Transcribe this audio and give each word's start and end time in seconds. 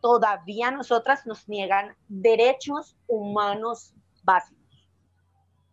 todavía 0.00 0.70
nosotras 0.70 1.26
nos 1.26 1.48
niegan 1.48 1.96
derechos 2.08 2.96
humanos 3.06 3.94
básicos. 4.22 4.58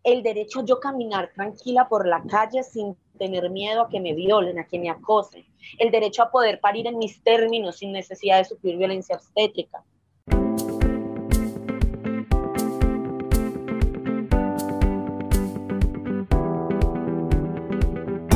El 0.02 0.22
derecho 0.22 0.60
a 0.60 0.64
yo 0.64 0.78
caminar 0.78 1.32
tranquila 1.34 1.88
por 1.88 2.06
la 2.06 2.22
calle 2.22 2.62
sin 2.62 2.96
tener 3.18 3.50
miedo 3.50 3.82
a 3.82 3.88
que 3.88 4.00
me 4.00 4.14
violen, 4.14 4.58
a 4.58 4.66
que 4.66 4.78
me 4.78 4.90
acosen. 4.90 5.44
El 5.78 5.90
derecho 5.90 6.22
a 6.22 6.30
poder 6.30 6.60
parir 6.60 6.86
en 6.86 6.98
mis 6.98 7.22
términos 7.22 7.78
sin 7.78 7.92
necesidad 7.92 8.38
de 8.38 8.44
sufrir 8.44 8.76
violencia 8.76 9.16
obstétrica. 9.16 9.84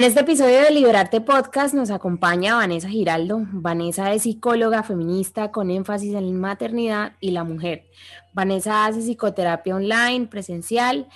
En 0.00 0.06
este 0.06 0.20
episodio 0.20 0.62
de 0.62 0.70
Liberarte 0.70 1.20
Podcast 1.20 1.74
nos 1.74 1.90
acompaña 1.90 2.54
Vanessa 2.54 2.88
Giraldo. 2.88 3.42
Vanessa 3.52 4.14
es 4.14 4.22
psicóloga 4.22 4.82
feminista 4.82 5.52
con 5.52 5.70
énfasis 5.70 6.14
en 6.14 6.40
maternidad 6.40 7.12
y 7.20 7.32
la 7.32 7.44
mujer. 7.44 7.84
Vanessa 8.32 8.86
hace 8.86 9.00
psicoterapia 9.00 9.76
online, 9.76 10.26
presencial 10.26 11.06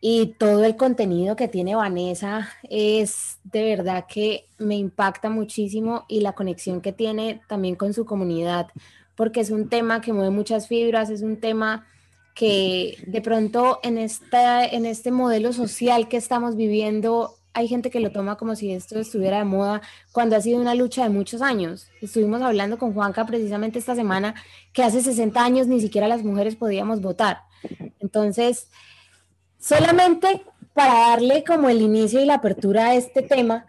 y 0.00 0.34
todo 0.36 0.64
el 0.64 0.74
contenido 0.74 1.36
que 1.36 1.46
tiene 1.46 1.76
Vanessa 1.76 2.50
es 2.68 3.38
de 3.44 3.62
verdad 3.62 4.06
que 4.08 4.46
me 4.58 4.74
impacta 4.74 5.30
muchísimo 5.30 6.04
y 6.08 6.20
la 6.20 6.32
conexión 6.32 6.80
que 6.80 6.92
tiene 6.92 7.40
también 7.46 7.76
con 7.76 7.94
su 7.94 8.04
comunidad, 8.04 8.66
porque 9.14 9.38
es 9.38 9.50
un 9.50 9.68
tema 9.68 10.00
que 10.00 10.12
mueve 10.12 10.30
muchas 10.30 10.66
fibras, 10.66 11.10
es 11.10 11.22
un 11.22 11.38
tema 11.38 11.86
que 12.34 12.96
de 13.06 13.20
pronto 13.20 13.78
en, 13.84 13.96
esta, 13.96 14.64
en 14.64 14.86
este 14.86 15.12
modelo 15.12 15.52
social 15.52 16.08
que 16.08 16.16
estamos 16.16 16.56
viviendo 16.56 17.37
hay 17.58 17.66
gente 17.66 17.90
que 17.90 17.98
lo 17.98 18.12
toma 18.12 18.36
como 18.36 18.54
si 18.54 18.70
esto 18.72 19.00
estuviera 19.00 19.38
de 19.38 19.44
moda 19.44 19.82
cuando 20.12 20.36
ha 20.36 20.40
sido 20.40 20.60
una 20.60 20.76
lucha 20.76 21.02
de 21.02 21.08
muchos 21.08 21.42
años. 21.42 21.88
Estuvimos 22.00 22.40
hablando 22.40 22.78
con 22.78 22.94
Juanca 22.94 23.26
precisamente 23.26 23.80
esta 23.80 23.96
semana 23.96 24.36
que 24.72 24.84
hace 24.84 25.02
60 25.02 25.42
años 25.42 25.66
ni 25.66 25.80
siquiera 25.80 26.06
las 26.06 26.22
mujeres 26.22 26.54
podíamos 26.54 27.00
votar. 27.00 27.40
Entonces, 27.98 28.68
solamente 29.58 30.42
para 30.72 31.10
darle 31.10 31.42
como 31.42 31.68
el 31.68 31.82
inicio 31.82 32.20
y 32.20 32.26
la 32.26 32.34
apertura 32.34 32.90
a 32.90 32.94
este 32.94 33.22
tema, 33.22 33.66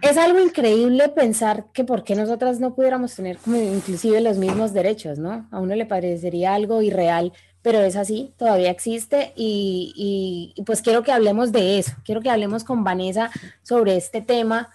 es 0.00 0.16
algo 0.16 0.38
increíble 0.38 1.08
pensar 1.08 1.66
que 1.72 1.82
por 1.82 2.04
qué 2.04 2.14
nosotras 2.14 2.60
no 2.60 2.76
pudiéramos 2.76 3.16
tener 3.16 3.38
inclusive 3.46 4.20
los 4.20 4.38
mismos 4.38 4.72
derechos, 4.72 5.18
¿no? 5.18 5.48
A 5.50 5.58
uno 5.58 5.74
le 5.74 5.84
parecería 5.84 6.54
algo 6.54 6.80
irreal 6.80 7.32
pero 7.68 7.80
es 7.80 7.96
así, 7.96 8.32
todavía 8.38 8.70
existe 8.70 9.34
y, 9.36 10.54
pues 10.64 10.80
quiero 10.80 11.02
que 11.02 11.12
hablemos 11.12 11.52
de 11.52 11.78
eso, 11.78 11.92
quiero 12.02 12.22
que 12.22 12.30
hablemos 12.30 12.64
con 12.64 12.82
Vanessa 12.82 13.30
sobre 13.60 13.94
este 13.94 14.22
tema, 14.22 14.70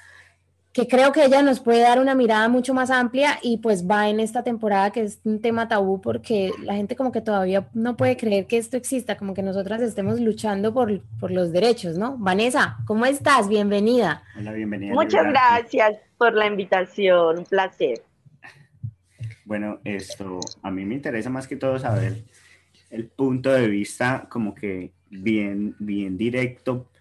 que 0.73 0.87
creo 0.87 1.11
que 1.11 1.25
ella 1.25 1.41
nos 1.41 1.59
puede 1.59 1.79
dar 1.79 1.99
una 1.99 2.13
mirada 2.13 2.47
mucho 2.49 2.75
más 2.75 2.91
amplia 2.91 3.39
y 3.41 3.57
pues 3.57 3.89
va 3.89 4.09
en 4.09 4.19
esta 4.19 4.43
temporada 4.43 4.91
que 4.91 5.01
es 5.01 5.19
un 5.23 5.41
tema 5.41 5.67
tabú 5.67 6.01
porque 6.01 6.51
la 6.61 6.75
gente 6.75 6.95
como 6.95 7.11
que 7.11 7.21
todavía 7.21 7.67
no 7.73 7.97
puede 7.97 8.15
creer 8.15 8.45
que 8.45 8.57
esto 8.57 8.77
exista, 8.77 9.17
como 9.17 9.33
que 9.33 9.41
nosotras 9.41 9.81
estemos 9.81 10.19
luchando 10.19 10.71
por, 10.71 11.01
por 11.19 11.31
los 11.31 11.51
derechos, 11.51 11.97
¿no? 11.97 12.15
Vanessa, 12.19 12.77
¿cómo 12.85 13.07
estás? 13.07 13.49
Bienvenida. 13.49 14.21
Hola, 14.37 14.51
bienvenida. 14.53 14.93
Muchas 14.93 15.25
gracias 15.25 15.97
por 16.19 16.35
la 16.35 16.45
invitación, 16.45 17.39
un 17.39 17.45
placer. 17.45 18.03
Bueno, 19.45 19.79
esto 19.83 20.39
a 20.61 20.69
mí 20.69 20.85
me 20.85 20.93
interesa 20.93 21.31
más 21.31 21.47
que 21.47 21.55
todo 21.55 21.79
saber 21.79 22.23
el 22.93 23.07
punto 23.07 23.51
de 23.51 23.67
vista 23.67 24.27
como 24.29 24.53
que 24.53 24.93
bien, 25.09 25.75
bien 25.79 26.15
directo, 26.15 26.91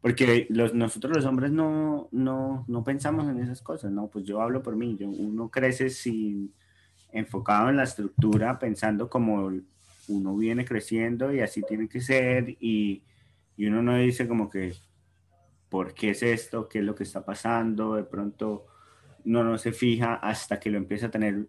porque 0.00 0.46
los, 0.48 0.72
nosotros 0.72 1.14
los 1.14 1.26
hombres 1.26 1.52
no, 1.52 2.08
no, 2.10 2.64
no 2.66 2.82
pensamos 2.82 3.28
en 3.28 3.38
esas 3.38 3.60
cosas, 3.60 3.92
¿no? 3.92 4.08
Pues 4.08 4.24
yo 4.24 4.40
hablo 4.40 4.62
por 4.62 4.76
mí, 4.76 4.96
yo, 4.98 5.08
uno 5.08 5.50
crece 5.50 5.90
sin, 5.90 6.54
enfocado 7.12 7.68
en 7.68 7.76
la 7.76 7.82
estructura, 7.82 8.58
pensando 8.58 9.10
como 9.10 9.52
uno 10.08 10.36
viene 10.36 10.64
creciendo 10.64 11.32
y 11.34 11.40
así 11.40 11.62
tiene 11.68 11.86
que 11.86 12.00
ser, 12.00 12.56
y, 12.58 13.02
y 13.58 13.66
uno 13.66 13.82
no 13.82 13.98
dice 13.98 14.26
como 14.26 14.48
que, 14.48 14.72
¿por 15.68 15.92
qué 15.92 16.10
es 16.10 16.22
esto? 16.22 16.66
¿Qué 16.66 16.78
es 16.78 16.84
lo 16.84 16.94
que 16.94 17.04
está 17.04 17.26
pasando? 17.26 17.94
De 17.94 18.04
pronto 18.04 18.64
uno 19.26 19.44
no 19.44 19.58
se 19.58 19.72
fija 19.72 20.14
hasta 20.14 20.58
que 20.58 20.70
lo 20.70 20.78
empieza 20.78 21.06
a 21.06 21.10
tener 21.10 21.46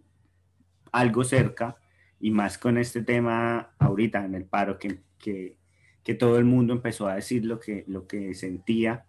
algo 0.91 1.23
cerca 1.23 1.77
y 2.23 2.31
más 2.31 2.57
con 2.57 2.77
este 2.77 3.03
tema 3.03 3.73
ahorita 3.77 4.23
en 4.23 4.33
el 4.33 4.45
paro, 4.45 4.79
que, 4.79 5.01
que, 5.19 5.57
que, 6.05 6.13
todo 6.13 6.37
el 6.37 6.45
mundo 6.45 6.71
empezó 6.71 7.05
a 7.05 7.15
decir 7.15 7.43
lo 7.43 7.59
que, 7.59 7.83
lo 7.85 8.07
que 8.07 8.33
sentía, 8.33 9.03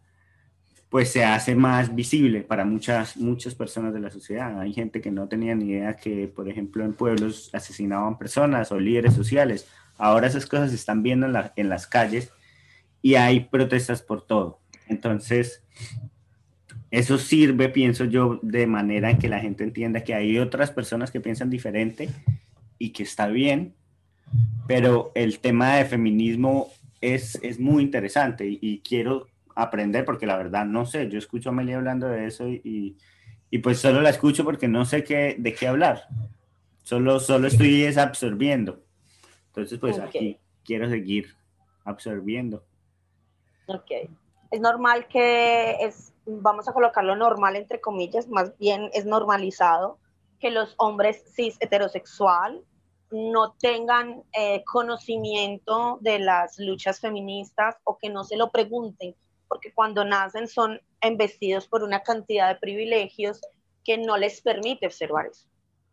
pues 0.88 1.12
se 1.12 1.24
hace 1.24 1.54
más 1.54 1.94
visible 1.94 2.40
para 2.40 2.64
muchas, 2.64 3.16
muchas 3.16 3.54
personas 3.54 3.94
de 3.94 4.00
la 4.00 4.10
sociedad. 4.10 4.60
Hay 4.60 4.72
gente 4.72 5.00
que 5.00 5.12
no 5.12 5.28
tenía 5.28 5.54
ni 5.54 5.66
idea 5.66 5.94
que, 5.94 6.26
por 6.26 6.48
ejemplo, 6.48 6.84
en 6.84 6.92
pueblos 6.92 7.50
asesinaban 7.52 8.18
personas 8.18 8.72
o 8.72 8.80
líderes 8.80 9.14
sociales. 9.14 9.68
Ahora 9.96 10.26
esas 10.26 10.46
cosas 10.46 10.70
se 10.70 10.76
están 10.76 11.04
viendo 11.04 11.26
en, 11.26 11.34
la, 11.34 11.52
en 11.54 11.68
las 11.68 11.86
calles 11.86 12.32
y 13.00 13.14
hay 13.14 13.44
protestas 13.44 14.02
por 14.02 14.26
todo. 14.26 14.58
Entonces, 14.88 15.62
eso 16.90 17.18
sirve, 17.18 17.68
pienso 17.68 18.06
yo, 18.06 18.40
de 18.42 18.66
manera 18.66 19.08
en 19.08 19.18
que 19.18 19.28
la 19.28 19.38
gente 19.38 19.62
entienda 19.62 20.02
que 20.02 20.14
hay 20.14 20.36
otras 20.40 20.72
personas 20.72 21.12
que 21.12 21.20
piensan 21.20 21.48
diferente 21.48 22.08
y 22.84 22.90
que 22.90 23.02
está 23.02 23.28
bien, 23.28 23.74
pero 24.66 25.10
el 25.14 25.38
tema 25.38 25.76
de 25.76 25.86
feminismo 25.86 26.68
es, 27.00 27.36
es 27.42 27.58
muy 27.58 27.82
interesante 27.82 28.46
y, 28.46 28.80
quiero 28.80 29.26
aprender 29.56 30.04
porque 30.04 30.26
la 30.26 30.36
verdad 30.36 30.66
no 30.66 30.84
sé, 30.84 31.08
yo 31.08 31.18
escucho 31.18 31.48
a 31.48 31.52
Amelia 31.52 31.78
hablando 31.78 32.08
de 32.08 32.26
eso 32.26 32.46
y, 32.46 32.98
y, 33.50 33.58
pues 33.58 33.78
solo 33.78 34.02
la 34.02 34.10
escucho 34.10 34.44
porque 34.44 34.68
no 34.68 34.84
sé 34.84 35.02
qué, 35.02 35.36
de 35.38 35.54
qué 35.54 35.66
hablar, 35.66 36.08
solo, 36.82 37.20
solo 37.20 37.46
estoy 37.46 37.86
absorbiendo. 37.86 38.82
Entonces 39.46 39.78
pues 39.78 39.98
aquí 39.98 40.38
quiero 40.62 40.90
seguir 40.90 41.34
absorbiendo. 41.86 42.66
Ok, 43.66 44.10
es 44.50 44.60
normal 44.60 45.08
que 45.08 45.76
es, 45.80 46.12
vamos 46.26 46.68
a 46.68 46.74
colocarlo 46.74 47.16
normal 47.16 47.56
entre 47.56 47.80
comillas, 47.80 48.28
más 48.28 48.58
bien 48.58 48.90
es 48.92 49.06
normalizado 49.06 49.98
que 50.38 50.50
los 50.50 50.74
hombres 50.76 51.24
cis 51.34 51.56
heterosexual 51.60 52.62
no 53.14 53.52
tengan 53.52 54.24
eh, 54.32 54.64
conocimiento 54.64 55.98
de 56.00 56.18
las 56.18 56.58
luchas 56.58 56.98
feministas 57.00 57.76
o 57.84 57.96
que 57.96 58.10
no 58.10 58.24
se 58.24 58.36
lo 58.36 58.50
pregunten, 58.50 59.14
porque 59.46 59.72
cuando 59.72 60.04
nacen 60.04 60.48
son 60.48 60.80
embestidos 61.00 61.68
por 61.68 61.84
una 61.84 62.02
cantidad 62.02 62.48
de 62.48 62.58
privilegios 62.58 63.40
que 63.84 63.98
no 63.98 64.16
les 64.16 64.40
permite 64.40 64.86
observar 64.86 65.26
eso. 65.26 65.46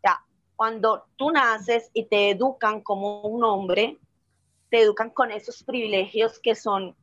Ya, 0.04 0.20
cuando 0.56 1.06
tú 1.16 1.30
naces 1.30 1.92
y 1.94 2.06
te 2.06 2.32
educan 2.32 2.82
como 2.82 3.22
un 3.22 3.44
hombre, 3.44 4.00
te 4.72 4.82
educan 4.82 5.12
con 5.12 5.32
esos 5.32 5.64
privilegios 5.64 6.40
que 6.40 6.56
son 6.56 6.96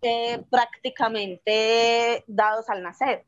eh, 0.00 0.42
prácticamente 0.50 2.24
dados 2.26 2.68
al 2.68 2.82
nacer 2.82 3.24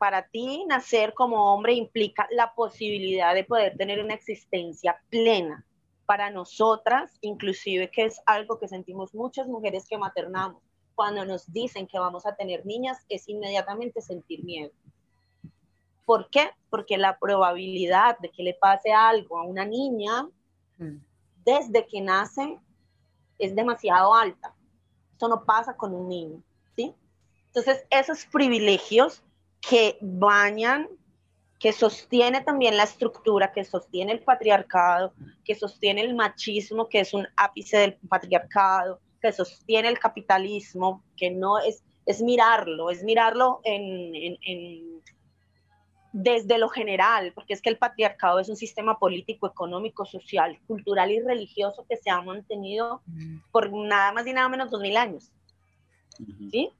para 0.00 0.26
ti 0.26 0.64
nacer 0.66 1.12
como 1.12 1.52
hombre 1.52 1.74
implica 1.74 2.26
la 2.30 2.54
posibilidad 2.54 3.34
de 3.34 3.44
poder 3.44 3.76
tener 3.76 4.02
una 4.02 4.14
existencia 4.14 4.98
plena. 5.10 5.66
Para 6.06 6.30
nosotras, 6.30 7.18
inclusive, 7.20 7.90
que 7.90 8.06
es 8.06 8.22
algo 8.24 8.58
que 8.58 8.66
sentimos 8.66 9.14
muchas 9.14 9.46
mujeres 9.46 9.86
que 9.86 9.98
maternamos, 9.98 10.62
cuando 10.94 11.26
nos 11.26 11.52
dicen 11.52 11.86
que 11.86 11.98
vamos 11.98 12.24
a 12.24 12.34
tener 12.34 12.64
niñas, 12.64 12.96
es 13.10 13.28
inmediatamente 13.28 14.00
sentir 14.00 14.42
miedo. 14.42 14.72
¿Por 16.06 16.30
qué? 16.30 16.50
Porque 16.70 16.96
la 16.96 17.18
probabilidad 17.18 18.18
de 18.20 18.30
que 18.30 18.42
le 18.42 18.54
pase 18.54 18.94
algo 18.94 19.36
a 19.36 19.44
una 19.44 19.66
niña 19.66 20.26
mm. 20.78 20.96
desde 21.44 21.86
que 21.86 22.00
nace 22.00 22.58
es 23.38 23.54
demasiado 23.54 24.14
alta. 24.14 24.54
Esto 25.12 25.28
no 25.28 25.44
pasa 25.44 25.76
con 25.76 25.92
un 25.92 26.08
niño, 26.08 26.42
¿sí? 26.74 26.94
Entonces, 27.48 27.84
esos 27.90 28.24
privilegios 28.24 29.22
que 29.60 29.98
bañan, 30.00 30.88
que 31.58 31.72
sostiene 31.72 32.40
también 32.40 32.76
la 32.76 32.84
estructura, 32.84 33.52
que 33.52 33.64
sostiene 33.64 34.12
el 34.12 34.20
patriarcado, 34.20 35.12
que 35.44 35.54
sostiene 35.54 36.00
el 36.00 36.14
machismo, 36.14 36.88
que 36.88 37.00
es 37.00 37.12
un 37.12 37.26
ápice 37.36 37.76
del 37.76 37.94
patriarcado, 38.08 39.00
que 39.20 39.32
sostiene 39.32 39.88
el 39.88 39.98
capitalismo, 39.98 41.04
que 41.16 41.30
no 41.30 41.58
es, 41.58 41.84
es 42.06 42.22
mirarlo, 42.22 42.90
es 42.90 43.04
mirarlo 43.04 43.60
en, 43.64 45.02
desde 46.12 46.58
lo 46.58 46.70
general, 46.70 47.32
porque 47.34 47.52
es 47.52 47.60
que 47.60 47.68
el 47.68 47.76
patriarcado 47.76 48.40
es 48.40 48.48
un 48.48 48.56
sistema 48.56 48.98
político, 48.98 49.46
económico, 49.46 50.06
social, 50.06 50.58
cultural 50.66 51.10
y 51.10 51.20
religioso 51.20 51.84
que 51.88 51.98
se 51.98 52.10
ha 52.10 52.22
mantenido 52.22 53.02
por 53.52 53.70
nada 53.70 54.12
más 54.12 54.26
y 54.26 54.32
nada 54.32 54.48
menos 54.48 54.70
dos 54.70 54.80
mil 54.80 54.96
años. 54.96 55.30
¿Sí? 56.50 56.70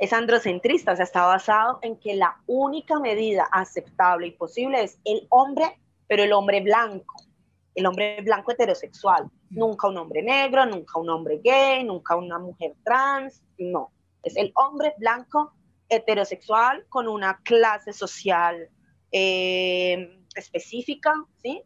Es 0.00 0.14
androcentrista, 0.14 0.92
o 0.92 0.96
sea, 0.96 1.04
está 1.04 1.26
basado 1.26 1.78
en 1.82 1.96
que 1.96 2.14
la 2.14 2.40
única 2.46 2.98
medida 2.98 3.46
aceptable 3.52 4.28
y 4.28 4.30
posible 4.30 4.82
es 4.82 4.98
el 5.04 5.26
hombre, 5.28 5.78
pero 6.08 6.22
el 6.22 6.32
hombre 6.32 6.62
blanco, 6.62 7.14
el 7.74 7.84
hombre 7.84 8.18
blanco 8.22 8.52
heterosexual, 8.52 9.30
nunca 9.50 9.88
un 9.88 9.98
hombre 9.98 10.22
negro, 10.22 10.64
nunca 10.64 10.98
un 10.98 11.10
hombre 11.10 11.38
gay, 11.44 11.84
nunca 11.84 12.16
una 12.16 12.38
mujer 12.38 12.74
trans, 12.82 13.42
no, 13.58 13.92
es 14.22 14.36
el 14.38 14.52
hombre 14.54 14.94
blanco 14.96 15.52
heterosexual 15.90 16.86
con 16.88 17.06
una 17.06 17.38
clase 17.42 17.92
social 17.92 18.70
eh, 19.12 20.18
específica, 20.34 21.12
¿sí? 21.42 21.62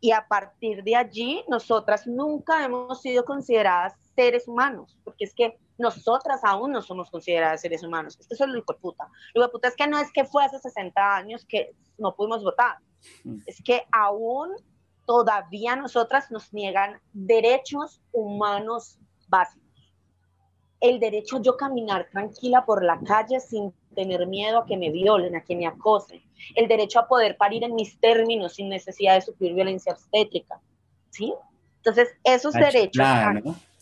Y 0.00 0.10
a 0.10 0.26
partir 0.26 0.82
de 0.82 0.96
allí, 0.96 1.44
nosotras 1.48 2.06
nunca 2.08 2.64
hemos 2.64 3.00
sido 3.00 3.24
consideradas 3.24 3.94
seres 4.16 4.48
humanos, 4.48 4.98
porque 5.04 5.24
es 5.24 5.34
que 5.34 5.56
nosotras 5.78 6.40
aún 6.44 6.72
no 6.72 6.82
somos 6.82 7.10
consideradas 7.10 7.60
seres 7.60 7.82
humanos. 7.82 8.16
Esto 8.18 8.34
es 8.34 8.40
lo 8.40 8.54
de 8.54 8.62
puta. 8.62 9.08
Lo 9.34 9.42
de 9.42 9.48
puta 9.48 9.68
es 9.68 9.76
que 9.76 9.86
no 9.86 9.98
es 9.98 10.12
que 10.12 10.24
fue 10.24 10.44
hace 10.44 10.58
60 10.58 11.16
años 11.16 11.44
que 11.46 11.74
no 11.98 12.14
pudimos 12.14 12.42
votar, 12.42 12.78
mm. 13.24 13.38
es 13.46 13.62
que 13.62 13.84
aún 13.92 14.54
todavía 15.06 15.76
nosotras 15.76 16.30
nos 16.30 16.52
niegan 16.52 17.00
derechos 17.12 18.00
humanos 18.12 18.98
básicos 19.28 19.66
el 20.80 21.00
derecho 21.00 21.36
a 21.36 21.42
yo 21.42 21.56
caminar 21.56 22.08
tranquila 22.10 22.64
por 22.64 22.84
la 22.84 23.00
calle 23.00 23.40
sin 23.40 23.72
tener 23.94 24.26
miedo 24.26 24.58
a 24.58 24.66
que 24.66 24.76
me 24.76 24.90
violen, 24.90 25.34
a 25.36 25.42
que 25.42 25.56
me 25.56 25.66
acosen, 25.66 26.22
el 26.54 26.68
derecho 26.68 27.00
a 27.00 27.08
poder 27.08 27.36
parir 27.36 27.64
en 27.64 27.74
mis 27.74 27.98
términos 27.98 28.54
sin 28.54 28.68
necesidad 28.68 29.14
de 29.14 29.22
sufrir 29.22 29.54
violencia 29.54 29.92
obstétrica, 29.92 30.60
¿sí? 31.10 31.32
Entonces, 31.78 32.10
esos 32.24 32.52
derechos... 32.52 33.06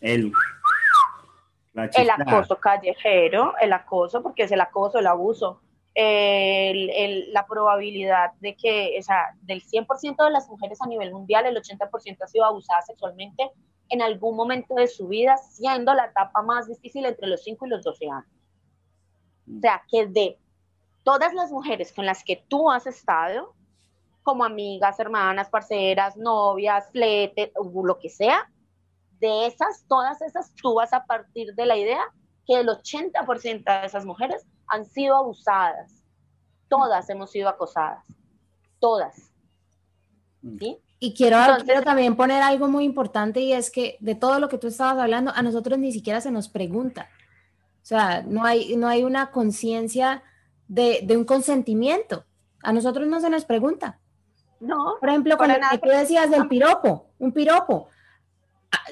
El, 0.01 0.33
el 1.75 2.11
acoso 2.11 2.57
callejero, 2.59 3.55
el 3.61 3.73
acoso, 3.73 4.23
porque 4.23 4.45
es 4.45 4.53
el 4.53 4.61
acoso, 4.61 4.99
el 4.99 5.07
abuso, 5.07 5.61
la 5.97 7.47
probabilidad 7.49 8.33
de 8.41 8.57
que, 8.57 8.97
o 8.99 9.03
sea, 9.03 9.35
del 9.43 9.63
100% 9.63 10.25
de 10.25 10.31
las 10.31 10.49
mujeres 10.49 10.81
a 10.81 10.87
nivel 10.87 11.13
mundial, 11.13 11.47
el 11.47 11.57
80% 11.57 12.19
ha 12.23 12.27
sido 12.27 12.45
abusada 12.45 12.83
sexualmente 12.83 13.51
en 13.91 14.03
algún 14.03 14.37
momento 14.37 14.75
de 14.75 14.87
su 14.87 15.09
vida, 15.09 15.37
siendo 15.37 15.93
la 15.95 16.07
etapa 16.07 16.43
más 16.43 16.67
difícil 16.67 17.05
entre 17.05 17.27
los 17.27 17.43
5 17.43 17.67
y 17.67 17.69
los 17.69 17.83
12 17.83 18.11
años. 18.11 18.27
O 19.47 19.61
sea, 19.61 19.83
que 19.91 20.07
de 20.07 20.39
todas 21.03 21.35
las 21.35 21.53
mujeres 21.53 21.93
con 21.93 22.07
las 22.07 22.25
que 22.25 22.43
tú 22.49 22.71
has 22.71 22.87
estado, 22.87 23.53
como 24.23 24.43
amigas, 24.43 24.99
hermanas, 24.99 25.51
parceras, 25.51 26.17
novias, 26.17 26.89
flete, 26.93 27.53
lo 27.57 27.99
que 27.99 28.09
sea, 28.09 28.51
de 29.21 29.47
esas, 29.47 29.85
todas 29.89 30.21
esas, 30.23 30.55
tú 30.55 30.75
vas 30.75 30.93
a 30.93 31.05
partir 31.05 31.55
de 31.55 31.67
la 31.67 31.77
idea 31.77 32.03
que 32.47 32.61
el 32.61 32.69
80% 32.69 33.81
de 33.81 33.87
esas 33.87 34.05
mujeres 34.05 34.47
han 34.67 34.85
sido 34.85 35.17
abusadas. 35.17 36.05
Todas 36.69 37.09
hemos 37.11 37.31
sido 37.31 37.49
acosadas. 37.49 38.05
Todas. 38.79 39.31
¿Sí? 40.59 40.79
Y 40.99 41.15
quiero, 41.15 41.39
también 41.85 42.17
poner 42.17 42.43
algo 42.43 42.69
muy 42.69 42.85
importante 42.85 43.41
y 43.41 43.53
es 43.53 43.71
que 43.71 43.99
de 44.01 44.15
todo 44.15 44.41
lo 44.41 44.49
que 44.49 44.59
tú 44.59 44.69
estabas 44.69 45.03
hablando, 45.03 45.33
a 45.35 45.43
nosotros 45.43 45.79
ni 45.79 45.93
siquiera 45.93 46.21
se 46.21 46.31
nos 46.31 46.49
pregunta. 46.49 47.09
O 47.83 47.87
sea, 47.87 48.23
no 48.23 48.45
hay, 48.45 48.77
no 48.77 48.89
hay 48.89 49.05
una 49.05 49.31
conciencia 49.31 50.23
de, 50.69 51.07
un 51.11 51.25
consentimiento. 51.25 52.25
A 52.63 52.73
nosotros 52.73 53.07
no 53.07 53.21
se 53.21 53.29
nos 53.29 53.45
pregunta. 53.45 54.01
No. 54.61 54.97
Por 54.99 55.11
ejemplo, 55.11 55.37
con 55.37 55.49
lo 55.49 55.55
que 55.71 55.79
tú 55.79 55.89
decías 55.91 56.31
del 56.31 56.49
piropo, 56.49 57.11
un 57.19 57.33
piropo. 57.33 57.89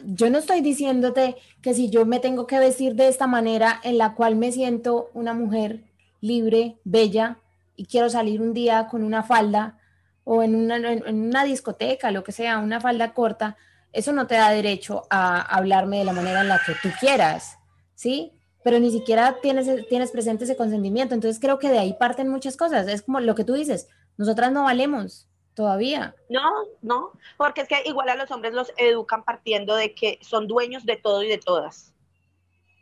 Yo 0.04 0.30
no 0.30 0.38
estoy 0.38 0.60
diciéndote 0.60 1.36
que 1.60 1.74
si 1.74 1.90
yo 1.90 2.04
me 2.06 2.20
tengo 2.20 2.46
que 2.46 2.58
vestir 2.58 2.94
de 2.94 3.08
esta 3.08 3.26
manera 3.26 3.80
en 3.82 3.98
la 3.98 4.14
cual 4.14 4.36
me 4.36 4.52
siento 4.52 5.10
una 5.14 5.34
mujer 5.34 5.84
libre, 6.20 6.78
bella, 6.84 7.38
y 7.76 7.86
quiero 7.86 8.10
salir 8.10 8.40
un 8.40 8.54
día 8.54 8.88
con 8.88 9.02
una 9.02 9.22
falda, 9.22 9.78
o 10.24 10.42
en 10.42 10.54
una, 10.54 10.76
en 10.76 11.20
una 11.20 11.44
discoteca, 11.44 12.10
lo 12.10 12.22
que 12.22 12.32
sea, 12.32 12.58
una 12.58 12.80
falda 12.80 13.12
corta, 13.12 13.56
eso 13.92 14.12
no 14.12 14.26
te 14.26 14.36
da 14.36 14.50
derecho 14.50 15.02
a 15.10 15.40
hablarme 15.40 15.98
de 15.98 16.04
la 16.04 16.12
manera 16.12 16.42
en 16.42 16.48
la 16.48 16.60
que 16.64 16.72
tú 16.82 16.88
quieras, 16.98 17.58
¿sí? 17.94 18.32
Pero 18.64 18.78
ni 18.78 18.90
siquiera 18.90 19.36
tienes, 19.42 19.68
tienes 19.88 20.10
presente 20.10 20.44
ese 20.44 20.56
consentimiento. 20.56 21.14
Entonces 21.14 21.40
creo 21.40 21.58
que 21.58 21.68
de 21.68 21.78
ahí 21.78 21.94
parten 21.98 22.28
muchas 22.28 22.56
cosas. 22.56 22.86
Es 22.88 23.02
como 23.02 23.20
lo 23.20 23.34
que 23.34 23.44
tú 23.44 23.54
dices, 23.54 23.88
nosotras 24.16 24.52
no 24.52 24.64
valemos 24.64 25.28
todavía. 25.54 26.14
No, 26.28 26.50
no, 26.80 27.12
porque 27.36 27.62
es 27.62 27.68
que 27.68 27.82
igual 27.84 28.08
a 28.08 28.14
los 28.14 28.30
hombres 28.30 28.54
los 28.54 28.72
educan 28.76 29.24
partiendo 29.24 29.74
de 29.74 29.94
que 29.94 30.18
son 30.22 30.46
dueños 30.46 30.84
de 30.84 30.96
todo 30.96 31.22
y 31.22 31.28
de 31.28 31.38
todas. 31.38 31.92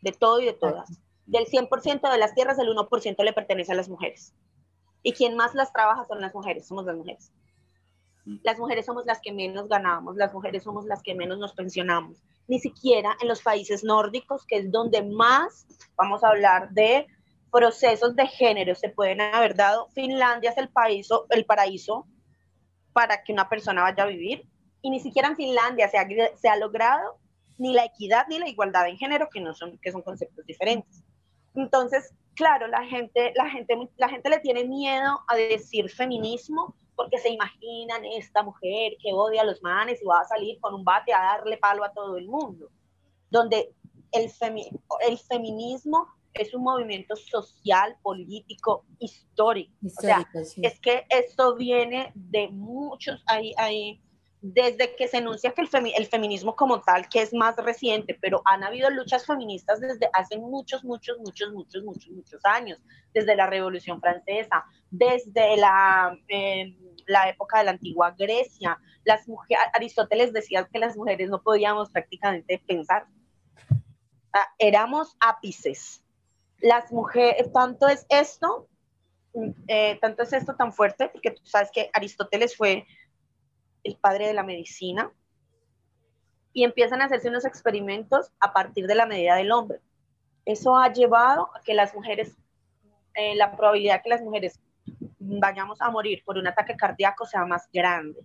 De 0.03 0.13
todo 0.13 0.41
y 0.41 0.47
de 0.47 0.53
todas. 0.53 1.01
Del 1.27 1.47
100% 1.47 2.11
de 2.11 2.19
las 2.19 2.35
tierras, 2.35 2.59
el 2.59 2.69
1% 2.69 3.23
le 3.23 3.33
pertenece 3.33 3.73
a 3.73 3.77
las 3.77 3.89
mujeres. 3.89 4.35
Y 5.03 5.13
quien 5.13 5.37
más 5.37 5.55
las 5.55 5.73
trabaja 5.73 6.05
son 6.05 6.21
las 6.21 6.35
mujeres, 6.35 6.67
somos 6.67 6.85
las 6.85 6.97
mujeres. 6.97 7.33
Mm. 8.25 8.37
Las 8.43 8.59
mujeres 8.59 8.87
somos 8.87 9.07
las 9.07 9.21
que 9.21 9.33
menos 9.33 9.69
ganamos, 9.69 10.17
las 10.17 10.33
mujeres 10.33 10.63
somos 10.63 10.85
las 10.87 11.03
que 11.03 11.15
menos 11.15 11.39
nos 11.39 11.55
pensionamos. 11.55 12.23
Ni 12.49 12.59
siquiera 12.59 13.17
en 13.21 13.29
los 13.29 13.43
países 13.43 13.85
nórdicos, 13.85 14.45
que 14.47 14.57
es 14.57 14.73
donde 14.73 15.03
más 15.03 15.67
vamos 15.97 16.25
a 16.25 16.29
hablar 16.29 16.71
de 16.71 17.07
procesos 17.51 18.15
de 18.15 18.27
género 18.27 18.75
se 18.75 18.89
pueden 18.89 19.21
haber 19.21 19.55
dado. 19.55 19.89
Finlandia 19.89 20.51
es 20.51 20.59
el, 20.59 20.69
país, 20.69 21.09
el 21.31 21.45
paraíso 21.45 22.07
para 23.01 23.25
que 23.25 23.33
una 23.33 23.49
persona 23.49 23.81
vaya 23.81 24.03
a 24.03 24.07
vivir. 24.07 24.47
Y 24.83 24.91
ni 24.91 25.01
siquiera 25.01 25.29
en 25.29 25.37
Finlandia 25.37 25.89
se 25.89 25.97
ha, 25.97 26.07
se 26.37 26.49
ha 26.51 26.57
logrado 26.57 27.17
ni 27.57 27.73
la 27.73 27.87
equidad 27.87 28.27
ni 28.29 28.39
la 28.39 28.47
igualdad 28.47 28.87
en 28.89 28.99
género, 28.99 29.31
que, 29.31 29.41
no 29.41 29.55
son, 29.55 29.79
que 29.79 29.91
son 29.91 30.03
conceptos 30.03 30.45
diferentes. 30.45 31.03
Entonces, 31.55 32.13
claro, 32.35 32.67
la 32.67 32.85
gente, 32.85 33.33
la, 33.37 33.49
gente, 33.49 33.75
la 33.97 34.11
gente 34.11 34.29
le 34.29 34.41
tiene 34.41 34.65
miedo 34.65 35.19
a 35.29 35.37
decir 35.37 35.89
feminismo 35.89 36.75
porque 36.95 37.17
se 37.17 37.31
imaginan 37.31 38.05
esta 38.05 38.43
mujer 38.43 38.93
que 39.03 39.15
odia 39.15 39.41
a 39.41 39.47
los 39.47 39.63
manes 39.63 40.03
y 40.03 40.05
va 40.05 40.21
a 40.21 40.29
salir 40.29 40.61
con 40.61 40.75
un 40.75 40.85
bate 40.85 41.15
a 41.15 41.23
darle 41.23 41.57
palo 41.57 41.85
a 41.85 41.93
todo 41.95 42.19
el 42.19 42.29
mundo. 42.29 42.69
Donde 43.31 43.73
el, 44.13 44.31
el 45.09 45.19
feminismo 45.19 46.07
es 46.35 46.55
un 46.55 46.63
movimiento 46.63 47.17
social, 47.17 47.97
político, 48.03 48.85
histórico. 48.99 49.73
o 49.85 49.89
sea, 49.89 50.29
es 50.63 50.81
que 50.81 51.07
esto 51.09 51.57
viene 51.57 52.13
de 52.15 52.49
muchos, 52.49 53.23
hay, 53.27 53.53
hay 53.57 54.01
desde 54.43 54.97
que 54.97 55.07
se 55.07 55.19
enuncia 55.19 55.53
que 55.53 55.61
el, 55.61 56.07
feminismo 56.07 56.57
como 56.57 56.81
tal, 56.81 57.09
que 57.09 57.21
es 57.21 57.35
más 57.35 57.57
reciente, 57.57 58.19
pero 58.21 58.41
han 58.47 58.65
habido 58.65 58.89
luchas 58.89 59.27
feministas 59.27 59.81
desde 59.81 60.09
hace 60.15 60.39
muchos, 60.39 60.83
muchos, 60.83 61.19
muchos, 61.19 61.53
muchos, 61.53 61.83
muchos, 61.83 62.11
muchos 62.11 62.45
años, 62.45 62.79
desde 63.13 63.37
la 63.37 63.47
Revolución 63.47 64.01
Francesa, 64.01 64.65
desde 64.91 65.59
la, 65.59 66.17
em, 66.29 66.75
la 67.07 67.29
época 67.29 67.59
de 67.59 67.65
la 67.65 67.71
antigua 67.73 68.15
Grecia. 68.19 68.79
Las 69.05 69.29
mujeres, 69.29 69.63
Aristóteles 69.75 70.33
decía 70.33 70.67
que 70.73 70.79
las 70.79 70.97
mujeres 70.97 71.29
no 71.29 71.43
podíamos 71.43 71.91
prácticamente 71.91 72.63
pensar. 72.67 73.07
éramos 74.59 75.17
ápices. 75.19 76.05
Las 76.61 76.93
mujeres, 76.93 77.53
tanto 77.53 77.89
es 77.89 78.07
esto, 78.09 78.69
eh, 79.69 79.99
tanto 80.01 80.23
es 80.23 80.33
esto 80.33 80.55
tan 80.57 80.73
fuerte, 80.73 81.09
porque 81.09 81.31
tú 81.31 81.43
sabes 81.45 81.71
que 81.73 81.91
Aristóteles 81.93 82.57
fue 82.57 82.87
el 83.85 83.97
padre 83.97 84.27
de 84.27 84.35
la 84.35 84.43
medicina, 84.43 85.11
y 86.53 86.65
empiezan 86.65 87.01
a 87.01 87.07
hacerse 87.07 87.29
unos 87.29 87.45
experimentos 87.45 88.33
a 88.41 88.53
partir 88.53 88.87
de 88.87 88.95
la 88.95 89.07
medida 89.07 89.37
del 89.37 89.53
hombre. 89.53 89.81
Eso 90.45 90.77
ha 90.77 90.93
llevado 90.93 91.51
a 91.55 91.61
que 91.61 91.75
las 91.75 91.95
mujeres, 91.95 92.37
eh, 93.15 93.35
la 93.37 93.57
probabilidad 93.57 94.03
que 94.03 94.11
las 94.11 94.23
mujeres 94.23 94.59
vayamos 95.19 95.81
a 95.81 95.91
morir 95.91 96.23
por 96.25 96.39
un 96.39 96.47
ataque 96.47 96.77
cardíaco 96.77 97.27
sea 97.27 97.45
más 97.45 97.69
grande, 97.73 98.21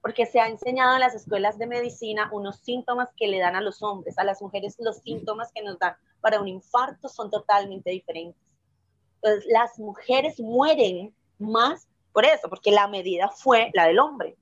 porque 0.00 0.26
se 0.26 0.40
ha 0.40 0.48
enseñado 0.48 0.94
en 0.94 1.00
las 1.00 1.14
escuelas 1.14 1.58
de 1.58 1.66
medicina 1.66 2.28
unos 2.32 2.56
síntomas 2.56 3.10
que 3.16 3.28
le 3.28 3.38
dan 3.38 3.54
a 3.54 3.60
los 3.60 3.82
hombres, 3.82 4.18
a 4.18 4.24
las 4.24 4.42
mujeres 4.42 4.76
los 4.78 4.98
síntomas 4.98 5.52
que 5.52 5.62
nos 5.62 5.78
dan 5.78 5.94
para 6.20 6.40
un 6.40 6.48
infarto 6.48 7.08
son 7.08 7.30
totalmente 7.30 7.90
diferentes. 7.90 8.40
Entonces, 9.22 9.50
las 9.50 9.78
mujeres 9.78 10.40
mueren 10.40 11.14
más 11.38 11.88
por 12.12 12.24
eso, 12.24 12.48
porque 12.48 12.70
la 12.70 12.88
medida 12.88 13.28
fue 13.28 13.70
la 13.74 13.86
del 13.86 13.98
hombre. 13.98 14.36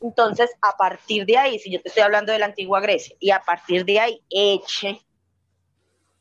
Entonces, 0.00 0.50
a 0.60 0.76
partir 0.76 1.24
de 1.24 1.38
ahí, 1.38 1.58
si 1.58 1.70
yo 1.70 1.80
te 1.80 1.88
estoy 1.88 2.02
hablando 2.02 2.32
de 2.32 2.38
la 2.38 2.46
antigua 2.46 2.80
Grecia, 2.80 3.16
y 3.18 3.30
a 3.30 3.40
partir 3.40 3.84
de 3.84 4.00
ahí, 4.00 4.22
eche, 4.28 5.00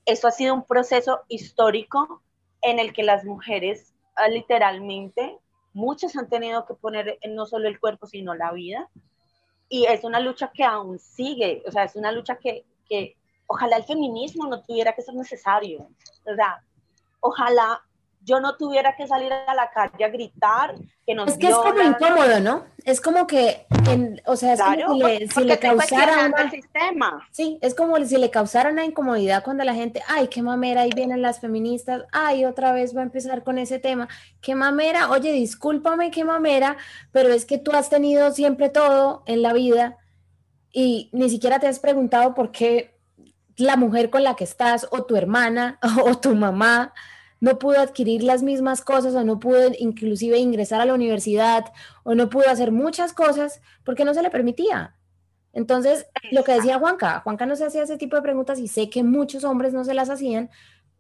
eso 0.05 0.27
ha 0.27 0.32
sido 0.32 0.53
un 0.53 0.65
proceso 0.65 1.22
histórico 1.27 2.22
en 2.62 2.79
el 2.79 2.93
que 2.93 3.03
las 3.03 3.25
mujeres 3.25 3.93
ah, 4.15 4.27
literalmente, 4.27 5.38
muchas 5.74 6.15
han 6.15 6.29
tenido 6.29 6.65
que 6.65 6.75
poner 6.75 7.20
no 7.29 7.46
solo 7.46 7.67
el 7.67 7.79
cuerpo, 7.79 8.08
sino 8.08 8.36
la 8.36 8.51
vida. 8.51 8.89
Y 9.70 9.86
es 9.86 10.03
una 10.03 10.20
lucha 10.20 10.51
que 10.53 10.63
aún 10.63 11.00
sigue, 11.00 11.63
o 11.67 11.72
sea, 11.72 11.84
es 11.84 11.96
una 11.96 12.12
lucha 12.12 12.38
que, 12.38 12.65
que 12.88 13.17
ojalá 13.54 13.78
el 13.78 13.84
feminismo 13.84 14.48
no 14.48 14.62
tuviera 14.64 14.94
que 14.94 15.04
ser 15.04 15.14
necesario. 15.14 15.88
Sea, 16.24 16.64
ojalá 17.20 17.82
yo 18.26 18.40
no 18.40 18.56
tuviera 18.56 18.96
que 18.96 19.06
salir 19.06 19.32
a 19.34 19.54
la 19.54 19.70
calle 19.70 20.04
a 20.04 20.08
gritar 20.08 20.76
que 21.06 21.14
nos 21.14 21.28
Es 21.28 21.38
que 21.38 21.48
es 21.50 21.56
como 21.56 21.82
incómodo, 21.82 22.40
¿no? 22.40 22.64
Es 22.86 23.02
como 23.02 23.28
que, 23.28 23.68
o 24.26 24.36
sea, 24.38 24.54
es 24.54 24.62
como 24.62 24.94
si 24.94 25.00
le, 25.04 25.28
si 25.28 25.44
le 25.44 25.60
causara 25.60 26.28
una... 26.28 26.50
sistema. 26.50 27.28
Sí, 27.32 27.60
es 27.62 27.76
como 27.76 27.98
si 28.06 28.18
le 28.18 28.32
causara 28.32 28.72
una 28.72 28.86
incomodidad 28.86 29.44
cuando 29.44 29.66
la 29.66 29.74
gente, 29.74 30.02
ay, 30.08 30.30
qué 30.30 30.42
mamera, 30.42 30.82
ahí 30.82 30.92
vienen 30.96 31.22
las 31.22 31.42
feministas, 31.42 32.06
ay, 32.12 32.46
otra 32.46 32.72
vez 32.72 32.96
va 32.96 33.02
a 33.02 33.04
empezar 33.04 33.44
con 33.44 33.58
ese 33.58 33.78
tema, 33.78 34.08
qué 34.42 34.56
mamera, 34.56 35.12
oye, 35.12 35.32
discúlpame, 35.34 36.10
qué 36.10 36.24
mamera, 36.24 36.78
pero 37.12 37.30
es 37.30 37.46
que 37.46 37.58
tú 37.58 37.72
has 37.74 37.90
tenido 37.90 38.32
siempre 38.32 38.70
todo 38.70 39.24
en 39.26 39.42
la 39.42 39.52
vida 39.52 39.98
y 40.72 41.10
ni 41.12 41.30
siquiera 41.30 41.60
te 41.60 41.68
has 41.68 41.80
preguntado 41.80 42.34
por 42.34 42.52
qué 42.52 42.93
la 43.58 43.76
mujer 43.76 44.10
con 44.10 44.24
la 44.24 44.36
que 44.36 44.44
estás 44.44 44.88
o 44.92 45.04
tu 45.04 45.16
hermana 45.16 45.80
o 46.06 46.18
tu 46.18 46.36
mamá 46.36 46.94
no 47.40 47.60
pudo 47.60 47.80
adquirir 47.80 48.24
las 48.24 48.42
mismas 48.42 48.82
cosas 48.82 49.16
o 49.16 49.24
no 49.24 49.40
pudo 49.40 49.72
inclusive 49.78 50.38
ingresar 50.38 50.80
a 50.80 50.86
la 50.86 50.94
universidad 50.94 51.66
o 52.04 52.16
no 52.16 52.30
pudo 52.30 52.50
hacer 52.50 52.72
muchas 52.72 53.12
cosas 53.12 53.62
porque 53.84 54.06
no 54.06 54.14
se 54.14 54.22
le 54.22 54.30
permitía. 54.30 54.96
Entonces, 55.52 56.08
lo 56.32 56.44
que 56.44 56.54
decía 56.54 56.80
Juanca, 56.80 57.20
Juanca 57.20 57.46
no 57.46 57.56
se 57.56 57.66
hacía 57.66 57.84
ese 57.84 57.98
tipo 57.98 58.16
de 58.16 58.22
preguntas 58.22 58.60
y 58.60 58.68
sé 58.68 58.90
que 58.90 59.04
muchos 59.04 59.44
hombres 59.44 59.74
no 59.74 59.84
se 59.84 59.94
las 59.94 60.10
hacían 60.10 60.50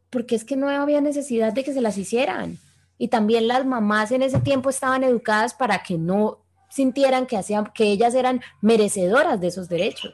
porque 0.09 0.35
es 0.35 0.43
que 0.43 0.55
no 0.55 0.69
había 0.69 1.01
necesidad 1.01 1.53
de 1.53 1.63
que 1.63 1.73
se 1.73 1.81
las 1.81 1.97
hicieran. 1.97 2.59
Y 2.97 3.07
también 3.07 3.47
las 3.47 3.65
mamás 3.65 4.11
en 4.11 4.21
ese 4.21 4.39
tiempo 4.39 4.69
estaban 4.69 5.03
educadas 5.03 5.53
para 5.53 5.81
que 5.81 5.97
no 5.97 6.39
sintieran 6.69 7.25
que, 7.25 7.37
hacían, 7.37 7.71
que 7.73 7.85
ellas 7.85 8.15
eran 8.15 8.41
merecedoras 8.61 9.39
de 9.39 9.47
esos 9.47 9.69
derechos. 9.69 10.13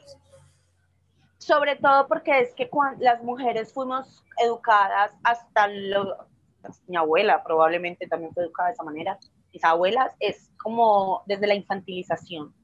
Sobre 1.50 1.74
todo 1.74 2.06
porque 2.06 2.38
es 2.38 2.54
que 2.54 2.68
cuando 2.68 3.04
las 3.04 3.24
mujeres 3.24 3.72
fuimos 3.72 4.24
educadas 4.36 5.12
hasta 5.24 5.66
lo, 5.66 6.28
mi 6.86 6.96
abuela 6.96 7.42
probablemente 7.42 8.06
también 8.06 8.32
fue 8.32 8.44
educada 8.44 8.68
de 8.68 8.74
esa 8.74 8.84
manera, 8.84 9.18
mis 9.52 9.64
abuelas, 9.64 10.14
es 10.20 10.52
como 10.62 11.24
desde 11.26 11.48
la 11.48 11.56
infantilización. 11.56 12.54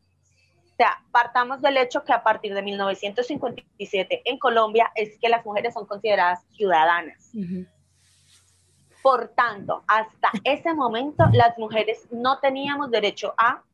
O 0.67 0.77
sea, 0.77 1.03
partamos 1.11 1.61
del 1.63 1.79
hecho 1.79 2.05
que 2.05 2.13
a 2.13 2.23
partir 2.23 2.55
de 2.55 2.63
1957 2.63 4.23
en 4.25 4.39
Colombia 4.39 4.93
es 4.95 5.19
que 5.19 5.29
las 5.29 5.45
mujeres 5.45 5.75
son 5.75 5.87
consideradas 5.87 6.45
ciudadanas. 6.53 7.33
Por 9.03 9.31
tanto, 9.31 9.83
hasta 9.89 10.31
ese 10.45 10.73
momento 10.75 11.25
las 11.33 11.59
mujeres 11.59 12.07
no 12.13 12.39
teníamos 12.39 12.93
derecho 12.93 13.35
a 13.37 13.65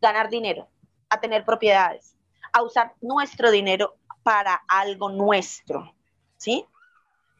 ganar 0.00 0.28
dinero, 0.28 0.66
a 1.08 1.20
tener 1.20 1.44
propiedades, 1.44 2.16
a 2.52 2.62
usar 2.62 2.94
nuestro 3.00 3.52
dinero 3.52 3.94
para 4.26 4.60
algo 4.66 5.08
nuestro, 5.08 5.94
¿sí? 6.36 6.66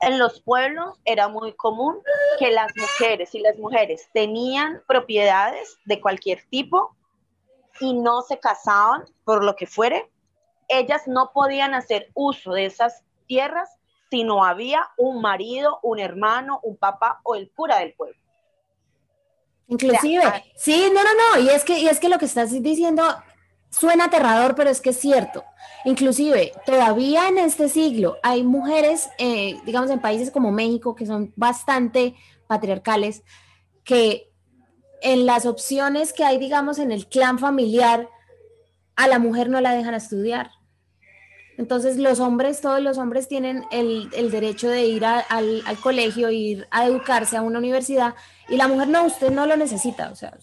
En 0.00 0.20
los 0.20 0.40
pueblos 0.40 0.96
era 1.04 1.26
muy 1.26 1.52
común 1.54 2.00
que 2.38 2.52
las 2.52 2.70
mujeres 2.76 3.34
y 3.34 3.40
las 3.40 3.58
mujeres 3.58 4.08
tenían 4.12 4.84
propiedades 4.86 5.78
de 5.84 6.00
cualquier 6.00 6.44
tipo 6.48 6.94
y 7.80 7.92
no 7.92 8.22
se 8.22 8.38
casaban 8.38 9.04
por 9.24 9.42
lo 9.42 9.56
que 9.56 9.66
fuere. 9.66 10.08
Ellas 10.68 11.08
no 11.08 11.32
podían 11.34 11.74
hacer 11.74 12.08
uso 12.14 12.52
de 12.52 12.66
esas 12.66 13.02
tierras 13.26 13.68
si 14.08 14.22
no 14.22 14.44
había 14.44 14.88
un 14.96 15.20
marido, 15.20 15.80
un 15.82 15.98
hermano, 15.98 16.60
un 16.62 16.76
papá 16.76 17.18
o 17.24 17.34
el 17.34 17.50
cura 17.50 17.80
del 17.80 17.94
pueblo. 17.94 18.20
Inclusive, 19.66 20.22
sí, 20.54 20.88
no, 20.94 21.02
no, 21.02 21.10
no, 21.34 21.40
y 21.40 21.48
es 21.48 21.64
que, 21.64 21.80
y 21.80 21.88
es 21.88 21.98
que 21.98 22.08
lo 22.08 22.20
que 22.20 22.26
estás 22.26 22.52
diciendo 22.52 23.02
suena 23.70 24.06
aterrador, 24.06 24.54
pero 24.54 24.70
es 24.70 24.80
que 24.80 24.90
es 24.90 24.98
cierto. 24.98 25.44
Inclusive, 25.84 26.52
todavía 26.64 27.28
en 27.28 27.38
este 27.38 27.68
siglo 27.68 28.16
hay 28.22 28.42
mujeres, 28.42 29.08
eh, 29.18 29.56
digamos, 29.64 29.90
en 29.90 30.00
países 30.00 30.30
como 30.30 30.50
México, 30.50 30.94
que 30.94 31.06
son 31.06 31.32
bastante 31.36 32.14
patriarcales, 32.46 33.22
que 33.84 34.32
en 35.02 35.26
las 35.26 35.46
opciones 35.46 36.12
que 36.12 36.24
hay, 36.24 36.38
digamos, 36.38 36.78
en 36.78 36.90
el 36.90 37.06
clan 37.06 37.38
familiar, 37.38 38.08
a 38.96 39.08
la 39.08 39.18
mujer 39.18 39.48
no 39.48 39.60
la 39.60 39.72
dejan 39.72 39.94
estudiar. 39.94 40.50
Entonces 41.58 41.96
los 41.96 42.20
hombres, 42.20 42.60
todos 42.60 42.80
los 42.80 42.98
hombres 42.98 43.28
tienen 43.28 43.64
el, 43.70 44.10
derecho 44.30 44.68
de 44.68 44.86
ir 44.86 45.04
al, 45.06 45.24
al, 45.30 45.76
colegio, 45.80 46.30
ir 46.30 46.66
a 46.70 46.84
educarse 46.84 47.36
a 47.36 47.42
una 47.42 47.58
universidad 47.58 48.14
y 48.48 48.56
la 48.56 48.68
mujer 48.68 48.88
no, 48.88 49.04
usted 49.04 49.30
no 49.30 49.46
lo 49.46 49.56
necesita. 49.56 50.10
O 50.10 50.16
sea, 50.16 50.36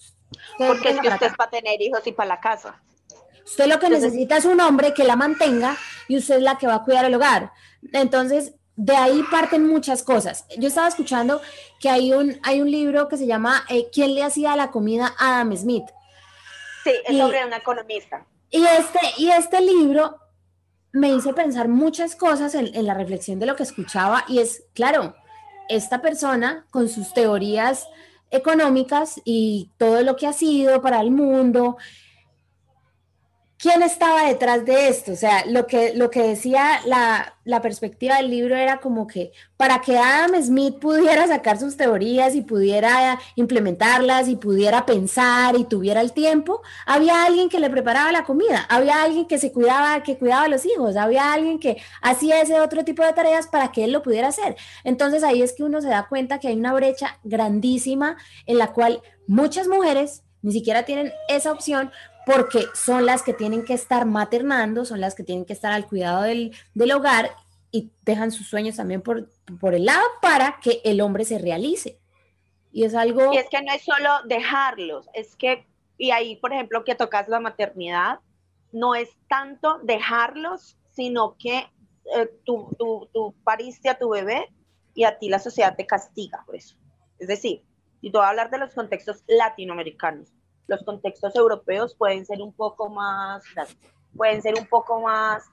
porque 0.58 0.90
es 0.90 1.00
que 1.00 1.08
usted 1.08 1.26
es 1.26 1.36
para 1.36 1.50
tener 1.50 1.80
hijos 1.80 2.04
y 2.06 2.12
para 2.12 2.28
la 2.28 2.40
casa. 2.40 2.80
Usted 3.44 3.66
lo 3.66 3.78
que 3.78 3.90
necesita 3.90 4.36
es 4.36 4.44
un 4.44 4.60
hombre 4.60 4.94
que 4.94 5.04
la 5.04 5.16
mantenga 5.16 5.76
y 6.08 6.16
usted 6.16 6.36
es 6.36 6.42
la 6.42 6.58
que 6.58 6.66
va 6.66 6.76
a 6.76 6.82
cuidar 6.82 7.04
el 7.04 7.14
hogar. 7.14 7.52
Entonces, 7.92 8.54
de 8.76 8.96
ahí 8.96 9.22
parten 9.30 9.66
muchas 9.66 10.02
cosas. 10.02 10.46
Yo 10.58 10.68
estaba 10.68 10.88
escuchando 10.88 11.40
que 11.78 11.88
hay 11.88 12.12
un, 12.12 12.40
hay 12.42 12.60
un 12.60 12.70
libro 12.70 13.08
que 13.08 13.16
se 13.16 13.26
llama 13.26 13.64
eh, 13.68 13.88
¿Quién 13.92 14.14
le 14.14 14.24
hacía 14.24 14.56
la 14.56 14.70
comida 14.70 15.14
a 15.18 15.40
Adam 15.40 15.56
Smith? 15.56 15.84
Sí, 16.82 16.92
es 17.06 17.18
sobre 17.18 17.44
una 17.44 17.58
economista. 17.58 18.26
Y 18.50 18.64
este, 18.64 19.00
y 19.18 19.30
este 19.30 19.60
libro 19.60 20.18
me 20.92 21.10
hizo 21.10 21.34
pensar 21.34 21.68
muchas 21.68 22.14
cosas 22.16 22.54
en, 22.54 22.74
en 22.74 22.86
la 22.86 22.94
reflexión 22.94 23.38
de 23.38 23.46
lo 23.46 23.56
que 23.56 23.62
escuchaba 23.62 24.24
y 24.28 24.38
es, 24.38 24.64
claro, 24.74 25.14
esta 25.68 26.02
persona 26.02 26.66
con 26.70 26.88
sus 26.88 27.12
teorías 27.14 27.86
económicas 28.30 29.20
y 29.24 29.70
todo 29.78 30.02
lo 30.02 30.16
que 30.16 30.26
ha 30.26 30.32
sido 30.32 30.82
para 30.82 31.00
el 31.00 31.10
mundo 31.10 31.76
quién 33.64 33.82
estaba 33.82 34.26
detrás 34.26 34.66
de 34.66 34.88
esto. 34.88 35.12
O 35.12 35.16
sea, 35.16 35.46
lo 35.46 35.66
que, 35.66 35.94
lo 35.94 36.10
que 36.10 36.22
decía 36.22 36.82
la, 36.84 37.62
perspectiva 37.62 38.16
del 38.16 38.28
libro 38.28 38.56
era 38.56 38.78
como 38.78 39.06
que 39.06 39.32
para 39.56 39.80
que 39.80 39.96
Adam 39.96 40.34
Smith 40.42 40.78
pudiera 40.78 41.26
sacar 41.26 41.58
sus 41.58 41.74
teorías 41.74 42.34
y 42.34 42.42
pudiera 42.42 43.18
implementarlas 43.36 44.28
y 44.28 44.36
pudiera 44.36 44.84
pensar 44.84 45.56
y 45.56 45.64
tuviera 45.64 46.02
el 46.02 46.12
tiempo, 46.12 46.60
había 46.84 47.24
alguien 47.24 47.48
que 47.48 47.58
le 47.58 47.70
preparaba 47.70 48.12
la 48.12 48.24
comida, 48.24 48.66
había 48.68 49.02
alguien 49.02 49.26
que 49.26 49.38
se 49.38 49.50
cuidaba, 49.50 50.02
que 50.02 50.18
cuidaba 50.18 50.44
a 50.44 50.48
los 50.48 50.66
hijos, 50.66 50.96
había 50.96 51.32
alguien 51.32 51.58
que 51.58 51.78
hacía 52.02 52.42
ese 52.42 52.60
otro 52.60 52.84
tipo 52.84 53.02
de 53.02 53.14
tareas 53.14 53.46
para 53.46 53.72
que 53.72 53.84
él 53.84 53.92
lo 53.92 54.02
pudiera 54.02 54.28
hacer. 54.28 54.56
Entonces 54.84 55.24
ahí 55.24 55.40
es 55.40 55.54
que 55.54 55.64
uno 55.64 55.80
se 55.80 55.88
da 55.88 56.06
cuenta 56.06 56.38
que 56.38 56.48
hay 56.48 56.58
una 56.58 56.74
brecha 56.74 57.18
grandísima 57.24 58.18
en 58.44 58.58
la 58.58 58.74
cual 58.74 59.00
muchas 59.26 59.68
mujeres 59.68 60.22
ni 60.42 60.52
siquiera 60.52 60.82
tienen 60.82 61.10
esa 61.28 61.50
opción 61.50 61.90
porque 62.26 62.66
son 62.74 63.06
las 63.06 63.22
que 63.22 63.34
tienen 63.34 63.64
que 63.64 63.74
estar 63.74 64.06
maternando, 64.06 64.84
son 64.84 65.00
las 65.00 65.14
que 65.14 65.24
tienen 65.24 65.44
que 65.44 65.52
estar 65.52 65.72
al 65.72 65.86
cuidado 65.86 66.22
del, 66.22 66.52
hogar 66.92 67.30
y 67.70 67.90
dejan 68.02 68.32
sus 68.32 68.48
sueños 68.48 68.76
también 68.76 69.02
por, 69.02 69.28
por 69.60 69.74
el 69.74 69.86
lado 69.86 70.04
para 70.22 70.58
que 70.60 70.80
el 70.84 71.00
hombre 71.00 71.24
se 71.24 71.38
realice. 71.38 71.98
Y 72.72 72.84
es 72.84 72.94
algo... 72.94 73.32
Y 73.32 73.38
es 73.38 73.48
que 73.48 73.62
no 73.62 73.72
es 73.72 73.82
solo 73.82 74.10
dejarlos, 74.26 75.08
es 75.14 75.36
que, 75.36 75.66
y 75.98 76.10
ahí, 76.10 76.36
por 76.36 76.52
ejemplo, 76.52 76.84
que 76.84 76.94
tocas 76.94 77.28
la 77.28 77.40
maternidad, 77.40 78.20
no 78.72 78.94
es 78.94 79.10
tanto 79.28 79.78
dejarlos, 79.82 80.76
sino 80.90 81.36
que 81.38 81.58
eh, 82.16 82.30
tú, 82.44 82.68
tú, 82.78 83.34
pariste 83.44 83.88
a 83.88 83.98
tu 83.98 84.10
bebé 84.10 84.52
y 84.94 85.04
a 85.04 85.18
ti 85.18 85.28
la 85.28 85.38
sociedad 85.38 85.76
te 85.76 85.86
castiga 85.86 86.42
por 86.46 86.56
eso. 86.56 86.76
Es 87.18 87.28
decir, 87.28 87.62
y 88.00 88.10
te 88.10 88.18
voy 88.18 88.26
a 88.26 88.30
hablar 88.30 88.50
de 88.50 88.58
los 88.58 88.74
contextos 88.74 89.22
latinoamericanos 89.26 90.32
los 90.66 90.82
contextos 90.82 91.34
europeos 91.36 91.94
pueden 91.94 92.24
ser 92.26 92.40
un 92.40 92.52
poco 92.52 92.88
más, 92.88 93.44
pueden 94.16 94.42
ser 94.42 94.54
un 94.58 94.66
poco 94.66 95.00
más 95.00 95.44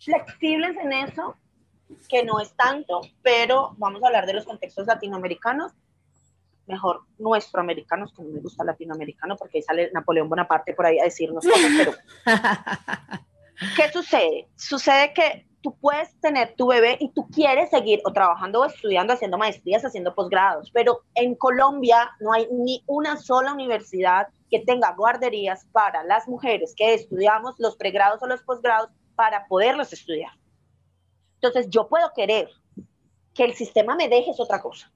flexibles 0.00 0.76
en 0.76 0.92
eso, 0.92 1.36
que 2.08 2.24
no 2.24 2.40
es 2.40 2.54
tanto, 2.56 3.02
pero 3.22 3.74
vamos 3.78 4.02
a 4.02 4.06
hablar 4.06 4.26
de 4.26 4.34
los 4.34 4.44
contextos 4.44 4.86
latinoamericanos, 4.86 5.72
mejor 6.66 7.02
nuestroamericanos, 7.18 8.12
que 8.12 8.22
no 8.22 8.30
me 8.30 8.40
gusta 8.40 8.64
latinoamericano, 8.64 9.36
porque 9.36 9.58
ahí 9.58 9.62
sale 9.62 9.90
Napoleón 9.92 10.28
Bonaparte 10.28 10.74
por 10.74 10.86
ahí 10.86 10.98
a 10.98 11.04
decirnos 11.04 11.44
cosas, 11.44 11.70
pero 11.76 11.92
¿qué 13.76 13.92
sucede? 13.92 14.48
Sucede 14.56 15.12
que 15.14 15.46
tú 15.62 15.76
puedes 15.80 16.18
tener 16.20 16.54
tu 16.56 16.68
bebé 16.68 16.96
y 17.00 17.10
tú 17.10 17.28
quieres 17.28 17.70
seguir 17.70 18.00
o 18.04 18.12
trabajando 18.12 18.60
o 18.60 18.64
estudiando, 18.64 19.12
haciendo 19.12 19.38
maestrías, 19.38 19.84
haciendo 19.84 20.14
posgrados, 20.14 20.70
pero 20.72 21.02
en 21.14 21.34
Colombia 21.34 22.10
no 22.20 22.32
hay 22.32 22.48
ni 22.50 22.82
una 22.86 23.16
sola 23.16 23.52
universidad 23.52 24.28
que 24.50 24.60
tenga 24.60 24.94
guarderías 24.94 25.66
para 25.72 26.04
las 26.04 26.28
mujeres 26.28 26.74
que 26.76 26.94
estudiamos 26.94 27.54
los 27.58 27.76
pregrados 27.76 28.22
o 28.22 28.26
los 28.26 28.42
posgrados 28.42 28.90
para 29.14 29.46
poderlos 29.46 29.92
estudiar. 29.92 30.32
Entonces, 31.34 31.68
yo 31.70 31.88
puedo 31.88 32.10
querer 32.14 32.48
que 33.34 33.44
el 33.44 33.54
sistema 33.54 33.94
me 33.94 34.08
deje 34.08 34.30
es 34.30 34.40
otra 34.40 34.60
cosa. 34.60 34.90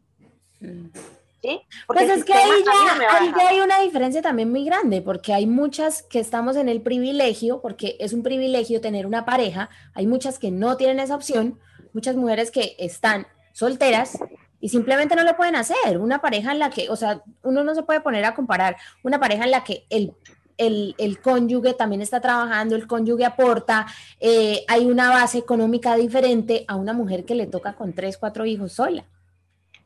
¿Sí? 1.43 1.59
Pues 1.87 2.11
es 2.11 2.25
que 2.25 2.35
ahí 2.35 2.51
ya, 2.65 3.49
hay 3.49 3.61
una 3.61 3.81
diferencia 3.81 4.21
también 4.21 4.51
muy 4.51 4.65
grande, 4.65 5.01
porque 5.01 5.33
hay 5.33 5.47
muchas 5.47 6.03
que 6.03 6.19
estamos 6.19 6.57
en 6.57 6.69
el 6.69 6.83
privilegio, 6.83 7.63
porque 7.63 7.97
es 7.99 8.13
un 8.13 8.23
privilegio 8.23 8.83
tener 8.83 9.07
una 9.07 9.25
pareja, 9.25 9.71
hay 9.95 10.07
muchas 10.07 10.39
que 10.39 10.51
no 10.51 10.77
tienen 10.77 11.01
esa 11.01 11.15
opción, 11.15 11.59
muchas 11.95 12.17
mujeres 12.17 12.51
que 12.51 12.77
están 12.79 13.27
solteras 13.53 14.19
y 14.61 14.69
simplemente 14.69 15.17
no 15.17 15.25
lo 15.25 15.37
pueden 15.37 15.57
hacer. 15.57 15.99
Una 15.99 16.21
pareja 16.21 16.53
en 16.53 16.59
la 16.59 16.71
que, 16.71 16.91
o 16.91 16.97
sea, 16.97 17.23
uno 17.43 17.65
no 17.65 17.75
se 17.75 17.83
puede 17.83 18.01
poner 18.01 18.25
a 18.25 18.35
comparar 18.35 18.77
una 19.03 19.19
pareja 19.19 19.45
en 19.45 19.51
la 19.51 19.65
que 19.65 19.87
el, 19.91 20.15
el, 20.59 21.21
cónyuge 21.21 21.75
también 21.75 22.03
está 22.03 22.21
trabajando, 22.21 22.77
el 22.77 22.87
cónyuge 22.87 23.25
aporta, 23.25 23.87
eh, 24.21 24.65
hay 24.69 24.87
una 24.87 25.09
base 25.09 25.39
económica 25.39 25.97
diferente 25.97 26.65
a 26.69 26.77
una 26.77 26.93
mujer 26.93 27.25
que 27.25 27.35
le 27.35 27.47
toca 27.47 27.73
con 27.73 27.95
tres, 27.95 28.19
cuatro 28.19 28.45
hijos 28.45 28.73
sola. 28.73 29.05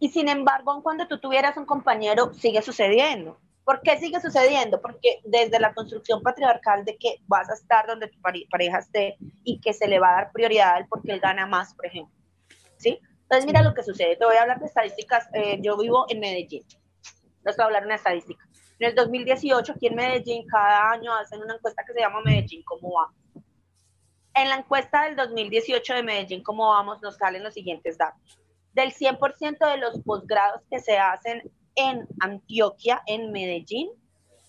Y 0.01 0.09
sin 0.09 0.29
embargo, 0.29 0.83
cuando 0.83 1.07
tú 1.07 1.19
tuvieras 1.19 1.57
un 1.57 1.65
compañero, 1.65 2.35
sigue 2.35 2.61
sucediendo. 2.61 3.39
¿Por 3.65 3.81
qué 3.81 3.97
sigue 3.99 4.21
sucediendo? 4.21 4.83
Porque 4.83 5.21
desde 5.25 5.59
la 5.59 5.73
construcción 5.73 6.21
patriarcal 6.23 6.85
de 6.85 6.99
que 6.99 7.21
vas 7.27 7.49
a 7.49 7.55
estar 7.55 7.87
donde 7.87 8.09
tu 8.09 8.21
pareja 8.21 8.79
esté 8.79 9.17
y 9.43 9.61
que 9.61 9.73
se 9.73 9.89
le 9.89 9.99
va 9.99 10.11
a 10.11 10.15
dar 10.15 10.33
prioridad 10.33 10.75
a 10.75 10.79
él 10.79 10.87
porque 10.91 11.13
él 11.13 11.21
gana 11.21 11.47
más, 11.47 11.73
por 11.75 11.87
ejemplo. 11.87 12.15
¿Sí? 12.77 13.01
Entonces, 13.25 13.47
mira 13.47 13.63
lo 13.63 13.75
que 13.75 13.83
sucede. 13.83 14.17
Te 14.17 14.25
voy 14.25 14.37
a 14.37 14.43
hablar 14.43 14.61
de 14.61 14.67
estadísticas. 14.67 15.29
Eh, 15.33 15.59
yo 15.63 15.77
vivo 15.77 16.07
en 16.09 16.21
Medellín. 16.21 16.63
Te 16.69 17.51
voy 17.51 17.55
a 17.59 17.65
hablar 17.65 17.83
de 17.83 17.87
una 17.87 17.97
estadística. 17.97 18.45
En 18.79 18.89
el 18.89 18.95
2018, 18.95 19.73
aquí 19.73 19.87
en 19.87 19.95
Medellín, 19.95 20.47
cada 20.47 20.93
año 20.93 21.15
hacen 21.15 21.41
una 21.41 21.55
encuesta 21.55 21.85
que 21.87 21.93
se 21.93 22.01
llama 22.01 22.21
Medellín, 22.25 22.63
¿cómo 22.65 22.93
va? 22.93 23.13
En 24.35 24.49
la 24.49 24.57
encuesta 24.57 25.05
del 25.05 25.17
2018 25.17 25.95
de 25.95 26.03
Medellín, 26.03 26.43
¿cómo 26.43 26.69
vamos? 26.69 27.01
Nos 27.01 27.17
salen 27.17 27.45
los 27.45 27.55
siguientes 27.55 27.97
datos. 27.97 28.41
Del 28.73 28.93
100% 28.93 29.71
de 29.71 29.77
los 29.79 30.01
posgrados 30.01 30.63
que 30.69 30.81
se 30.81 30.99
hacen 30.99 31.43
en 31.77 32.07
Antioquia, 32.21 33.03
en 33.07 33.31
Medellín, 33.31 33.91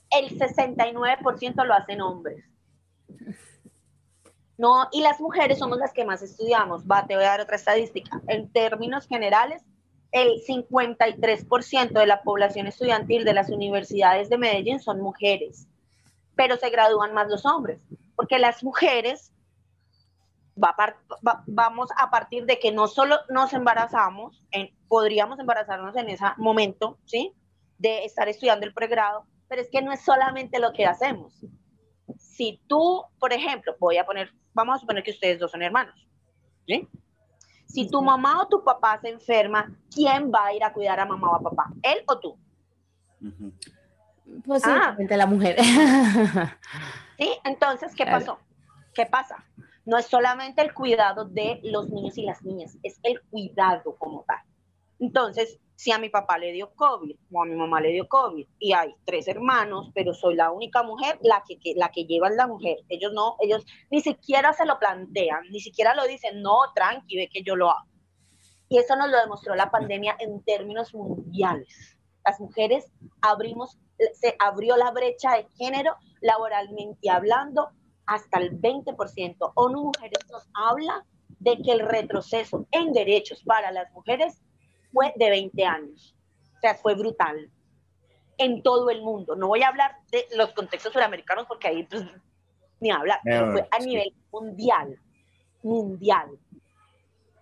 el 0.09 0.29
69% 0.37 1.65
lo 1.65 1.73
hacen 1.73 2.01
hombres. 2.01 2.43
No, 4.57 4.87
y 4.91 5.01
las 5.01 5.19
mujeres 5.19 5.59
somos 5.59 5.77
las 5.77 5.91
que 5.91 6.05
más 6.05 6.21
estudiamos. 6.21 6.85
Va, 6.85 7.05
te 7.05 7.15
voy 7.15 7.25
a 7.25 7.29
dar 7.29 7.41
otra 7.41 7.57
estadística. 7.57 8.21
En 8.27 8.49
términos 8.51 9.07
generales, 9.07 9.63
el 10.11 10.41
53% 10.47 11.91
de 11.91 12.05
la 12.07 12.21
población 12.21 12.67
estudiantil 12.67 13.25
de 13.25 13.33
las 13.33 13.49
universidades 13.49 14.29
de 14.29 14.37
Medellín 14.37 14.79
son 14.79 15.01
mujeres, 15.01 15.67
pero 16.35 16.55
se 16.55 16.69
gradúan 16.69 17.13
más 17.13 17.27
los 17.27 17.45
hombres, 17.45 17.81
porque 18.15 18.39
las 18.39 18.63
mujeres 18.63 19.33
vamos 20.55 21.89
a 21.97 22.09
partir 22.09 22.45
de 22.45 22.59
que 22.59 22.71
no 22.71 22.87
solo 22.87 23.17
nos 23.29 23.51
embarazamos, 23.51 24.41
podríamos 24.87 25.37
embarazarnos 25.37 25.97
en 25.97 26.07
ese 26.07 26.23
momento, 26.37 26.97
¿sí? 27.03 27.33
De 27.77 28.05
estar 28.05 28.29
estudiando 28.29 28.65
el 28.65 28.73
pregrado, 28.73 29.25
pero 29.49 29.61
es 29.61 29.69
que 29.69 29.81
no 29.81 29.91
es 29.91 29.99
solamente 30.05 30.59
lo 30.59 30.71
que 30.71 30.85
hacemos. 30.85 31.41
Si 32.17 32.61
tú, 32.67 33.03
por 33.19 33.33
ejemplo, 33.33 33.75
voy 33.79 33.97
a 33.97 34.05
poner, 34.05 34.31
vamos 34.55 34.77
a 34.77 34.79
suponer 34.79 35.03
que 35.03 35.11
ustedes 35.11 35.39
dos 35.39 35.51
son 35.51 35.61
hermanos, 35.61 35.95
¿sí? 36.65 36.87
Si 37.67 37.87
tu 37.89 38.01
mamá 38.01 38.41
o 38.41 38.47
tu 38.47 38.63
papá 38.63 38.99
se 38.99 39.09
enferma, 39.09 39.71
¿quién 39.93 40.31
va 40.31 40.47
a 40.47 40.53
ir 40.53 40.63
a 40.63 40.73
cuidar 40.73 40.99
a 40.99 41.05
mamá 41.05 41.29
o 41.31 41.35
a 41.35 41.41
papá? 41.41 41.71
¿Él 41.83 42.03
o 42.07 42.19
tú? 42.19 42.39
Posiblemente 44.45 45.15
la 45.17 45.27
mujer. 45.27 45.57
sí, 47.17 47.29
entonces, 47.43 47.93
¿qué 47.93 48.05
pasó? 48.05 48.39
¿Qué 48.93 49.05
pasa? 49.05 49.43
no 49.85 49.97
es 49.97 50.07
solamente 50.07 50.61
el 50.61 50.73
cuidado 50.73 51.25
de 51.25 51.59
los 51.63 51.89
niños 51.89 52.17
y 52.17 52.23
las 52.23 52.43
niñas, 52.43 52.77
es 52.83 52.99
el 53.03 53.21
cuidado 53.29 53.95
como 53.97 54.23
tal. 54.23 54.39
Entonces, 54.99 55.59
si 55.75 55.91
a 55.91 55.99
mi 55.99 56.09
papá 56.09 56.37
le 56.37 56.51
dio 56.51 56.73
COVID 56.73 57.15
o 57.31 57.43
a 57.43 57.45
mi 57.45 57.55
mamá 57.55 57.81
le 57.81 57.89
dio 57.89 58.07
COVID 58.07 58.47
y 58.59 58.73
hay 58.73 58.95
tres 59.03 59.27
hermanos, 59.27 59.91
pero 59.93 60.13
soy 60.13 60.35
la 60.35 60.51
única 60.51 60.83
mujer, 60.83 61.19
la 61.21 61.43
que, 61.47 61.57
la 61.75 61.89
que 61.89 62.05
lleva 62.05 62.29
la 62.29 62.47
mujer. 62.47 62.77
Ellos 62.89 63.11
no, 63.13 63.35
ellos 63.41 63.65
ni 63.91 64.01
siquiera 64.01 64.53
se 64.53 64.65
lo 64.65 64.79
plantean, 64.79 65.43
ni 65.51 65.59
siquiera 65.59 65.93
lo 65.93 66.05
dicen, 66.05 66.41
no, 66.41 66.59
tranqui, 66.73 67.17
ve 67.17 67.29
que 67.29 67.43
yo 67.43 67.55
lo 67.55 67.69
hago. 67.71 67.89
Y 68.69 68.77
eso 68.77 68.95
nos 68.95 69.09
lo 69.09 69.19
demostró 69.19 69.55
la 69.55 69.69
pandemia 69.69 70.15
en 70.19 70.41
términos 70.43 70.93
mundiales. 70.93 71.97
Las 72.25 72.39
mujeres 72.39 72.91
abrimos, 73.21 73.77
se 74.13 74.35
abrió 74.39 74.77
la 74.77 74.91
brecha 74.91 75.35
de 75.35 75.47
género 75.57 75.95
laboralmente 76.21 77.09
hablando 77.09 77.69
hasta 78.07 78.39
el 78.39 78.59
20%. 78.59 79.51
ONU 79.55 79.83
Mujeres 79.83 80.19
nos 80.31 80.47
habla 80.53 81.05
de 81.39 81.61
que 81.61 81.71
el 81.73 81.81
retroceso 81.81 82.65
en 82.71 82.93
derechos 82.93 83.43
para 83.43 83.71
las 83.71 83.91
mujeres 83.91 84.41
fue 84.95 85.13
de 85.17 85.29
20 85.29 85.65
años. 85.65 86.15
O 86.55 86.59
sea, 86.61 86.73
fue 86.75 86.95
brutal 86.95 87.51
en 88.37 88.63
todo 88.63 88.89
el 88.89 89.01
mundo. 89.01 89.35
No 89.35 89.47
voy 89.47 89.61
a 89.61 89.67
hablar 89.67 89.97
de 90.09 90.25
los 90.37 90.53
contextos 90.53 90.93
suramericanos 90.93 91.45
porque 91.47 91.67
ahí 91.67 91.83
pues, 91.83 92.03
ni 92.79 92.91
hablar, 92.91 93.19
pero 93.23 93.51
fue 93.51 93.67
a 93.69 93.79
nivel 93.79 94.13
mundial, 94.31 94.97
mundial. 95.61 96.39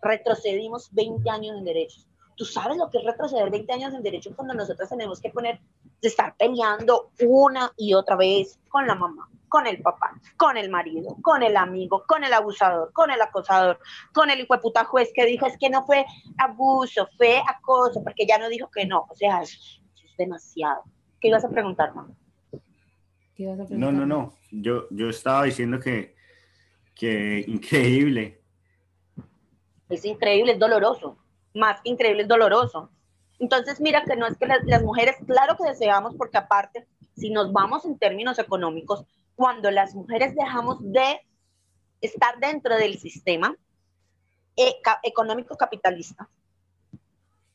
Retrocedimos 0.01 0.91
20 0.93 1.29
años 1.29 1.57
en 1.57 1.63
derechos. 1.63 2.07
¿Tú 2.35 2.43
sabes 2.43 2.77
lo 2.77 2.89
que 2.89 2.97
es 2.97 3.03
retroceder 3.03 3.51
20 3.51 3.71
años 3.71 3.93
en 3.93 4.01
derechos 4.01 4.35
cuando 4.35 4.55
nosotros 4.55 4.89
tenemos 4.89 5.21
que 5.21 5.29
poner, 5.29 5.59
de 6.03 6.09
estar 6.09 6.35
peleando 6.35 7.11
una 7.21 7.71
y 7.77 7.93
otra 7.93 8.17
vez 8.17 8.59
con 8.67 8.85
la 8.85 8.93
mamá, 8.93 9.29
con 9.47 9.65
el 9.65 9.81
papá, 9.81 10.19
con 10.35 10.57
el 10.57 10.69
marido, 10.69 11.15
con 11.21 11.41
el 11.43 11.55
amigo, 11.55 12.03
con 12.05 12.25
el 12.25 12.33
abusador, 12.33 12.91
con 12.91 13.09
el 13.09 13.21
acosador, 13.21 13.79
con 14.13 14.29
el 14.29 14.41
hijo 14.41 14.53
de 14.53 14.59
puta 14.59 14.83
juez 14.83 15.11
que 15.15 15.25
dijo 15.25 15.47
es 15.47 15.57
que 15.57 15.69
no 15.69 15.85
fue 15.85 16.05
abuso, 16.37 17.07
fue 17.17 17.41
acoso, 17.47 18.03
porque 18.03 18.27
ya 18.27 18.37
no 18.37 18.49
dijo 18.49 18.69
que 18.69 18.85
no. 18.85 19.07
O 19.09 19.15
sea, 19.15 19.41
es, 19.41 19.79
demasiado. 20.17 20.83
¿Qué 21.19 21.29
ibas 21.29 21.45
a 21.45 21.49
preguntar, 21.49 21.95
mamá? 21.95 22.13
No, 23.69 23.91
no, 23.91 24.05
no. 24.05 24.33
Yo, 24.51 24.87
yo 24.91 25.09
estaba 25.09 25.45
diciendo 25.45 25.79
que, 25.79 26.15
que 26.93 27.43
increíble. 27.47 28.41
Es 29.89 30.03
increíble, 30.05 30.51
es 30.51 30.59
doloroso. 30.59 31.17
Más 31.55 31.81
que 31.81 31.89
increíble, 31.89 32.23
es 32.23 32.27
doloroso. 32.27 32.91
Entonces, 33.39 33.81
mira 33.81 34.03
que 34.05 34.15
no 34.15 34.27
es 34.27 34.37
que 34.37 34.45
las 34.45 34.83
mujeres, 34.83 35.17
claro 35.25 35.57
que 35.57 35.69
deseamos, 35.69 36.15
porque 36.15 36.37
aparte, 36.37 36.87
si 37.15 37.29
nos 37.29 37.51
vamos 37.51 37.85
en 37.85 37.97
términos 37.97 38.39
económicos, 38.39 39.05
cuando 39.35 39.71
las 39.71 39.95
mujeres 39.95 40.35
dejamos 40.35 40.77
de 40.81 41.21
estar 42.01 42.39
dentro 42.39 42.75
del 42.75 42.99
sistema 42.99 43.55
e, 44.55 44.75
económico 45.03 45.57
capitalista. 45.57 46.29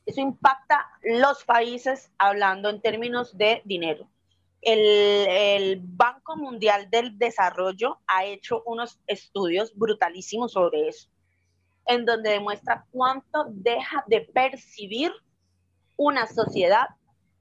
Eso 0.05 0.21
impacta 0.21 0.89
los 1.03 1.43
países 1.45 2.11
hablando 2.17 2.69
en 2.69 2.81
términos 2.81 3.37
de 3.37 3.61
dinero. 3.63 4.09
El, 4.61 4.79
el, 4.79 5.79
Banco 5.81 6.35
Mundial 6.35 6.89
del 6.89 7.17
Desarrollo 7.17 7.99
ha 8.07 8.25
hecho 8.25 8.63
unos 8.65 8.99
estudios 9.07 9.73
brutalísimos 9.75 10.53
sobre 10.53 10.89
eso, 10.89 11.09
en 11.85 12.05
donde 12.05 12.31
demuestra 12.31 12.85
cuánto 12.91 13.45
deja 13.49 14.03
de 14.07 14.21
percibir 14.21 15.13
una 15.99 16.27
sociedad 16.27 16.87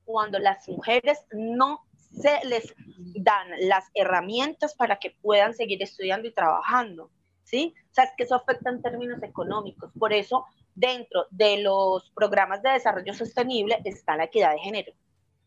cuando 0.05 0.41
las 0.41 0.69
mujeres 0.69 1.25
no 1.31 1.85
se 2.11 2.45
les 2.45 2.75
dan 3.15 3.47
las 3.61 3.85
herramientas 3.95 4.75
para 4.75 4.99
que 4.99 5.17
puedan 5.23 5.55
seguir 5.55 5.81
estudiando 5.81 6.27
y 6.27 6.35
trabajando, 6.35 7.09
¿sí? 7.45 7.73
O 7.91 7.95
sea, 7.95 8.05
es 8.05 8.11
que 8.17 8.25
eso 8.25 8.35
afecta 8.35 8.71
en 8.71 8.83
términos 8.83 9.23
económicos. 9.23 9.93
Por 9.97 10.13
eso, 10.13 10.45
dentro 10.75 11.27
de 11.31 11.63
los 11.63 12.11
programas 12.11 12.61
de 12.63 12.71
desarrollo 12.71 13.15
sostenible 13.15 13.81
está 13.85 14.17
la 14.17 14.25
equidad 14.25 14.53
de 14.53 14.59
género. 14.59 14.93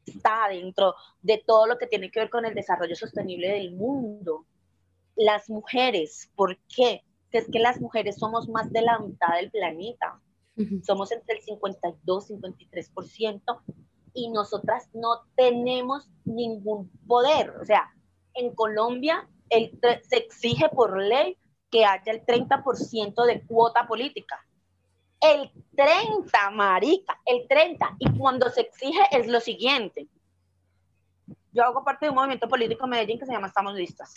Está 0.06 0.47
dentro 0.50 0.95
de 1.21 1.43
todo 1.45 1.67
lo 1.67 1.78
que 1.78 1.88
tiene 1.88 2.10
que 2.12 2.21
ver 2.21 2.30
con 2.30 2.45
el 2.45 2.56
desarrollo 2.56 2.95
sostenible 2.95 3.50
del 3.50 3.74
mundo. 3.74 4.45
Las 5.17 5.50
mujeres, 5.50 6.32
¿por 6.36 6.58
qué? 6.74 7.04
Que 7.30 7.39
es 7.39 7.50
que 7.52 7.60
las 7.60 7.82
mujeres 7.82 8.15
somos 8.17 8.47
más 8.47 8.71
de 8.71 8.84
la 8.84 9.00
mitad 9.00 9.36
del 9.36 9.52
planeta. 9.52 10.21
Somos 10.83 11.11
entre 11.11 11.37
el 11.37 11.41
52 11.41 12.29
y 12.29 12.33
53% 12.35 13.61
y 14.13 14.29
nosotras 14.29 14.89
no 14.93 15.23
tenemos 15.35 16.09
ningún 16.25 16.89
poder. 17.07 17.51
O 17.61 17.65
sea, 17.65 17.89
en 18.33 18.53
Colombia 18.53 19.27
el, 19.49 19.79
se 20.03 20.17
exige 20.17 20.69
por 20.69 20.99
ley 21.01 21.37
que 21.69 21.85
haya 21.85 22.11
el 22.11 22.25
30% 22.25 23.25
de 23.25 23.45
cuota 23.45 23.87
política. 23.87 24.45
El 25.19 25.51
30, 25.75 26.49
marica, 26.51 27.19
el 27.25 27.47
30. 27.47 27.95
Y 27.99 28.17
cuando 28.17 28.49
se 28.49 28.61
exige 28.61 29.01
es 29.11 29.27
lo 29.27 29.39
siguiente. 29.39 30.07
Yo 31.53 31.63
hago 31.63 31.83
parte 31.83 32.05
de 32.05 32.09
un 32.09 32.15
movimiento 32.15 32.47
político 32.47 32.85
en 32.85 32.91
Medellín 32.91 33.19
que 33.19 33.25
se 33.25 33.31
llama 33.31 33.47
Estamos 33.47 33.75
Listas. 33.75 34.13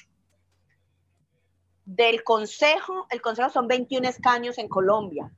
Del 1.85 2.25
consejo, 2.25 3.07
el 3.11 3.21
consejo 3.21 3.51
son 3.51 3.69
21 3.69 4.09
escaños 4.09 4.57
en 4.59 4.69
Colombia. 4.69 5.31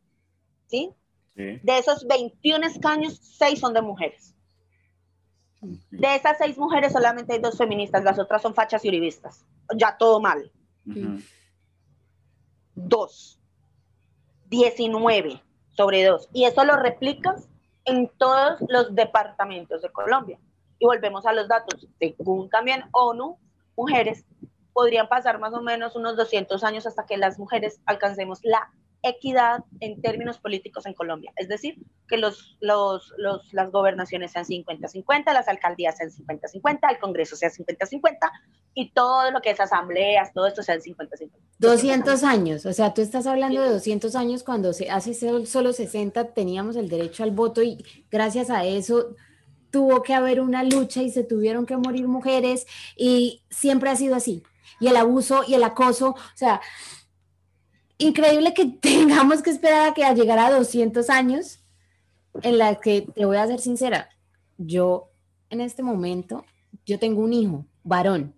¿Sí? 0.67 0.93
¿sí? 1.35 1.61
De 1.63 1.79
esos 1.79 2.07
21 2.07 2.67
escaños, 2.67 3.19
6 3.23 3.59
son 3.59 3.75
de 3.75 3.83
mujeres. 3.83 4.37
De 5.91 6.15
esas 6.15 6.39
seis 6.39 6.59
mujeres 6.59 6.93
solamente 6.93 7.33
hay 7.33 7.41
dos 7.41 7.57
feministas, 7.57 8.05
las 8.05 8.19
otras 8.19 8.43
son 8.43 8.55
fachas 8.55 8.85
y 8.85 8.89
uribistas. 8.89 9.45
Ya 9.75 9.97
todo 9.97 10.21
mal. 10.21 10.51
Dos. 12.75 13.41
Diecinueve 14.47 15.43
sobre 15.71 16.05
dos. 16.05 16.29
Y 16.33 16.45
eso 16.45 16.65
lo 16.65 16.77
replicas 16.77 17.49
en 17.85 18.09
todos 18.19 18.61
los 18.69 18.95
departamentos 18.95 19.83
de 19.83 19.91
Colombia. 19.91 20.39
Y 20.79 20.87
volvemos 20.87 21.27
a 21.27 21.33
los 21.33 21.49
datos. 21.49 21.87
Según 21.99 22.51
también 22.51 22.85
ONU, 22.93 23.39
mujeres 23.77 24.25
podrían 24.73 25.09
pasar 25.09 25.39
más 25.39 25.55
o 25.55 25.63
menos 25.63 25.97
unos 25.97 26.17
200 26.17 26.63
años 26.63 26.87
hasta 26.87 27.07
que 27.07 27.17
las 27.17 27.39
mujeres 27.39 27.81
alcancemos 27.87 28.41
la 28.43 28.71
equidad 29.09 29.65
en 29.81 30.01
términos 30.01 30.39
políticos 30.39 30.87
en 30.87 30.95
Colombia. 30.95 31.33
Es 31.37 31.49
decir, 31.49 31.77
que 32.09 32.17
los, 32.17 32.57
los, 32.61 33.13
los, 33.19 33.53
las 33.53 33.71
gobernaciones 33.71 34.33
sean 34.33 34.45
50-50, 34.45 35.33
las 35.33 35.49
alcaldías 35.49 35.97
sean 35.97 36.11
50-50, 36.11 36.79
el 36.91 36.99
Congreso 36.99 37.37
sea 37.37 37.51
50-50 37.51 38.17
y 38.75 38.91
todo 38.91 39.31
lo 39.31 39.41
que 39.41 39.51
es 39.51 39.61
asambleas, 39.61 40.33
todo 40.33 40.47
esto 40.47 40.63
sea 40.63 40.77
50-50. 40.77 41.31
200 41.59 42.25
años, 42.25 42.67
o 42.67 42.73
sea, 42.73 42.93
tú 42.93 43.01
estás 43.01 43.27
hablando 43.27 43.63
de 43.63 43.71
200 43.71 44.15
años 44.15 44.45
cuando 44.45 44.71
hace 44.71 45.15
solo 45.47 45.73
60 45.73 46.33
teníamos 46.35 46.77
el 46.77 46.89
derecho 46.89 47.23
al 47.23 47.31
voto 47.31 47.63
y 47.63 47.85
gracias 48.11 48.51
a 48.51 48.65
eso 48.65 49.17
tuvo 49.71 50.03
que 50.03 50.15
haber 50.15 50.41
una 50.41 50.63
lucha 50.63 51.03
y 51.03 51.11
se 51.11 51.25
tuvieron 51.25 51.67
que 51.67 51.77
morir 51.77 52.09
mujeres 52.09 52.67
y 52.97 53.43
siempre 53.51 53.91
ha 53.91 53.97
sido 53.97 54.15
así. 54.15 54.43
Y 54.81 54.89
el 54.89 54.97
abuso 54.97 55.43
y 55.47 55.55
el 55.55 55.65
acoso, 55.65 56.11
o 56.11 56.37
sea, 56.37 56.61
increíble 57.99 58.55
que 58.55 58.67
tengamos 58.81 59.43
que 59.43 59.51
esperar 59.51 59.89
a 59.89 59.95
que 59.95 60.03
llegara 60.15 60.47
a 60.47 60.53
200 60.53 61.11
años 61.11 61.61
en 62.43 62.59
la 62.59 62.77
que 62.77 63.03
te 63.03 63.25
voy 63.25 63.37
a 63.37 63.47
ser 63.47 63.61
sincera, 63.61 64.09
yo 64.59 65.11
en 65.51 65.61
este 65.61 65.83
momento, 65.83 66.45
yo 66.85 66.99
tengo 66.99 67.23
un 67.23 67.33
hijo, 67.33 67.65
varón, 67.83 68.35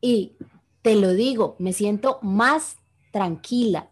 y 0.00 0.36
te 0.82 0.96
lo 0.96 1.12
digo, 1.12 1.56
me 1.58 1.72
siento 1.72 2.18
más 2.22 2.76
tranquila, 3.12 3.90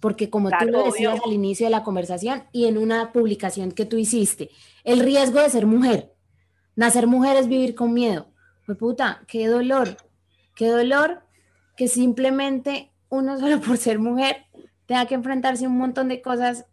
porque 0.00 0.30
como 0.30 0.50
tú 0.50 0.66
lo 0.66 0.84
decías 0.84 1.18
al 1.24 1.32
inicio 1.32 1.66
de 1.66 1.70
la 1.70 1.82
conversación 1.82 2.44
y 2.52 2.66
en 2.66 2.78
una 2.78 3.12
publicación 3.12 3.72
que 3.72 3.84
tú 3.84 3.96
hiciste, 3.96 4.50
el 4.84 5.00
riesgo 5.00 5.40
de 5.40 5.50
ser 5.50 5.66
mujer, 5.66 6.14
nacer 6.76 7.06
mujer 7.06 7.36
es 7.36 7.48
vivir 7.48 7.74
con 7.74 7.92
miedo. 7.92 8.28
Pues 8.66 8.78
puta, 8.78 9.24
qué 9.26 9.48
dolor, 9.48 9.96
qué 10.54 10.68
dolor 10.68 11.22
que 11.76 11.88
simplemente 11.88 12.92
uno 13.08 13.38
solo 13.38 13.60
por 13.60 13.76
ser 13.76 13.98
mujer 13.98 14.44
tenga 14.86 15.06
que 15.06 15.14
enfrentarse 15.14 15.66
a 15.66 15.68
un 15.68 15.78
montón 15.78 16.08
de 16.08 16.22
cosas 16.22 16.66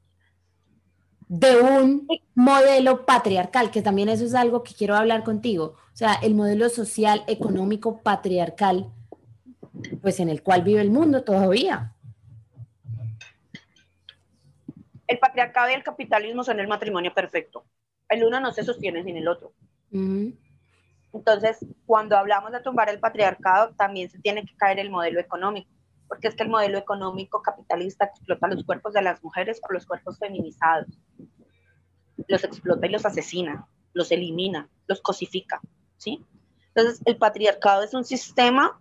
de 1.27 1.59
un 1.59 2.07
modelo 2.35 3.05
patriarcal, 3.05 3.71
que 3.71 3.81
también 3.81 4.09
eso 4.09 4.25
es 4.25 4.35
algo 4.35 4.63
que 4.63 4.73
quiero 4.73 4.95
hablar 4.95 5.23
contigo. 5.23 5.75
O 5.93 5.95
sea, 5.95 6.13
el 6.21 6.35
modelo 6.35 6.69
social, 6.69 7.23
económico, 7.27 8.01
patriarcal, 8.01 8.91
pues 10.01 10.19
en 10.19 10.29
el 10.29 10.43
cual 10.43 10.61
vive 10.61 10.81
el 10.81 10.91
mundo 10.91 11.23
todavía. 11.23 11.93
El 15.07 15.19
patriarcado 15.19 15.69
y 15.71 15.73
el 15.73 15.83
capitalismo 15.83 16.43
son 16.43 16.59
el 16.59 16.67
matrimonio 16.67 17.13
perfecto. 17.13 17.65
El 18.07 18.23
uno 18.23 18.39
no 18.39 18.53
se 18.53 18.63
sostiene 18.63 19.03
sin 19.03 19.17
el 19.17 19.27
otro. 19.27 19.51
Entonces, 19.91 21.57
cuando 21.85 22.17
hablamos 22.17 22.51
de 22.51 22.61
tumbar 22.61 22.89
el 22.89 22.99
patriarcado, 22.99 23.73
también 23.75 24.09
se 24.09 24.19
tiene 24.19 24.45
que 24.45 24.55
caer 24.55 24.79
el 24.79 24.89
modelo 24.89 25.19
económico 25.19 25.74
porque 26.07 26.27
es 26.27 26.35
que 26.35 26.43
el 26.43 26.49
modelo 26.49 26.77
económico 26.77 27.41
capitalista 27.41 28.05
explota 28.05 28.47
los 28.47 28.63
cuerpos 28.63 28.93
de 28.93 29.01
las 29.01 29.23
mujeres 29.23 29.59
o 29.67 29.73
los 29.73 29.85
cuerpos 29.85 30.17
feminizados. 30.19 30.99
Los 32.27 32.43
explota 32.43 32.85
y 32.87 32.89
los 32.89 33.05
asesina, 33.05 33.67
los 33.93 34.11
elimina, 34.11 34.69
los 34.87 35.01
cosifica, 35.01 35.59
¿sí? 35.97 36.25
Entonces, 36.73 37.01
el 37.05 37.17
patriarcado 37.17 37.83
es 37.83 37.93
un 37.93 38.03
sistema 38.03 38.79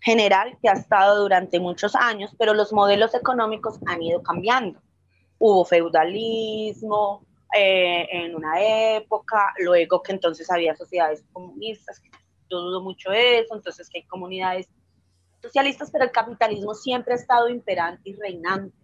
general 0.00 0.58
que 0.60 0.68
ha 0.68 0.72
estado 0.72 1.22
durante 1.22 1.60
muchos 1.60 1.94
años, 1.94 2.34
pero 2.38 2.54
los 2.54 2.72
modelos 2.72 3.14
económicos 3.14 3.78
han 3.86 4.02
ido 4.02 4.22
cambiando. 4.22 4.80
Hubo 5.38 5.64
feudalismo 5.64 7.24
eh, 7.56 8.08
en 8.10 8.34
una 8.34 8.60
época, 8.96 9.52
luego 9.58 10.02
que 10.02 10.12
entonces 10.12 10.50
había 10.50 10.74
sociedades 10.74 11.24
comunistas, 11.32 12.02
yo 12.50 12.60
dudo 12.60 12.82
mucho 12.82 13.12
eso, 13.12 13.54
entonces 13.54 13.88
que 13.88 13.98
hay 13.98 14.06
comunidades 14.06 14.68
socialistas, 15.42 15.90
pero 15.90 16.04
el 16.04 16.12
capitalismo 16.12 16.74
siempre 16.74 17.14
ha 17.14 17.16
estado 17.16 17.48
imperante 17.48 18.10
y 18.10 18.14
reinante. 18.14 18.76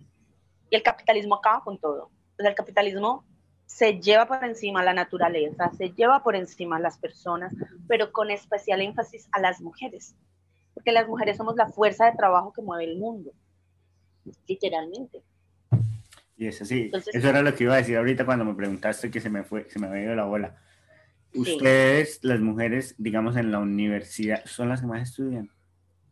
Y 0.70 0.76
el 0.76 0.82
capitalismo 0.82 1.36
acaba 1.36 1.62
con 1.62 1.78
todo. 1.78 2.10
el 2.38 2.54
capitalismo 2.54 3.24
se 3.66 4.00
lleva 4.00 4.26
por 4.26 4.44
encima 4.44 4.82
la 4.82 4.94
naturaleza, 4.94 5.70
se 5.76 5.90
lleva 5.90 6.22
por 6.22 6.34
encima 6.36 6.80
las 6.80 6.98
personas, 6.98 7.54
pero 7.86 8.12
con 8.12 8.30
especial 8.30 8.80
énfasis 8.80 9.28
a 9.30 9.40
las 9.40 9.60
mujeres, 9.60 10.14
porque 10.72 10.90
las 10.90 11.06
mujeres 11.06 11.36
somos 11.36 11.54
la 11.54 11.68
fuerza 11.68 12.06
de 12.06 12.16
trabajo 12.16 12.52
que 12.52 12.62
mueve 12.62 12.84
el 12.84 12.98
mundo, 12.98 13.30
literalmente. 14.46 15.22
Y 16.38 16.46
eso 16.46 16.64
sí, 16.64 16.90
eso 17.12 17.28
era 17.28 17.42
lo 17.42 17.54
que 17.54 17.64
iba 17.64 17.74
a 17.74 17.78
decir 17.78 17.96
ahorita 17.96 18.24
cuando 18.24 18.44
me 18.44 18.54
preguntaste 18.54 19.10
que 19.10 19.20
se 19.20 19.28
me 19.28 19.42
fue, 19.42 19.68
se 19.68 19.78
me 19.78 19.88
había 19.88 20.04
ido 20.04 20.14
la 20.14 20.24
bola. 20.24 20.56
Ustedes, 21.34 22.20
las 22.22 22.40
mujeres, 22.40 22.94
digamos, 22.96 23.36
en 23.36 23.50
la 23.52 23.58
universidad, 23.58 24.44
son 24.46 24.70
las 24.70 24.80
que 24.80 24.86
más 24.86 25.02
estudian 25.02 25.50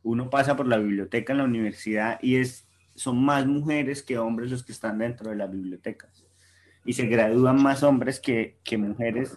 uno 0.07 0.31
pasa 0.31 0.57
por 0.57 0.69
la 0.69 0.79
biblioteca 0.79 1.33
en 1.33 1.39
la 1.39 1.45
universidad 1.45 2.19
y 2.23 2.37
es, 2.37 2.69
son 2.95 3.23
más 3.25 3.45
mujeres 3.45 4.05
que 4.05 4.19
hombres 4.19 4.53
los 4.53 4.63
que 4.63 4.71
están 4.71 4.99
dentro 4.99 5.31
de 5.31 5.37
las 5.37 5.51
bibliotecas. 5.51 6.25
Y 6.85 6.93
se 6.93 7.07
gradúan 7.07 7.61
más 7.61 7.83
hombres 7.83 8.21
que, 8.21 8.57
que 8.63 8.79
mujeres. 8.79 9.37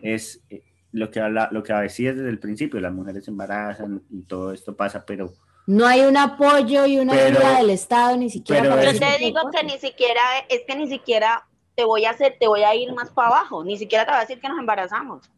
Es 0.00 0.40
eh, 0.48 0.62
lo 0.92 1.10
que, 1.10 1.20
habla, 1.20 1.50
lo 1.52 1.62
que 1.62 1.74
decías 1.74 2.16
desde 2.16 2.30
el 2.30 2.38
principio, 2.38 2.80
las 2.80 2.92
mujeres 2.92 3.26
se 3.26 3.30
embarazan 3.30 4.02
y 4.10 4.22
todo 4.22 4.52
esto 4.52 4.74
pasa, 4.74 5.04
pero... 5.04 5.30
No 5.66 5.86
hay 5.86 6.00
un 6.00 6.16
apoyo 6.16 6.86
y 6.86 6.98
una 6.98 7.12
ayuda 7.12 7.58
del 7.58 7.70
Estado 7.70 8.16
ni 8.16 8.30
siquiera. 8.30 8.62
Pero 8.62 8.92
yo 8.92 8.98
te 8.98 9.18
digo 9.18 9.40
que 9.54 9.62
ni 9.62 9.78
siquiera, 9.78 10.22
es 10.48 10.62
que 10.66 10.74
ni 10.74 10.88
siquiera 10.88 11.46
te 11.76 11.84
voy 11.84 12.06
a 12.06 12.10
hacer, 12.10 12.36
te 12.40 12.48
voy 12.48 12.62
a 12.62 12.74
ir 12.74 12.92
más 12.94 13.10
para 13.10 13.28
abajo, 13.28 13.62
ni 13.62 13.76
siquiera 13.76 14.06
te 14.06 14.10
voy 14.10 14.18
a 14.18 14.20
decir 14.22 14.40
que 14.40 14.48
nos 14.48 14.58
embarazamos. 14.58 15.30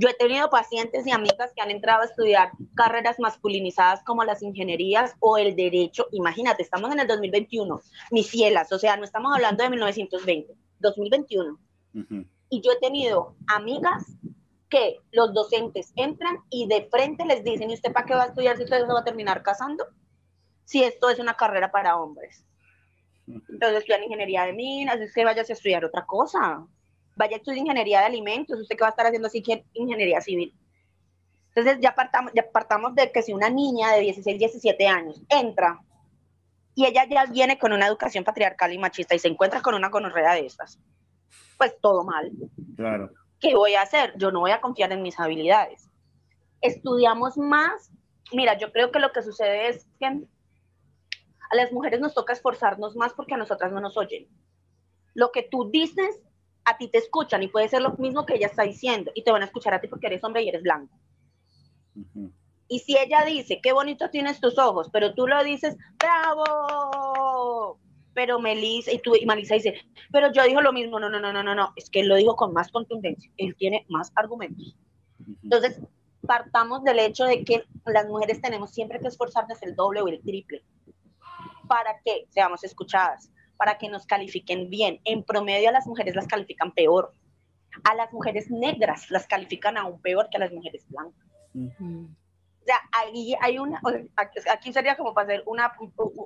Yo 0.00 0.08
he 0.08 0.14
tenido 0.14 0.48
pacientes 0.48 1.04
y 1.08 1.10
amigas 1.10 1.50
que 1.56 1.60
han 1.60 1.72
entrado 1.72 2.02
a 2.02 2.04
estudiar 2.04 2.52
carreras 2.76 3.18
masculinizadas 3.18 4.04
como 4.04 4.22
las 4.22 4.42
ingenierías 4.42 5.16
o 5.18 5.38
el 5.38 5.56
derecho. 5.56 6.06
Imagínate, 6.12 6.62
estamos 6.62 6.92
en 6.92 7.00
el 7.00 7.08
2021, 7.08 7.80
mis 8.12 8.28
cielas, 8.28 8.70
o 8.70 8.78
sea, 8.78 8.96
no 8.96 9.02
estamos 9.02 9.34
hablando 9.34 9.64
de 9.64 9.70
1920, 9.70 10.54
2021. 10.78 11.58
Y 12.48 12.60
yo 12.60 12.70
he 12.70 12.76
tenido 12.78 13.34
amigas 13.48 14.04
que 14.68 15.00
los 15.10 15.34
docentes 15.34 15.92
entran 15.96 16.44
y 16.48 16.68
de 16.68 16.88
frente 16.88 17.24
les 17.24 17.42
dicen, 17.42 17.68
¿y 17.68 17.74
usted 17.74 17.92
para 17.92 18.06
qué 18.06 18.14
va 18.14 18.22
a 18.22 18.26
estudiar 18.26 18.56
si 18.56 18.62
usted 18.62 18.78
se 18.78 18.92
va 18.92 19.00
a 19.00 19.04
terminar 19.04 19.42
casando? 19.42 19.84
Si 20.62 20.84
esto 20.84 21.10
es 21.10 21.18
una 21.18 21.34
carrera 21.34 21.72
para 21.72 21.96
hombres. 21.96 22.44
Entonces 23.26 23.78
estudian 23.78 24.04
ingeniería 24.04 24.44
de 24.44 24.52
minas, 24.52 25.00
es 25.00 25.12
que 25.12 25.24
vayas 25.24 25.50
a 25.50 25.54
estudiar 25.54 25.84
otra 25.84 26.06
cosa 26.06 26.68
vaya 27.18 27.34
a 27.34 27.38
estudiar 27.38 27.58
ingeniería 27.58 28.00
de 28.00 28.06
alimentos, 28.06 28.60
usted 28.60 28.76
qué 28.76 28.82
va 28.82 28.88
a 28.88 28.90
estar 28.90 29.06
haciendo 29.06 29.26
así 29.26 29.42
que 29.42 29.64
ingeniería 29.74 30.20
civil. 30.20 30.54
Entonces 31.48 31.78
ya 31.82 31.94
partamos, 31.94 32.32
ya 32.32 32.48
partamos 32.50 32.94
de 32.94 33.10
que 33.10 33.22
si 33.22 33.32
una 33.32 33.50
niña 33.50 33.92
de 33.92 34.00
16, 34.00 34.38
17 34.38 34.86
años 34.86 35.20
entra 35.28 35.80
y 36.76 36.86
ella 36.86 37.04
ya 37.10 37.26
viene 37.26 37.58
con 37.58 37.72
una 37.72 37.88
educación 37.88 38.22
patriarcal 38.22 38.72
y 38.72 38.78
machista 38.78 39.16
y 39.16 39.18
se 39.18 39.26
encuentra 39.26 39.60
con 39.60 39.74
una 39.74 39.88
gonorrea 39.88 40.34
de 40.34 40.46
estas, 40.46 40.78
pues 41.56 41.74
todo 41.80 42.04
mal. 42.04 42.30
Claro. 42.76 43.10
¿Qué 43.40 43.56
voy 43.56 43.74
a 43.74 43.82
hacer? 43.82 44.14
Yo 44.16 44.30
no 44.30 44.40
voy 44.40 44.52
a 44.52 44.60
confiar 44.60 44.92
en 44.92 45.02
mis 45.02 45.18
habilidades. 45.18 45.90
Estudiamos 46.60 47.36
más. 47.36 47.90
Mira, 48.32 48.56
yo 48.56 48.70
creo 48.70 48.92
que 48.92 49.00
lo 49.00 49.10
que 49.10 49.22
sucede 49.22 49.68
es 49.68 49.88
que 49.98 50.06
a 50.06 51.56
las 51.56 51.72
mujeres 51.72 51.98
nos 51.98 52.14
toca 52.14 52.32
esforzarnos 52.32 52.94
más 52.94 53.12
porque 53.14 53.34
a 53.34 53.38
nosotras 53.38 53.72
no 53.72 53.80
nos 53.80 53.96
oyen. 53.96 54.28
Lo 55.14 55.32
que 55.32 55.42
tú 55.42 55.70
dices 55.70 56.22
a 56.68 56.76
ti 56.76 56.88
te 56.88 56.98
escuchan 56.98 57.42
y 57.42 57.48
puede 57.48 57.68
ser 57.68 57.82
lo 57.82 57.92
mismo 57.96 58.26
que 58.26 58.34
ella 58.34 58.46
está 58.46 58.62
diciendo 58.62 59.10
y 59.14 59.24
te 59.24 59.32
van 59.32 59.42
a 59.42 59.46
escuchar 59.46 59.74
a 59.74 59.80
ti 59.80 59.88
porque 59.88 60.06
eres 60.06 60.22
hombre 60.22 60.42
y 60.42 60.48
eres 60.48 60.62
blanco. 60.62 60.94
Y 62.68 62.80
si 62.80 62.96
ella 62.98 63.24
dice, 63.24 63.60
qué 63.62 63.72
bonito 63.72 64.10
tienes 64.10 64.40
tus 64.40 64.58
ojos, 64.58 64.90
pero 64.92 65.14
tú 65.14 65.26
lo 65.26 65.42
dices, 65.42 65.76
bravo, 65.98 67.78
pero 68.12 68.38
Melissa, 68.38 68.92
y 68.92 68.98
tú, 68.98 69.16
y 69.16 69.24
Melissa 69.24 69.54
dice, 69.54 69.74
pero 70.12 70.30
yo 70.30 70.44
digo 70.44 70.60
lo 70.60 70.72
mismo, 70.72 71.00
no, 71.00 71.08
no, 71.08 71.18
no, 71.18 71.32
no, 71.32 71.42
no, 71.42 71.54
no, 71.54 71.72
es 71.76 71.88
que 71.88 72.00
él 72.00 72.08
lo 72.08 72.16
dijo 72.16 72.36
con 72.36 72.52
más 72.52 72.70
contundencia, 72.70 73.30
él 73.38 73.56
tiene 73.56 73.86
más 73.88 74.12
argumentos. 74.14 74.76
Entonces, 75.42 75.80
partamos 76.26 76.84
del 76.84 76.98
hecho 76.98 77.24
de 77.24 77.42
que 77.44 77.64
las 77.86 78.06
mujeres 78.06 78.42
tenemos 78.42 78.70
siempre 78.70 79.00
que 79.00 79.08
esforzarnos 79.08 79.62
el 79.62 79.74
doble 79.74 80.02
o 80.02 80.08
el 80.08 80.20
triple 80.20 80.62
para 81.66 81.98
que 82.04 82.26
seamos 82.28 82.62
escuchadas, 82.64 83.30
para 83.58 83.76
que 83.76 83.90
nos 83.90 84.06
califiquen 84.06 84.70
bien. 84.70 85.00
En 85.04 85.22
promedio 85.22 85.68
a 85.68 85.72
las 85.72 85.86
mujeres 85.86 86.14
las 86.14 86.26
califican 86.26 86.72
peor. 86.72 87.12
A 87.84 87.94
las 87.94 88.12
mujeres 88.12 88.50
negras 88.50 89.10
las 89.10 89.26
califican 89.26 89.76
aún 89.76 90.00
peor 90.00 90.28
que 90.30 90.38
a 90.38 90.40
las 90.40 90.52
mujeres 90.52 90.86
blancas. 90.88 91.26
O 91.54 92.64
sea, 92.64 92.80
ahí 92.92 93.34
hay 93.40 93.58
una, 93.58 93.80
aquí 94.50 94.72
sería 94.72 94.96
como 94.96 95.12
para 95.12 95.26
hacer 95.26 95.42
una, 95.46 95.72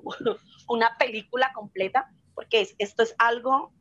una 0.68 0.96
película 0.98 1.52
completa, 1.52 2.12
porque 2.34 2.68
esto 2.78 3.02
es 3.02 3.14
algo, 3.18 3.72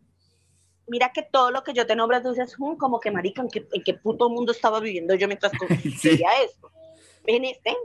mira 0.87 1.11
que 1.11 1.23
todo 1.23 1.51
lo 1.51 1.63
que 1.63 1.73
yo 1.73 1.87
te 1.87 1.95
nombro, 1.95 2.21
tú 2.21 2.29
dices, 2.29 2.55
mm, 2.57 2.75
como 2.75 2.99
que 2.99 3.11
marica, 3.11 3.41
¿en 3.41 3.49
qué, 3.49 3.67
¿en 3.71 3.83
qué, 3.83 3.93
puto 3.93 4.29
mundo 4.29 4.51
estaba 4.51 4.79
viviendo 4.79 5.15
yo 5.15 5.27
mientras 5.27 5.51
sí. 5.99 6.21
esto? 6.43 6.71
En 7.25 7.45
este, 7.45 7.75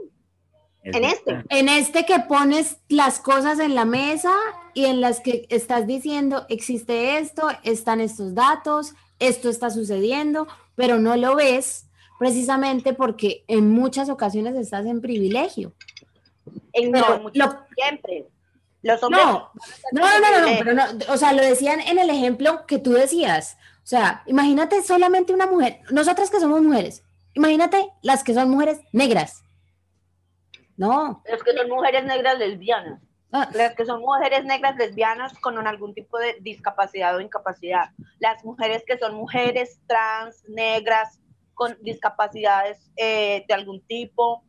en 0.95 1.03
este. 1.03 1.43
En 1.49 1.69
este 1.69 2.05
que 2.05 2.19
pones 2.21 2.77
las 2.89 3.19
cosas 3.19 3.59
en 3.59 3.75
la 3.75 3.85
mesa 3.85 4.33
y 4.73 4.85
en 4.85 5.01
las 5.01 5.19
que 5.19 5.45
estás 5.49 5.87
diciendo, 5.87 6.45
existe 6.49 7.17
esto, 7.17 7.49
están 7.63 8.01
estos 8.01 8.35
datos, 8.35 8.93
esto 9.19 9.49
está 9.49 9.69
sucediendo, 9.69 10.47
pero 10.75 10.99
no 10.99 11.15
lo 11.17 11.35
ves 11.35 11.87
precisamente 12.19 12.93
porque 12.93 13.43
en 13.47 13.69
muchas 13.69 14.09
ocasiones 14.09 14.55
estás 14.55 14.85
en 14.85 15.01
privilegio. 15.01 15.73
En 16.73 16.91
no, 16.91 17.31
siempre. 17.75 18.27
Los 18.81 19.01
hombres... 19.03 19.23
No, 19.25 19.51
no, 19.91 20.01
no, 20.01 20.31
no, 20.31 20.41
no, 20.41 20.57
pero 20.59 20.73
no, 20.73 20.83
o 21.09 21.17
sea, 21.17 21.33
lo 21.33 21.41
decían 21.41 21.81
en 21.81 21.99
el 21.99 22.09
ejemplo 22.09 22.65
que 22.65 22.79
tú 22.79 22.91
decías. 22.91 23.57
O 23.83 23.87
sea, 23.87 24.23
imagínate 24.27 24.83
solamente 24.83 25.33
una 25.33 25.47
mujer, 25.47 25.79
nosotras 25.91 26.29
que 26.29 26.39
somos 26.39 26.61
mujeres, 26.61 27.03
imagínate 27.33 27.89
las 28.01 28.23
que 28.23 28.33
son 28.33 28.49
mujeres 28.49 28.79
negras. 28.91 29.43
No. 30.77 31.21
Las 31.29 31.43
que 31.43 31.53
son 31.53 31.69
mujeres 31.69 32.05
negras 32.05 32.37
lesbianas. 32.37 33.01
Ah, 33.31 33.49
Las 33.53 33.75
que 33.75 33.85
son 33.85 33.99
mujeres 33.99 34.45
negras 34.45 34.77
lesbianas 34.77 35.33
con 35.39 35.57
algún 35.67 35.93
tipo 35.93 36.17
de 36.17 36.37
discapacidad 36.39 37.15
o 37.15 37.19
incapacidad. 37.19 37.89
Las 38.19 38.45
mujeres 38.45 38.83
que 38.87 38.97
son 38.97 39.15
mujeres 39.15 39.81
trans, 39.85 40.45
negras, 40.47 41.19
con 41.53 41.75
discapacidades 41.81 42.91
eh, 42.95 43.43
de 43.47 43.53
algún 43.53 43.81
tipo. 43.81 44.43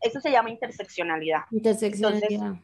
Eso 0.00 0.20
se 0.20 0.30
llama 0.30 0.50
interseccionalidad. 0.50 1.42
interseccionalidad. 1.50 2.56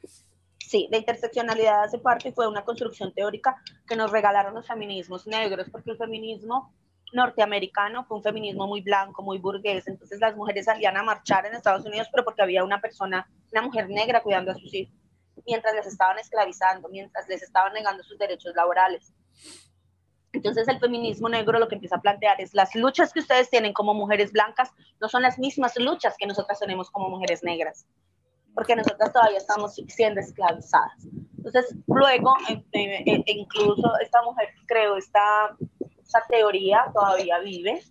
Sí, 0.58 0.88
la 0.90 0.98
interseccionalidad 0.98 1.84
hace 1.84 1.98
parte 1.98 2.30
y 2.30 2.32
fue 2.32 2.48
una 2.48 2.64
construcción 2.64 3.14
teórica 3.14 3.56
que 3.86 3.94
nos 3.94 4.10
regalaron 4.10 4.54
los 4.54 4.66
feminismos 4.66 5.26
negros, 5.28 5.68
porque 5.70 5.92
el 5.92 5.96
feminismo 5.96 6.74
norteamericano 7.12 8.04
fue 8.04 8.16
un 8.16 8.22
feminismo 8.22 8.66
muy 8.66 8.80
blanco, 8.80 9.22
muy 9.22 9.38
burgués, 9.38 9.86
entonces 9.88 10.20
las 10.20 10.36
mujeres 10.36 10.64
salían 10.66 10.96
a 10.96 11.02
marchar 11.02 11.46
en 11.46 11.54
Estados 11.54 11.84
Unidos, 11.86 12.08
pero 12.10 12.24
porque 12.24 12.42
había 12.42 12.64
una 12.64 12.80
persona, 12.80 13.28
una 13.52 13.62
mujer 13.62 13.88
negra 13.88 14.22
cuidando 14.22 14.52
a 14.52 14.54
sus 14.54 14.72
hijos, 14.74 14.94
mientras 15.46 15.74
les 15.74 15.86
estaban 15.86 16.18
esclavizando, 16.18 16.88
mientras 16.88 17.28
les 17.28 17.42
estaban 17.42 17.72
negando 17.72 18.02
sus 18.02 18.18
derechos 18.18 18.54
laborales. 18.54 19.12
Entonces 20.32 20.68
el 20.68 20.78
feminismo 20.80 21.28
negro 21.28 21.58
lo 21.58 21.68
que 21.68 21.76
empieza 21.76 21.96
a 21.96 22.00
plantear 22.00 22.40
es 22.40 22.52
las 22.52 22.74
luchas 22.74 23.12
que 23.12 23.20
ustedes 23.20 23.48
tienen 23.48 23.72
como 23.72 23.94
mujeres 23.94 24.32
blancas 24.32 24.70
no 25.00 25.08
son 25.08 25.22
las 25.22 25.38
mismas 25.38 25.78
luchas 25.78 26.14
que 26.18 26.26
nosotras 26.26 26.58
tenemos 26.58 26.90
como 26.90 27.08
mujeres 27.08 27.42
negras 27.42 27.86
porque 28.56 28.74
nosotras 28.74 29.12
todavía 29.12 29.36
estamos 29.36 29.74
siendo 29.86 30.18
esclavizadas. 30.18 31.06
Entonces, 31.36 31.76
luego, 31.86 32.34
incluso 33.26 33.92
esta 34.02 34.22
mujer 34.22 34.48
creó 34.66 34.96
esta, 34.96 35.54
esta 36.06 36.22
teoría, 36.28 36.86
todavía 36.94 37.38
vive, 37.40 37.82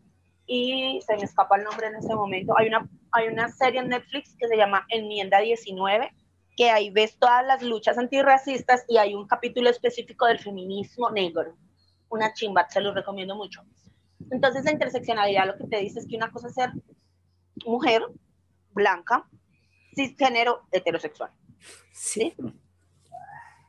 y 0.48 1.00
se 1.06 1.16
me 1.18 1.24
escapa 1.24 1.58
el 1.58 1.64
nombre 1.64 1.88
en 1.88 1.96
este 1.96 2.16
momento. 2.16 2.58
Hay 2.58 2.68
una, 2.68 2.88
hay 3.12 3.28
una 3.28 3.50
serie 3.50 3.82
en 3.82 3.90
Netflix 3.90 4.36
que 4.38 4.48
se 4.48 4.58
llama 4.58 4.86
Enmienda 4.90 5.40
19, 5.40 6.12
que 6.56 6.70
ahí 6.70 6.90
ves 6.90 7.18
todas 7.20 7.46
las 7.46 7.62
luchas 7.62 7.98
antirracistas 7.98 8.86
y 8.88 8.98
hay 8.98 9.16
un 9.16 9.28
capítulo 9.28 9.70
específico 9.70 10.26
del 10.26 10.40
feminismo 10.40 11.10
negro. 11.10 11.56
Una 12.10 12.34
chimba, 12.34 12.70
se 12.70 12.80
lo 12.80 12.94
recomiendo 12.94 13.36
mucho. 13.36 13.62
Entonces, 14.32 14.64
la 14.64 14.72
interseccionalidad 14.72 15.48
lo 15.48 15.58
que 15.58 15.66
te 15.66 15.80
dice 15.80 16.00
es 16.00 16.08
que 16.08 16.16
una 16.16 16.32
cosa 16.32 16.48
es 16.48 16.54
ser 16.54 16.72
mujer, 17.66 18.04
blanca, 18.72 19.28
cisgénero, 19.96 20.62
heterosexual. 20.72 21.32
¿sí? 21.92 22.34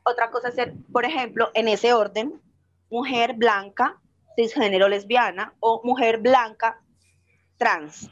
Otra 0.03 0.29
cosa 0.29 0.49
es 0.49 0.55
ser, 0.55 0.73
por 0.91 1.03
ejemplo, 1.03 1.49
en 1.53 1.67
ese 1.67 1.93
orden, 1.93 2.41
mujer 2.89 3.33
blanca, 3.33 3.99
cisgénero 4.37 4.87
lesbiana 4.87 5.53
o 5.59 5.81
mujer 5.83 6.19
blanca 6.19 6.79
trans. 7.57 8.09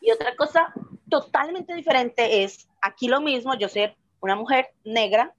Y 0.00 0.10
otra 0.10 0.34
cosa 0.34 0.72
totalmente 1.10 1.74
diferente 1.74 2.42
es 2.42 2.66
aquí 2.80 3.06
lo 3.06 3.20
mismo, 3.20 3.54
yo 3.54 3.68
ser 3.68 3.96
una 4.20 4.34
mujer 4.34 4.70
negra, 4.82 5.34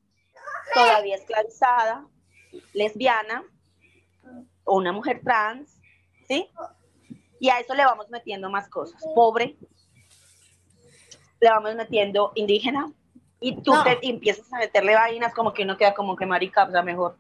todavía 0.74 1.16
esclavizada, 1.16 2.06
lesbiana, 2.74 3.44
o 4.64 4.78
una 4.78 4.92
mujer 4.92 5.22
trans, 5.24 5.80
¿sí? 6.28 6.48
Y 7.40 7.50
a 7.50 7.60
eso 7.60 7.74
le 7.74 7.86
vamos 7.86 8.10
metiendo 8.10 8.50
más 8.50 8.70
cosas. 8.70 9.02
Pobre, 9.16 9.58
le 11.40 11.50
vamos 11.50 11.76
metiendo 11.76 12.32
indígena, 12.36 12.92
y 13.40 13.62
tú 13.62 13.74
No. 13.74 13.84
te 13.84 13.98
empiezas 14.08 14.52
a 14.54 14.60
meterle 14.60 14.96
vainas 14.96 15.34
como 15.34 15.54
que 15.54 15.64
uno 15.64 15.78
queda 15.78 15.94
como 15.94 16.16
que 16.16 16.26
marica, 16.26 16.66
o 16.66 16.72
sea, 16.72 16.84
mejor. 16.84 17.18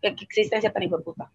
¿Qué, 0.00 0.14
qué 0.14 0.24
existencia 0.24 0.72
tan 0.72 0.82
hijo 0.82 0.98
de 0.98 1.04
puta? 1.04 1.30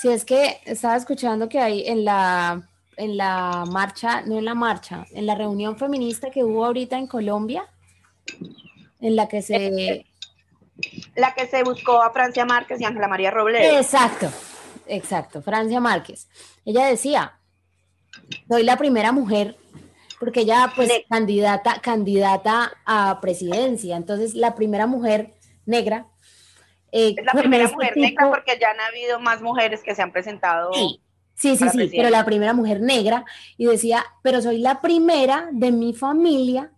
Si 0.00 0.08
es 0.08 0.24
que 0.24 0.60
estaba 0.64 0.96
escuchando 0.96 1.48
que 1.48 1.60
hay 1.60 1.86
en 1.86 2.04
la, 2.04 2.68
en 2.96 3.16
la 3.16 3.64
marcha, 3.70 4.22
no 4.22 4.38
en 4.38 4.44
la 4.44 4.54
marcha, 4.54 5.06
en 5.12 5.26
la 5.26 5.34
reunión 5.34 5.76
feminista 5.78 6.30
que 6.30 6.44
hubo 6.44 6.64
ahorita 6.64 6.98
en 6.98 7.06
Colombia, 7.06 7.64
en 9.00 9.16
la 9.16 9.28
que 9.28 9.42
se... 9.42 10.06
La 11.14 11.34
que 11.34 11.46
se 11.46 11.62
buscó 11.62 12.02
a 12.02 12.10
Francia 12.10 12.44
Márquez 12.44 12.80
y 12.80 12.84
Ángela 12.84 13.06
María 13.06 13.30
Robledo. 13.30 13.78
Exacto, 13.78 14.28
exacto, 14.86 15.40
Francia 15.40 15.80
Márquez. 15.80 16.28
Ella 16.64 16.86
decía, 16.86 17.38
soy 18.48 18.64
la 18.64 18.76
primera 18.76 19.12
mujer, 19.12 19.56
porque 20.18 20.40
ella 20.40 20.72
pues 20.74 20.88
Ne- 20.88 21.04
candidata, 21.08 21.80
candidata 21.80 22.72
a 22.84 23.20
presidencia, 23.20 23.96
entonces 23.96 24.34
la 24.34 24.54
primera 24.56 24.86
mujer 24.86 25.34
negra. 25.64 26.08
Eh, 26.96 27.14
Es 27.18 27.24
la 27.24 27.32
con 27.32 27.40
primera 27.40 27.64
este 27.64 27.74
mujer 27.76 27.94
tipo- 27.94 28.06
negra 28.06 28.30
porque 28.30 28.58
ya 28.60 28.70
han 28.70 28.80
habido 28.80 29.18
más 29.18 29.42
mujeres 29.42 29.82
que 29.82 29.94
se 29.94 30.02
han 30.02 30.12
presentado. 30.12 30.72
Sí, 30.72 31.00
sí, 31.34 31.56
sí, 31.56 31.68
sí, 31.68 31.90
pero 31.96 32.08
la 32.10 32.24
primera 32.24 32.52
mujer 32.52 32.80
negra 32.80 33.24
y 33.56 33.66
decía, 33.66 34.04
pero 34.22 34.40
soy 34.40 34.58
la 34.58 34.80
primera 34.80 35.48
de 35.50 35.72
mi 35.72 35.92
familia 35.92 36.70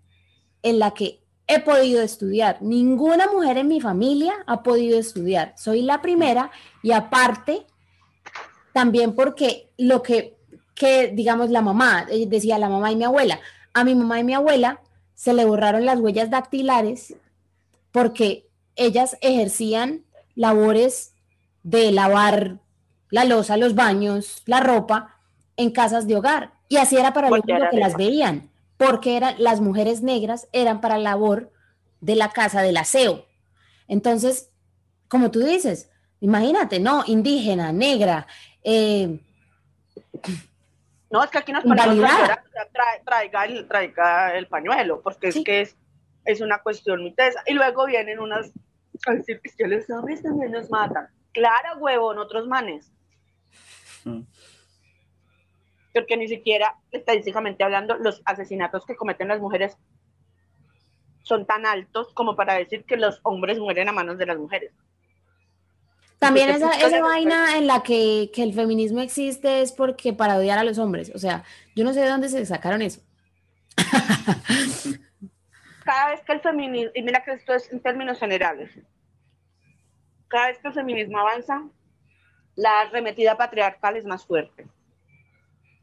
en 0.63 0.79
la 0.79 0.93
que 0.93 1.21
he 1.47 1.61
podido 1.61 2.03
estudiar. 2.03 2.57
Ninguna 2.63 3.27
mujer 3.31 3.59
en 3.59 3.69
mi 3.69 3.81
familia 3.81 4.33
ha 4.47 4.63
podido 4.63 4.99
estudiar. 4.99 5.53
Soy 5.57 5.83
la 5.83 6.01
primera 6.01 6.51
y 6.83 6.93
aparte, 6.93 7.67
también 8.73 9.15
porque 9.15 9.69
lo 9.77 10.03
que, 10.03 10.37
que 10.75 11.09
digamos, 11.09 11.51
la 11.51 11.61
mamá, 11.61 12.07
eh, 12.11 12.27
decía 12.27 12.59
la 12.59 12.69
mamá 12.69 12.91
y 12.91 12.97
mi 12.97 13.05
abuela, 13.05 13.39
a 13.75 13.85
mi 13.85 13.95
mamá 13.95 14.19
y 14.21 14.25
mi 14.25 14.33
abuela 14.35 14.81
se 15.15 15.35
le 15.35 15.45
borraron 15.45 15.85
las 15.85 16.01
huellas 16.01 16.31
dactilares 16.31 17.15
porque 17.93 18.49
ellas 18.75 19.17
ejercían 19.21 20.05
labores 20.37 21.15
de 21.65 21.91
lavar 21.91 22.59
la 23.11 23.25
losa, 23.25 23.57
los 23.57 23.75
baños, 23.75 24.43
la 24.47 24.61
ropa 24.61 25.17
en 25.57 25.73
casas 25.73 26.07
de 26.07 26.15
hogar. 26.15 26.53
Y 26.69 26.77
así 26.77 26.97
era 26.97 27.13
para 27.13 27.29
lo 27.29 27.37
único 27.37 27.71
que 27.71 27.79
las 27.79 27.97
veían, 27.97 28.51
porque 28.77 29.17
eran, 29.17 29.35
las 29.39 29.61
mujeres 29.61 30.03
negras 30.03 30.49
eran 30.53 30.81
para 30.81 30.99
la 30.99 31.11
labor 31.11 31.51
de 32.01 32.15
la 32.15 32.31
casa, 32.31 32.63
del 32.63 32.77
aseo. 32.77 33.25
Entonces, 33.89 34.51
como 35.09 35.31
tú 35.31 35.41
dices, 35.41 35.91
imagínate, 36.21 36.79
¿no? 36.79 37.03
Indígena, 37.07 37.73
negra, 37.73 38.27
eh, 38.63 39.19
No, 41.11 41.23
es 41.23 41.31
que 41.31 41.39
aquí 41.39 41.53
nos 41.53 41.63
ponemos 41.63 41.95
llorar, 41.95 42.43
traiga, 43.05 43.45
el, 43.45 43.67
traiga 43.69 44.37
el 44.37 44.49
pañuelo, 44.49 45.01
porque 45.03 45.33
Sí. 45.33 45.39
es 45.39 45.45
que 45.45 45.61
es, 45.63 45.77
es 46.25 46.41
una 46.41 46.59
cuestión 46.59 47.01
muy 47.01 47.13
tesa. 47.13 47.43
Y 47.47 47.55
luego 47.55 47.87
vienen 47.87 48.19
unas 48.19 48.51
a 49.07 49.13
decir 49.15 49.41
"Es 49.43 49.57
que 49.57 49.67
los 49.67 49.89
hombres 49.91 50.23
también 50.23 50.53
nos 50.53 50.71
matan. 50.71 51.09
Clara, 51.33 51.77
huevón, 51.79 52.19
otros 52.19 52.47
manes. 52.47 52.91
Mm. 54.05 54.23
Porque 55.93 56.17
ni 56.17 56.29
siquiera, 56.29 56.77
estadísticamente 56.91 57.65
hablando, 57.65 57.97
los 57.97 58.23
asesinatos 58.25 58.85
que 58.87 58.97
cometen 58.97 59.29
las 59.29 59.41
mujeres 59.41 59.77
son 61.23 61.47
tan 61.47 61.67
altos 61.67 62.13
como 62.15 62.37
para 62.37 62.55
decir 62.55 62.85
que 62.85 62.97
los 62.97 63.21
hombres 63.23 63.59
mueren 63.59 63.89
a 63.89 63.93
manos 63.93 64.19
de 64.19 64.27
las 64.27 64.39
mujeres. 64.39 64.73
También 66.19 66.49
esa, 66.51 66.69
¿cuál 66.69 66.81
esa 66.81 67.03
vaina 67.03 67.59
en 67.59 67.67
la 67.67 67.83
que, 67.83 68.31
que 68.33 68.43
el 68.43 68.55
feminismo 68.55 69.01
existe 69.01 69.61
es 69.61 69.73
porque 69.73 70.13
para 70.13 70.37
odiar 70.37 70.59
a 70.59 70.65
los 70.65 70.79
hombres. 70.79 71.13
O 71.15 71.19
sea, 71.19 71.45
yo 71.75 71.85
no 71.85 71.93
sé 71.93 72.01
de 72.01 72.09
dónde 72.09 72.29
se 72.29 72.47
sacaron 72.47 72.81
eso. 72.81 73.01
cada 75.87 76.11
vez 76.11 76.21
que 76.23 76.33
el 76.33 76.41
feminismo, 76.41 76.91
y 76.95 77.03
mira 77.03 77.23
que 77.23 77.33
esto 77.33 77.55
es 77.55 77.73
en 77.73 77.81
términos 77.81 78.19
generales, 78.19 78.71
cada 80.27 80.49
vez 80.49 80.59
que 80.59 80.69
el 80.69 80.75
feminismo 80.75 81.21
avanza, 81.21 81.63
la 82.57 82.81
arremetida 82.81 83.37
patriarcal 83.37 83.97
es 83.97 84.05
más 84.05 84.27
fuerte. 84.27 84.67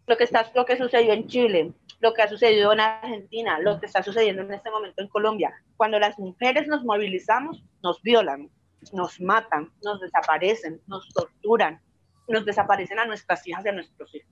Lo 0.06 0.18
que, 0.18 0.26
está, 0.26 0.52
lo 0.54 0.66
que 0.66 0.76
sucedió 0.76 1.14
en 1.14 1.28
Chile, 1.28 1.72
lo 2.02 2.14
que 2.14 2.22
ha 2.22 2.28
sucedido 2.28 2.74
en 2.74 2.82
Argentina, 2.82 3.60
lo 3.60 3.80
que 3.80 3.86
está 3.86 4.04
sucediendo 4.04 4.42
en 4.42 4.54
este 4.54 4.70
momento 4.70 5.02
en 5.02 5.08
Colombia, 5.08 5.54
cuando 5.78 5.98
las 5.98 6.20
mujeres 6.20 6.68
nos 6.68 6.84
movilizamos, 6.84 7.64
nos 7.82 8.02
violan, 8.02 8.50
nos 8.92 9.22
matan, 9.22 9.72
nos 9.82 10.02
desaparecen, 10.02 10.82
nos 10.86 11.08
torturan, 11.14 11.82
nos 12.28 12.44
desaparecen 12.44 13.00
a 13.00 13.06
nuestras 13.06 13.48
hijas 13.48 13.66
y 13.66 13.70
a 13.70 13.72
nuestros 13.72 14.14
hijos, 14.14 14.30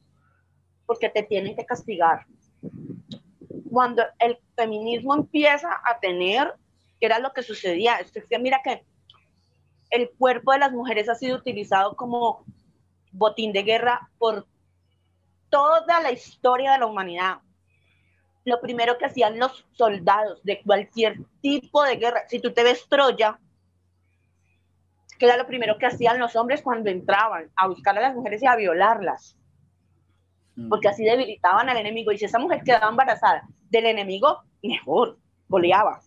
porque 0.86 1.08
te 1.08 1.24
tienen 1.24 1.56
que 1.56 1.66
castigar, 1.66 2.26
cuando 3.70 4.04
el 4.20 4.38
feminismo 4.56 5.16
empieza 5.16 5.70
a 5.86 6.00
tener, 6.00 6.54
que 7.00 7.06
era 7.06 7.20
lo 7.20 7.34
que 7.34 7.44
sucedía, 7.44 8.00
es 8.00 8.12
que 8.12 8.40
mira 8.40 8.62
que 8.64 8.84
el 9.90 10.10
cuerpo 10.18 10.54
de 10.54 10.60
las 10.60 10.72
mujeres 10.72 11.10
ha 11.10 11.16
sido 11.16 11.38
utilizado 11.38 11.96
como 11.96 12.46
botín 13.12 13.52
de 13.52 13.64
guerra 13.64 14.10
por 14.18 14.48
toda 15.50 16.02
la 16.02 16.12
historia 16.12 16.74
de 16.74 16.80
la 16.80 16.86
humanidad. 16.86 17.40
Lo 18.46 18.60
primero 18.62 18.98
que 18.98 19.06
hacían 19.06 19.38
los 19.38 19.66
soldados 19.74 20.42
de 20.44 20.62
cualquier 20.62 21.18
tipo 21.42 21.84
de 21.84 21.98
guerra, 21.98 22.24
si 22.28 22.40
tú 22.40 22.54
te 22.54 22.64
ves 22.64 22.88
Troya, 22.90 23.40
que 25.20 25.26
era 25.26 25.38
lo 25.38 25.46
primero 25.46 25.78
que 25.78 25.86
hacían 25.86 26.18
los 26.18 26.36
hombres 26.36 26.64
cuando 26.64 26.90
entraban 26.90 27.52
a 27.56 27.68
buscar 27.68 27.98
a 27.98 28.02
las 28.02 28.16
mujeres 28.16 28.42
y 28.42 28.48
a 28.48 28.56
violarlas 28.56 29.38
porque 30.70 30.90
así 30.90 31.04
debilitaban 31.04 31.70
al 31.70 31.78
enemigo. 31.78 32.12
Y 32.12 32.18
si 32.18 32.26
esa 32.26 32.40
mujer 32.40 32.62
quedaba 32.64 32.90
embarazada 32.90 33.48
del 33.70 33.86
enemigo, 33.86 34.42
mejor, 34.62 35.18
goleaba. 35.48 36.02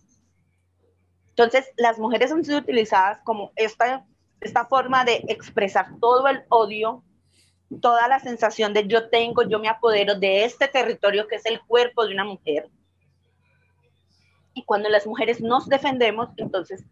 Entonces, 1.29 1.69
las 1.77 1.99
mujeres 1.99 2.31
han 2.31 2.45
sido 2.45 2.59
utilizadas 2.59 3.19
como 3.23 3.51
esta, 3.55 4.05
esta 4.39 4.65
forma 4.65 5.03
de 5.03 5.23
expresar 5.27 5.87
todo 5.99 6.27
el 6.27 6.43
odio, 6.49 7.03
toda 7.81 8.07
la 8.07 8.19
sensación 8.19 8.73
de 8.73 8.87
yo 8.87 9.09
tengo, 9.09 9.43
yo 9.43 9.59
me 9.59 9.67
apodero 9.67 10.15
de 10.15 10.45
este 10.45 10.67
territorio 10.67 11.27
que 11.27 11.35
es 11.35 11.45
el 11.45 11.59
cuerpo 11.61 12.05
de 12.05 12.13
una 12.13 12.23
mujer. 12.23 12.69
Y 14.53 14.63
cuando 14.63 14.87
las 14.87 15.05
mujeres 15.05 15.41
nos 15.41 15.67
defendemos, 15.67 16.29
entonces 16.37 16.85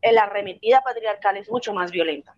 la 0.00 0.22
arremetida 0.22 0.80
patriarcal 0.80 1.36
es 1.36 1.50
mucho 1.50 1.74
más 1.74 1.90
violenta. 1.90 2.34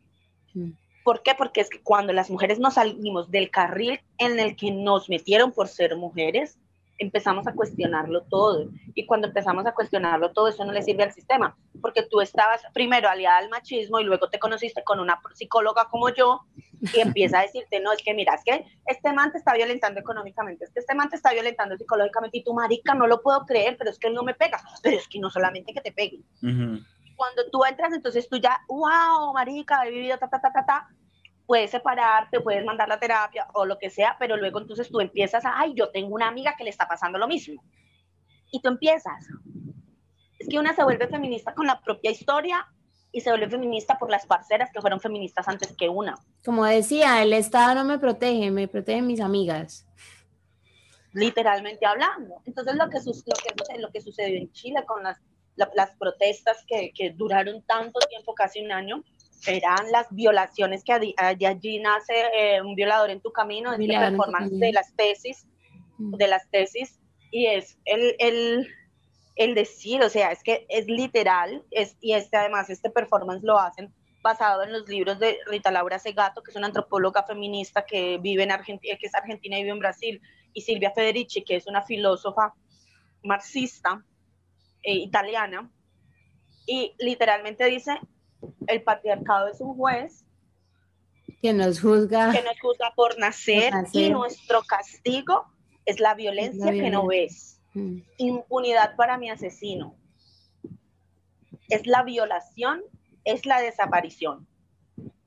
Mm. 0.54 0.72
¿Por 1.04 1.22
qué? 1.22 1.34
Porque 1.36 1.60
es 1.60 1.68
que 1.68 1.82
cuando 1.82 2.12
las 2.12 2.30
mujeres 2.30 2.58
nos 2.58 2.74
salimos 2.74 3.30
del 3.30 3.50
carril 3.50 4.00
en 4.18 4.38
el 4.38 4.56
que 4.56 4.70
nos 4.70 5.08
metieron 5.08 5.52
por 5.52 5.68
ser 5.68 5.96
mujeres, 5.96 6.58
empezamos 6.98 7.46
a 7.46 7.54
cuestionarlo 7.54 8.22
todo. 8.22 8.68
Y 8.94 9.06
cuando 9.06 9.26
empezamos 9.26 9.66
a 9.66 9.72
cuestionarlo 9.72 10.32
todo, 10.32 10.48
eso 10.48 10.64
no 10.64 10.72
le 10.72 10.82
sirve 10.82 11.02
al 11.02 11.12
sistema, 11.12 11.56
porque 11.80 12.02
tú 12.02 12.20
estabas 12.20 12.62
primero 12.72 13.08
aliada 13.08 13.38
al 13.38 13.50
machismo 13.50 13.98
y 13.98 14.04
luego 14.04 14.28
te 14.28 14.38
conociste 14.38 14.82
con 14.84 15.00
una 15.00 15.20
psicóloga 15.34 15.88
como 15.90 16.08
yo 16.10 16.42
y 16.94 17.00
empieza 17.00 17.40
a 17.40 17.42
decirte, 17.42 17.80
no, 17.80 17.92
es 17.92 18.02
que 18.02 18.14
mira, 18.14 18.34
es 18.34 18.42
que 18.44 18.64
este 18.86 19.12
man 19.12 19.32
te 19.32 19.38
está 19.38 19.54
violentando 19.54 20.00
económicamente, 20.00 20.64
es 20.64 20.70
que 20.70 20.80
este 20.80 20.94
man 20.94 21.08
te 21.08 21.16
está 21.16 21.32
violentando 21.32 21.76
psicológicamente 21.76 22.38
y 22.38 22.44
tu 22.44 22.54
marica 22.54 22.94
no 22.94 23.06
lo 23.06 23.20
puedo 23.22 23.44
creer, 23.46 23.76
pero 23.76 23.90
es 23.90 23.98
que 23.98 24.08
él 24.08 24.14
no 24.14 24.22
me 24.22 24.34
pega, 24.34 24.60
pero 24.82 24.96
es 24.96 25.08
que 25.08 25.18
no 25.18 25.30
solamente 25.30 25.72
que 25.72 25.80
te 25.80 25.92
pegue. 25.92 26.20
Cuando 27.22 27.48
tú 27.52 27.64
entras, 27.64 27.92
entonces 27.92 28.28
tú 28.28 28.36
ya, 28.38 28.60
wow, 28.66 29.32
marica, 29.32 29.86
he 29.86 29.92
vivido 29.92 30.18
ta, 30.18 30.28
ta, 30.28 30.40
ta, 30.40 30.52
ta, 30.52 30.66
ta, 30.66 30.88
puedes 31.46 31.70
separarte, 31.70 32.40
puedes 32.40 32.64
mandar 32.64 32.88
la 32.88 32.98
terapia 32.98 33.46
o 33.54 33.64
lo 33.64 33.78
que 33.78 33.90
sea, 33.90 34.16
pero 34.18 34.36
luego 34.36 34.58
entonces 34.58 34.88
tú 34.90 34.98
empiezas 34.98 35.44
a, 35.44 35.56
ay, 35.56 35.72
yo 35.76 35.92
tengo 35.92 36.16
una 36.16 36.26
amiga 36.26 36.56
que 36.58 36.64
le 36.64 36.70
está 36.70 36.88
pasando 36.88 37.20
lo 37.20 37.28
mismo. 37.28 37.62
Y 38.50 38.60
tú 38.60 38.70
empiezas. 38.70 39.24
Es 40.36 40.48
que 40.48 40.58
una 40.58 40.74
se 40.74 40.82
vuelve 40.82 41.06
feminista 41.06 41.54
con 41.54 41.68
la 41.68 41.80
propia 41.80 42.10
historia 42.10 42.66
y 43.12 43.20
se 43.20 43.30
vuelve 43.30 43.48
feminista 43.48 43.96
por 44.00 44.10
las 44.10 44.26
parceras 44.26 44.72
que 44.72 44.80
fueron 44.80 44.98
feministas 44.98 45.46
antes 45.46 45.76
que 45.76 45.88
una. 45.88 46.16
Como 46.44 46.64
decía, 46.64 47.22
el 47.22 47.34
Estado 47.34 47.76
no 47.76 47.84
me 47.84 48.00
protege, 48.00 48.50
me 48.50 48.66
protegen 48.66 49.06
mis 49.06 49.20
amigas. 49.20 49.86
Literalmente 51.12 51.86
hablando. 51.86 52.42
Entonces 52.46 52.74
lo 52.74 52.90
que, 52.90 52.98
lo 52.98 53.64
que, 53.68 53.78
lo 53.78 53.92
que 53.92 54.00
sucedió 54.00 54.40
en 54.40 54.50
Chile 54.50 54.82
con 54.84 55.04
las, 55.04 55.20
las 55.56 55.90
protestas 55.98 56.64
que, 56.66 56.92
que 56.94 57.10
duraron 57.10 57.62
tanto 57.62 58.00
tiempo, 58.08 58.34
casi 58.34 58.64
un 58.64 58.72
año, 58.72 59.02
eran 59.46 59.90
las 59.90 60.06
violaciones 60.10 60.84
que 60.84 60.98
de 60.98 61.46
allí 61.46 61.80
nace 61.80 62.14
eh, 62.34 62.62
un 62.62 62.74
violador 62.74 63.10
en 63.10 63.20
tu 63.20 63.32
camino, 63.32 63.72
es 63.72 63.80
la 63.80 64.10
performance 64.10 64.52
de 64.58 64.72
las 64.72 64.94
tesis, 64.94 65.46
mm. 65.98 66.14
de 66.16 66.28
las 66.28 66.48
tesis, 66.50 67.00
y 67.30 67.46
es 67.46 67.78
el, 67.84 68.14
el, 68.18 68.68
el, 69.36 69.54
decir, 69.54 70.02
o 70.02 70.08
sea, 70.08 70.30
es 70.30 70.42
que 70.42 70.66
es 70.68 70.86
literal, 70.86 71.64
es, 71.70 71.96
y 72.00 72.12
este 72.12 72.36
además, 72.36 72.70
este 72.70 72.90
performance 72.90 73.42
lo 73.42 73.58
hacen 73.58 73.92
basado 74.22 74.62
en 74.62 74.72
los 74.72 74.88
libros 74.88 75.18
de 75.18 75.38
Rita 75.46 75.72
Laura 75.72 75.98
Segato, 75.98 76.42
que 76.42 76.52
es 76.52 76.56
una 76.56 76.68
antropóloga 76.68 77.24
feminista 77.24 77.84
que 77.84 78.18
vive 78.18 78.44
en 78.44 78.52
Argentina, 78.52 78.96
que 79.00 79.06
es 79.06 79.14
argentina 79.14 79.58
y 79.58 79.62
vive 79.62 79.72
en 79.72 79.80
Brasil, 79.80 80.22
y 80.52 80.60
Silvia 80.60 80.92
Federici, 80.94 81.42
que 81.42 81.56
es 81.56 81.66
una 81.66 81.82
filósofa 81.82 82.54
marxista 83.24 84.04
eh, 84.82 84.94
italiana, 84.94 85.70
y 86.66 86.94
literalmente 86.98 87.64
dice, 87.66 87.98
el 88.66 88.82
patriarcado 88.82 89.48
es 89.48 89.60
un 89.60 89.76
juez 89.76 90.24
que 91.40 91.52
nos 91.52 91.80
juzga, 91.80 92.30
que 92.30 92.42
nos 92.42 92.58
juzga 92.60 92.92
por 92.94 93.18
nacer, 93.18 93.72
y 93.92 94.10
nuestro 94.10 94.62
castigo 94.62 95.46
es 95.84 95.98
la 95.98 96.14
violencia, 96.14 96.70
que 96.70 96.90
no 96.90 97.06
ves. 97.06 97.60
Mm. 97.74 97.98
Impunidad 98.18 98.96
para 98.96 99.18
mi 99.18 99.30
asesino. 99.30 99.96
Es 101.68 101.86
la 101.86 102.02
violación, 102.04 102.82
es 103.24 103.46
la 103.46 103.60
desaparición. 103.60 104.46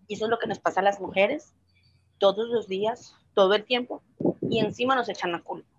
Y 0.08 0.14
eso 0.14 0.26
es 0.26 0.32
lo 0.32 0.40
que 0.40 0.48
nos 0.48 0.60
pasa 0.60 0.80
a 0.80 0.84
las 0.84 1.02
mujeres 1.02 1.54
todos 2.18 2.48
los 2.48 2.68
días, 2.68 3.16
todo 3.34 3.54
el 3.54 3.66
tiempo, 3.66 4.02
y 4.50 4.60
encima 4.60 4.96
nos 4.96 5.10
echan 5.10 5.32
la 5.34 5.42
culpa. 5.42 5.70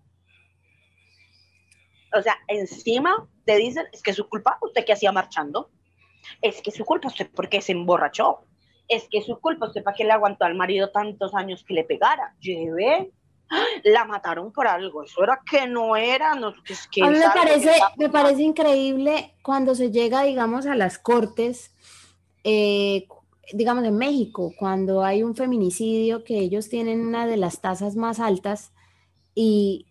O 2.13 2.21
sea, 2.21 2.37
encima 2.47 3.27
te 3.47 3.55
dicen, 3.55 3.85
es 3.93 4.03
que 4.03 4.13
su 4.13 4.27
culpa, 4.27 4.59
usted 4.61 4.83
que 4.85 4.91
hacía 4.91 5.13
marchando, 5.13 5.69
es 6.41 6.61
que 6.61 6.69
su 6.69 6.83
culpa 6.83 7.07
usted 7.07 7.29
porque 7.33 7.61
se 7.61 7.71
emborrachó, 7.71 8.41
es 8.89 9.07
que 9.09 9.21
su 9.21 9.39
culpa 9.39 9.67
usted 9.67 9.83
para 9.83 9.95
que 9.95 10.03
le 10.03 10.11
aguantó 10.11 10.43
al 10.43 10.55
marido 10.55 10.91
tantos 10.91 11.33
años 11.33 11.63
que 11.65 11.73
le 11.73 11.85
pegara, 11.85 12.35
lleve, 12.41 13.09
la 13.85 14.03
mataron 14.03 14.51
por 14.51 14.67
algo, 14.67 15.03
eso 15.03 15.23
era 15.23 15.39
que 15.49 15.65
no 15.65 15.95
era, 15.95 16.35
no, 16.35 16.53
es 16.67 16.87
que 16.89 17.01
a 17.03 17.09
mí 17.09 17.17
me 17.17 17.29
parece, 17.33 17.71
me 17.95 18.09
parece 18.09 18.41
increíble 18.41 19.33
cuando 19.41 19.73
se 19.75 19.91
llega, 19.91 20.23
digamos, 20.23 20.65
a 20.65 20.75
las 20.75 20.99
cortes, 20.99 21.73
eh, 22.43 23.07
digamos 23.53 23.85
en 23.85 23.97
México, 23.97 24.51
cuando 24.59 25.05
hay 25.05 25.23
un 25.23 25.35
feminicidio 25.35 26.25
que 26.25 26.37
ellos 26.37 26.67
tienen 26.67 26.99
una 26.99 27.25
de 27.25 27.37
las 27.37 27.61
tasas 27.61 27.95
más 27.95 28.19
altas 28.19 28.73
y 29.33 29.86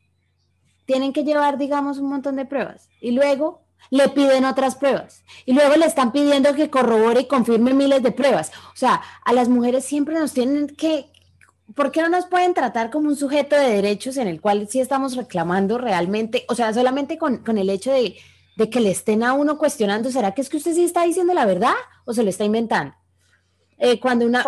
tienen 0.87 1.13
que 1.13 1.25
llevar, 1.25 1.59
digamos, 1.59 1.99
un 1.99 2.09
montón 2.09 2.37
de 2.37 2.47
pruebas. 2.47 2.89
Y 3.01 3.11
luego 3.11 3.67
le 3.91 4.09
piden 4.09 4.45
otras 4.45 4.75
pruebas 4.75 5.23
y 5.45 5.53
luego 5.53 5.77
le 5.77 5.87
están 5.87 6.13
pidiendo 6.13 6.55
que 6.55 6.71
corrobore 6.71 7.21
y 7.21 7.27
confirme 7.27 7.75
miles 7.75 8.03
de 8.03 8.13
pruebas. 8.13 8.51
O 8.73 8.77
sea, 8.77 9.03
a 9.25 9.33
las 9.33 9.49
mujeres 9.49 9.85
siempre 9.85 10.15
nos 10.15 10.33
tienen 10.33 10.69
que, 10.69 11.07
¿por 11.75 11.93
qué 11.93 12.03
no 12.03 12.09
nos 12.09 12.27
pueden 12.27 12.55
tratar 12.55 12.91
como 12.91 13.09
un 13.09 13.17
sujeto 13.17 13.57
de 13.57 13.69
derechos 13.71 14.17
en 14.17 14.29
el 14.29 14.41
cual 14.41 14.69
sí 14.69 14.81
estamos 14.81 15.17
reclamando 15.17 15.79
realmente? 15.79 16.45
O 16.49 16.55
sea, 16.55 16.73
solamente 16.73 17.19
con, 17.19 17.43
el 17.57 17.71
hecho 17.71 17.93
de, 17.93 18.17
que 18.71 18.81
le 18.81 18.91
estén 18.91 19.23
a 19.23 19.35
uno 19.35 19.59
cuestionando, 19.59 20.11
¿será 20.11 20.33
que 20.33 20.41
es 20.41 20.49
que 20.49 20.57
usted 20.57 20.75
sí 20.75 20.85
está 20.85 21.05
diciendo 21.05 21.35
la 21.35 21.47
verdad 21.47 21.75
o 22.05 22.13
se 22.13 22.23
lo 22.23 22.31
está 22.31 22.45
inventando? 22.45 22.95
Eh, 23.79 24.01
cuando 24.01 24.25
una, 24.25 24.43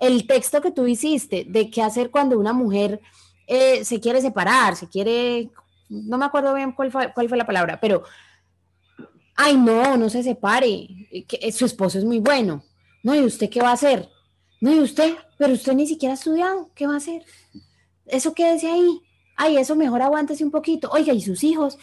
el, 0.00 0.26
texto 0.26 0.62
que 0.62 0.70
tú 0.70 0.86
hiciste 0.86 1.44
de 1.46 1.70
qué 1.70 1.82
hacer 1.82 2.10
cuando 2.10 2.38
una 2.38 2.54
mujer 2.54 3.02
eh, 3.46 3.84
se 3.84 4.00
quiere 4.00 4.20
separar, 4.20 4.76
se 4.76 4.88
quiere 4.88 5.50
no 5.88 6.18
me 6.18 6.24
acuerdo 6.24 6.54
bien 6.54 6.72
cuál 6.72 6.90
fue, 6.90 7.12
cuál 7.12 7.28
fue 7.28 7.38
la 7.38 7.46
palabra, 7.46 7.78
pero, 7.80 8.02
ay, 9.36 9.56
no, 9.56 9.96
no 9.96 10.10
se 10.10 10.22
separe, 10.22 10.88
que 11.28 11.52
su 11.52 11.64
esposo 11.64 11.98
es 11.98 12.04
muy 12.04 12.18
bueno. 12.18 12.62
No, 13.02 13.14
¿y 13.14 13.20
usted 13.20 13.48
qué 13.48 13.60
va 13.60 13.70
a 13.70 13.74
hacer? 13.74 14.08
No, 14.60 14.72
¿y 14.72 14.80
usted? 14.80 15.14
Pero 15.38 15.52
usted 15.52 15.74
ni 15.74 15.86
siquiera 15.86 16.14
ha 16.14 16.16
estudiado, 16.16 16.70
¿qué 16.74 16.86
va 16.86 16.94
a 16.94 16.98
hacer? 16.98 17.22
Eso 18.06 18.34
quédese 18.34 18.68
ahí. 18.68 19.00
Ay, 19.36 19.58
eso 19.58 19.76
mejor 19.76 20.02
aguántese 20.02 20.44
un 20.44 20.50
poquito. 20.50 20.88
Oiga, 20.90 21.12
¿y 21.12 21.20
sus 21.20 21.44
hijos? 21.44 21.78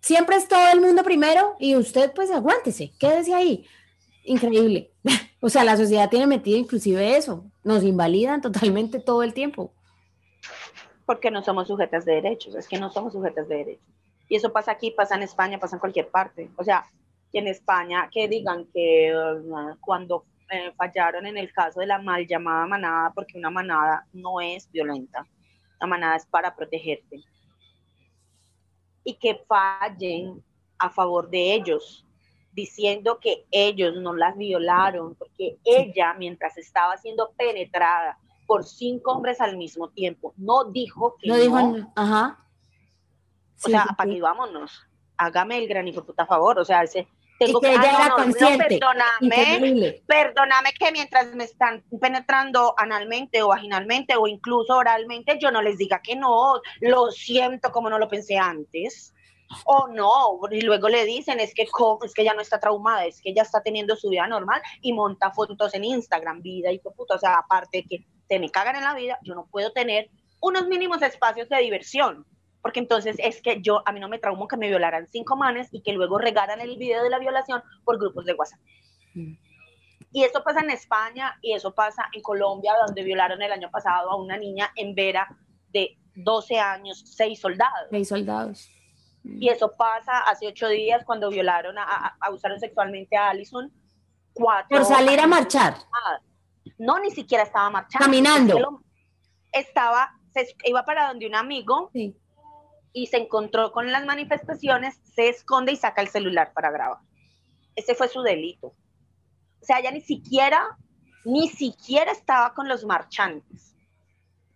Siempre 0.00 0.36
es 0.36 0.46
todo 0.46 0.68
el 0.72 0.80
mundo 0.80 1.02
primero 1.02 1.56
y 1.58 1.74
usted 1.74 2.12
pues 2.14 2.30
aguántese, 2.30 2.92
quédese 2.98 3.34
ahí. 3.34 3.66
Increíble. 4.24 4.90
O 5.42 5.48
sea, 5.48 5.64
la 5.64 5.74
sociedad 5.74 6.10
tiene 6.10 6.26
metido 6.26 6.58
inclusive 6.58 7.16
eso. 7.16 7.46
Nos 7.64 7.82
invalidan 7.82 8.42
totalmente 8.42 9.00
todo 9.00 9.22
el 9.22 9.32
tiempo 9.32 9.72
porque 11.10 11.32
no 11.32 11.42
somos 11.42 11.66
sujetas 11.66 12.04
de 12.04 12.12
derechos, 12.12 12.54
es 12.54 12.68
que 12.68 12.78
no 12.78 12.88
somos 12.88 13.12
sujetas 13.12 13.48
de 13.48 13.56
derechos. 13.56 13.88
Y 14.28 14.36
eso 14.36 14.52
pasa 14.52 14.70
aquí, 14.70 14.92
pasa 14.92 15.16
en 15.16 15.24
España, 15.24 15.58
pasa 15.58 15.74
en 15.74 15.80
cualquier 15.80 16.06
parte. 16.06 16.48
O 16.56 16.62
sea, 16.62 16.88
que 17.32 17.40
en 17.40 17.48
España 17.48 18.08
que 18.12 18.28
digan 18.28 18.64
que 18.72 19.12
uh, 19.12 19.76
cuando 19.80 20.24
eh, 20.48 20.70
fallaron 20.76 21.26
en 21.26 21.36
el 21.36 21.52
caso 21.52 21.80
de 21.80 21.88
la 21.88 21.98
mal 21.98 22.28
llamada 22.28 22.64
manada, 22.68 23.10
porque 23.12 23.36
una 23.36 23.50
manada 23.50 24.06
no 24.12 24.40
es 24.40 24.70
violenta, 24.70 25.26
la 25.80 25.88
manada 25.88 26.14
es 26.14 26.26
para 26.26 26.54
protegerte. 26.54 27.24
Y 29.02 29.14
que 29.14 29.34
fallen 29.48 30.40
a 30.78 30.90
favor 30.90 31.28
de 31.28 31.54
ellos, 31.54 32.06
diciendo 32.52 33.18
que 33.18 33.46
ellos 33.50 33.96
no 33.96 34.14
las 34.14 34.36
violaron, 34.36 35.16
porque 35.16 35.56
ella, 35.64 36.14
mientras 36.14 36.56
estaba 36.56 36.96
siendo 36.98 37.32
penetrada 37.32 38.16
por 38.50 38.66
cinco 38.66 39.12
hombres 39.12 39.40
al 39.40 39.56
mismo 39.56 39.90
tiempo. 39.90 40.34
No 40.36 40.64
dijo 40.64 41.14
que 41.20 41.28
no. 41.28 41.36
dijo, 41.36 41.86
ajá. 41.94 42.44
o 43.64 43.68
sea, 43.68 43.86
vámonos. 43.96 44.88
Hágame 45.16 45.58
el 45.58 45.68
gran 45.68 45.86
hijo 45.86 46.04
puta 46.04 46.26
favor. 46.26 46.58
O 46.58 46.64
sea, 46.64 46.82
ese, 46.82 47.06
tengo 47.38 47.60
que, 47.60 47.70
ella 47.70 48.12
perdóname, 48.58 50.02
perdóname 50.04 50.72
que 50.76 50.90
mientras 50.90 51.32
me 51.32 51.44
están 51.44 51.84
penetrando 52.00 52.74
analmente 52.76 53.40
o 53.40 53.48
vaginalmente 53.48 54.16
o 54.16 54.26
incluso 54.26 54.74
oralmente, 54.74 55.38
yo 55.40 55.52
no 55.52 55.62
les 55.62 55.78
diga 55.78 56.02
que 56.02 56.16
no, 56.16 56.60
lo 56.80 57.12
siento 57.12 57.70
como 57.70 57.88
no 57.88 58.00
lo 58.00 58.08
pensé 58.08 58.36
antes. 58.36 59.14
O 59.64 59.86
no, 59.86 60.40
y 60.50 60.62
luego 60.62 60.88
le 60.88 61.04
dicen, 61.04 61.38
es 61.38 61.54
que, 61.54 61.62
es 61.62 62.14
que 62.14 62.24
ya 62.24 62.34
no 62.34 62.40
está 62.40 62.58
traumada, 62.58 63.04
es 63.04 63.20
que 63.20 63.32
ya 63.32 63.42
está 63.42 63.62
teniendo 63.62 63.94
su 63.94 64.08
vida 64.08 64.26
normal 64.26 64.60
y 64.80 64.92
monta 64.92 65.30
fotos 65.30 65.72
en 65.74 65.84
Instagram, 65.84 66.42
vida 66.42 66.72
y 66.72 66.80
puta, 66.80 67.14
o 67.14 67.18
sea, 67.18 67.34
aparte 67.34 67.84
que 67.88 68.04
se 68.30 68.38
me 68.38 68.48
cagan 68.48 68.76
en 68.76 68.84
la 68.84 68.94
vida, 68.94 69.18
yo 69.22 69.34
no 69.34 69.46
puedo 69.46 69.72
tener 69.72 70.08
unos 70.40 70.68
mínimos 70.68 71.02
espacios 71.02 71.48
de 71.48 71.58
diversión. 71.58 72.24
Porque 72.62 72.78
entonces 72.78 73.16
es 73.18 73.42
que 73.42 73.60
yo, 73.60 73.82
a 73.86 73.92
mí 73.92 74.00
no 74.00 74.08
me 74.08 74.18
traumo 74.18 74.46
que 74.46 74.56
me 74.56 74.68
violaran 74.68 75.08
cinco 75.08 75.34
manes 75.34 75.68
y 75.72 75.82
que 75.82 75.92
luego 75.92 76.18
regaran 76.18 76.60
el 76.60 76.76
video 76.76 77.02
de 77.02 77.10
la 77.10 77.18
violación 77.18 77.62
por 77.84 77.98
grupos 77.98 78.26
de 78.26 78.34
WhatsApp. 78.34 78.60
Mm. 79.14 79.32
Y 80.12 80.24
eso 80.24 80.44
pasa 80.44 80.60
en 80.60 80.70
España 80.70 81.36
y 81.40 81.54
eso 81.54 81.74
pasa 81.74 82.08
en 82.12 82.22
Colombia, 82.22 82.72
donde 82.86 83.02
violaron 83.02 83.42
el 83.42 83.50
año 83.50 83.70
pasado 83.70 84.10
a 84.10 84.16
una 84.16 84.36
niña 84.36 84.70
en 84.76 84.94
Vera 84.94 85.26
de 85.72 85.96
12 86.14 86.58
años, 86.58 87.02
seis 87.06 87.40
soldados. 87.40 87.88
Seis 87.90 88.08
soldados. 88.08 88.70
Y 89.24 89.48
eso 89.48 89.72
pasa 89.76 90.20
hace 90.20 90.46
ocho 90.46 90.68
días 90.68 91.04
cuando 91.04 91.30
violaron, 91.30 91.78
a, 91.78 92.16
abusaron 92.20 92.60
sexualmente 92.60 93.16
a 93.16 93.30
Allison. 93.30 93.72
Cuatro 94.32 94.78
Por 94.78 94.86
salir 94.86 95.18
a 95.18 95.26
marchar. 95.26 95.74
No, 96.78 96.98
ni 96.98 97.10
siquiera 97.10 97.44
estaba 97.44 97.70
marchando. 97.70 98.04
Caminando. 98.04 98.82
Estaba, 99.52 100.18
se 100.32 100.54
iba 100.64 100.84
para 100.84 101.08
donde 101.08 101.26
un 101.26 101.34
amigo 101.34 101.90
y 102.92 103.06
se 103.06 103.18
encontró 103.18 103.72
con 103.72 103.90
las 103.92 104.04
manifestaciones, 104.04 105.00
se 105.14 105.28
esconde 105.28 105.72
y 105.72 105.76
saca 105.76 106.02
el 106.02 106.08
celular 106.08 106.52
para 106.52 106.70
grabar. 106.70 106.98
Ese 107.76 107.94
fue 107.94 108.08
su 108.08 108.22
delito. 108.22 108.68
O 109.60 109.64
sea, 109.64 109.78
ella 109.78 109.90
ni 109.90 110.00
siquiera, 110.00 110.76
ni 111.24 111.48
siquiera 111.48 112.12
estaba 112.12 112.54
con 112.54 112.68
los 112.68 112.84
marchantes. 112.84 113.76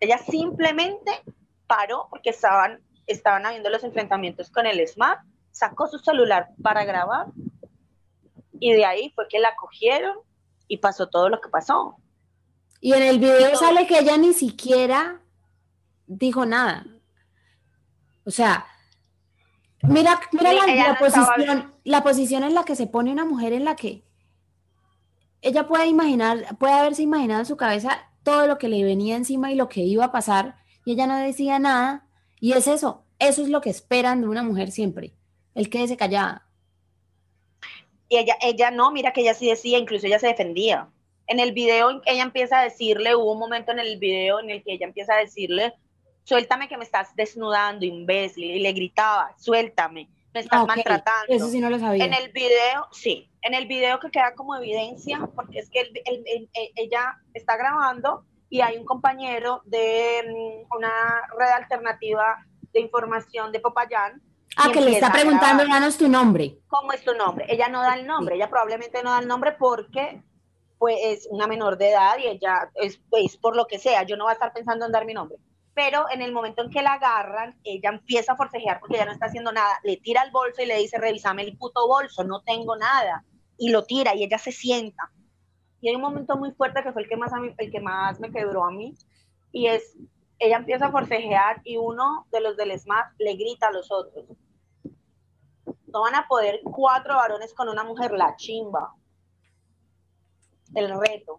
Ella 0.00 0.18
simplemente 0.18 1.22
paró 1.66 2.08
porque 2.10 2.30
estaban, 2.30 2.82
estaban 3.06 3.46
habiendo 3.46 3.70
los 3.70 3.84
enfrentamientos 3.84 4.50
con 4.50 4.66
el 4.66 4.86
SMAT, 4.86 5.20
sacó 5.50 5.86
su 5.86 5.98
celular 5.98 6.48
para 6.62 6.84
grabar 6.84 7.26
y 8.58 8.72
de 8.72 8.84
ahí 8.84 9.12
fue 9.14 9.28
que 9.28 9.38
la 9.38 9.54
cogieron 9.56 10.16
y 10.68 10.78
pasó 10.78 11.08
todo 11.08 11.28
lo 11.28 11.40
que 11.40 11.48
pasó. 11.48 11.96
Y 12.80 12.92
en 12.92 13.02
el 13.02 13.18
video 13.18 13.56
sale 13.56 13.86
que 13.86 13.98
ella 13.98 14.16
ni 14.16 14.32
siquiera 14.34 15.20
dijo 16.06 16.44
nada. 16.44 16.86
O 18.24 18.30
sea, 18.30 18.66
mira, 19.82 20.20
mira 20.32 20.52
la, 20.52 20.98
posición, 20.98 21.74
la 21.84 22.02
posición 22.02 22.44
en 22.44 22.54
la 22.54 22.64
que 22.64 22.76
se 22.76 22.86
pone 22.86 23.12
una 23.12 23.24
mujer 23.24 23.52
en 23.52 23.64
la 23.64 23.76
que 23.76 24.04
ella 25.40 25.66
puede 25.66 25.86
imaginar, 25.86 26.56
puede 26.58 26.72
haberse 26.72 27.02
imaginado 27.02 27.40
en 27.40 27.46
su 27.46 27.56
cabeza 27.56 27.98
todo 28.22 28.46
lo 28.46 28.58
que 28.58 28.68
le 28.68 28.82
venía 28.82 29.16
encima 29.16 29.52
y 29.52 29.56
lo 29.56 29.68
que 29.68 29.80
iba 29.80 30.06
a 30.06 30.12
pasar, 30.12 30.56
y 30.84 30.92
ella 30.92 31.06
no 31.06 31.16
decía 31.16 31.58
nada. 31.58 32.06
Y 32.40 32.52
es 32.52 32.66
eso, 32.66 33.04
eso 33.18 33.42
es 33.42 33.48
lo 33.48 33.60
que 33.60 33.70
esperan 33.70 34.22
de 34.22 34.28
una 34.28 34.42
mujer 34.42 34.70
siempre, 34.70 35.14
el 35.54 35.68
que 35.68 35.86
se 35.86 35.96
callada. 35.96 36.43
Y 38.08 38.18
ella, 38.18 38.36
ella 38.40 38.70
no, 38.70 38.90
mira 38.90 39.12
que 39.12 39.22
ella 39.22 39.34
sí 39.34 39.48
decía, 39.48 39.78
incluso 39.78 40.06
ella 40.06 40.18
se 40.18 40.28
defendía. 40.28 40.88
En 41.26 41.40
el 41.40 41.52
video 41.52 42.02
ella 42.04 42.22
empieza 42.22 42.60
a 42.60 42.64
decirle, 42.64 43.16
hubo 43.16 43.32
un 43.32 43.38
momento 43.38 43.72
en 43.72 43.78
el 43.78 43.98
video 43.98 44.40
en 44.40 44.50
el 44.50 44.62
que 44.62 44.74
ella 44.74 44.86
empieza 44.86 45.14
a 45.14 45.18
decirle, 45.18 45.74
suéltame 46.24 46.68
que 46.68 46.76
me 46.76 46.84
estás 46.84 47.14
desnudando, 47.16 47.86
imbécil, 47.86 48.44
y 48.44 48.60
le 48.60 48.72
gritaba, 48.72 49.34
suéltame, 49.38 50.08
me 50.34 50.40
estás 50.40 50.62
ah, 50.62 50.66
maltratando. 50.66 51.32
Eso 51.32 51.48
sí 51.48 51.60
no 51.60 51.70
lo 51.70 51.78
sabía. 51.78 52.04
En 52.04 52.12
el 52.12 52.30
video, 52.32 52.86
sí, 52.92 53.30
en 53.42 53.54
el 53.54 53.66
video 53.66 54.00
que 54.00 54.10
queda 54.10 54.34
como 54.34 54.56
evidencia, 54.56 55.28
porque 55.34 55.60
es 55.60 55.70
que 55.70 55.90
ella 56.74 57.16
está 57.32 57.56
grabando 57.56 58.24
y 58.50 58.60
hay 58.60 58.76
un 58.76 58.84
compañero 58.84 59.62
de 59.64 60.22
mm, 60.26 60.76
una 60.76 61.22
red 61.38 61.50
alternativa 61.50 62.44
de 62.72 62.80
información 62.80 63.52
de 63.52 63.60
Popayán. 63.60 64.20
Ah, 64.56 64.70
que 64.72 64.80
le 64.80 64.92
está 64.92 65.12
preguntando, 65.12 65.66
danos 65.66 65.96
tu 65.96 66.08
nombre. 66.08 66.58
¿Cómo 66.68 66.92
es 66.92 67.04
tu 67.04 67.14
nombre? 67.14 67.46
Ella 67.48 67.68
no 67.68 67.82
da 67.82 67.94
el 67.94 68.06
nombre, 68.06 68.36
ella 68.36 68.48
probablemente 68.48 69.02
no 69.02 69.10
da 69.10 69.18
el 69.18 69.28
nombre 69.28 69.52
porque 69.52 70.22
pues 70.78 70.96
es 71.02 71.28
una 71.30 71.46
menor 71.46 71.78
de 71.78 71.90
edad 71.90 72.18
y 72.18 72.26
ella 72.26 72.70
es, 72.74 73.00
pues, 73.08 73.36
por 73.36 73.56
lo 73.56 73.66
que 73.66 73.78
sea, 73.78 74.02
yo 74.02 74.16
no 74.16 74.24
voy 74.24 74.32
a 74.32 74.34
estar 74.34 74.52
pensando 74.52 74.84
en 74.84 74.92
dar 74.92 75.06
mi 75.06 75.14
nombre. 75.14 75.38
Pero 75.72 76.06
en 76.10 76.20
el 76.20 76.32
momento 76.32 76.62
en 76.62 76.70
que 76.70 76.82
la 76.82 76.94
agarran, 76.94 77.58
ella 77.64 77.88
empieza 77.88 78.32
a 78.32 78.36
forcejear 78.36 78.80
porque 78.80 78.96
ya 78.96 79.06
no 79.06 79.12
está 79.12 79.26
haciendo 79.26 79.50
nada, 79.50 79.80
le 79.82 79.96
tira 79.96 80.22
el 80.22 80.30
bolso 80.30 80.62
y 80.62 80.66
le 80.66 80.78
dice, 80.78 80.98
revísame 80.98 81.42
el 81.42 81.56
puto 81.56 81.88
bolso, 81.88 82.22
no 82.22 82.42
tengo 82.42 82.76
nada. 82.76 83.24
Y 83.56 83.70
lo 83.70 83.84
tira 83.84 84.14
y 84.14 84.24
ella 84.24 84.38
se 84.38 84.52
sienta 84.52 85.10
y 85.84 85.90
hay 85.90 85.96
un 85.96 86.00
momento 86.00 86.38
muy 86.38 86.50
fuerte 86.52 86.82
que 86.82 86.94
fue 86.94 87.02
el 87.02 87.08
que 87.10 87.16
más, 87.18 87.30
el 87.58 87.70
que 87.70 87.80
más 87.80 88.18
me 88.18 88.32
quebró 88.32 88.64
a 88.64 88.70
mí, 88.70 88.94
y 89.52 89.66
es, 89.66 89.98
ella 90.44 90.56
empieza 90.56 90.86
a 90.86 90.90
forcejear 90.90 91.60
y 91.64 91.76
uno 91.76 92.26
de 92.30 92.40
los 92.40 92.56
del 92.56 92.78
SMAT 92.78 93.14
le 93.18 93.34
grita 93.34 93.68
a 93.68 93.72
los 93.72 93.90
otros, 93.90 94.26
no 95.86 96.02
van 96.02 96.14
a 96.14 96.26
poder 96.26 96.60
cuatro 96.64 97.14
varones 97.14 97.54
con 97.54 97.68
una 97.68 97.84
mujer, 97.84 98.12
la 98.12 98.34
chimba, 98.36 98.94
el 100.74 100.90
reto. 101.00 101.36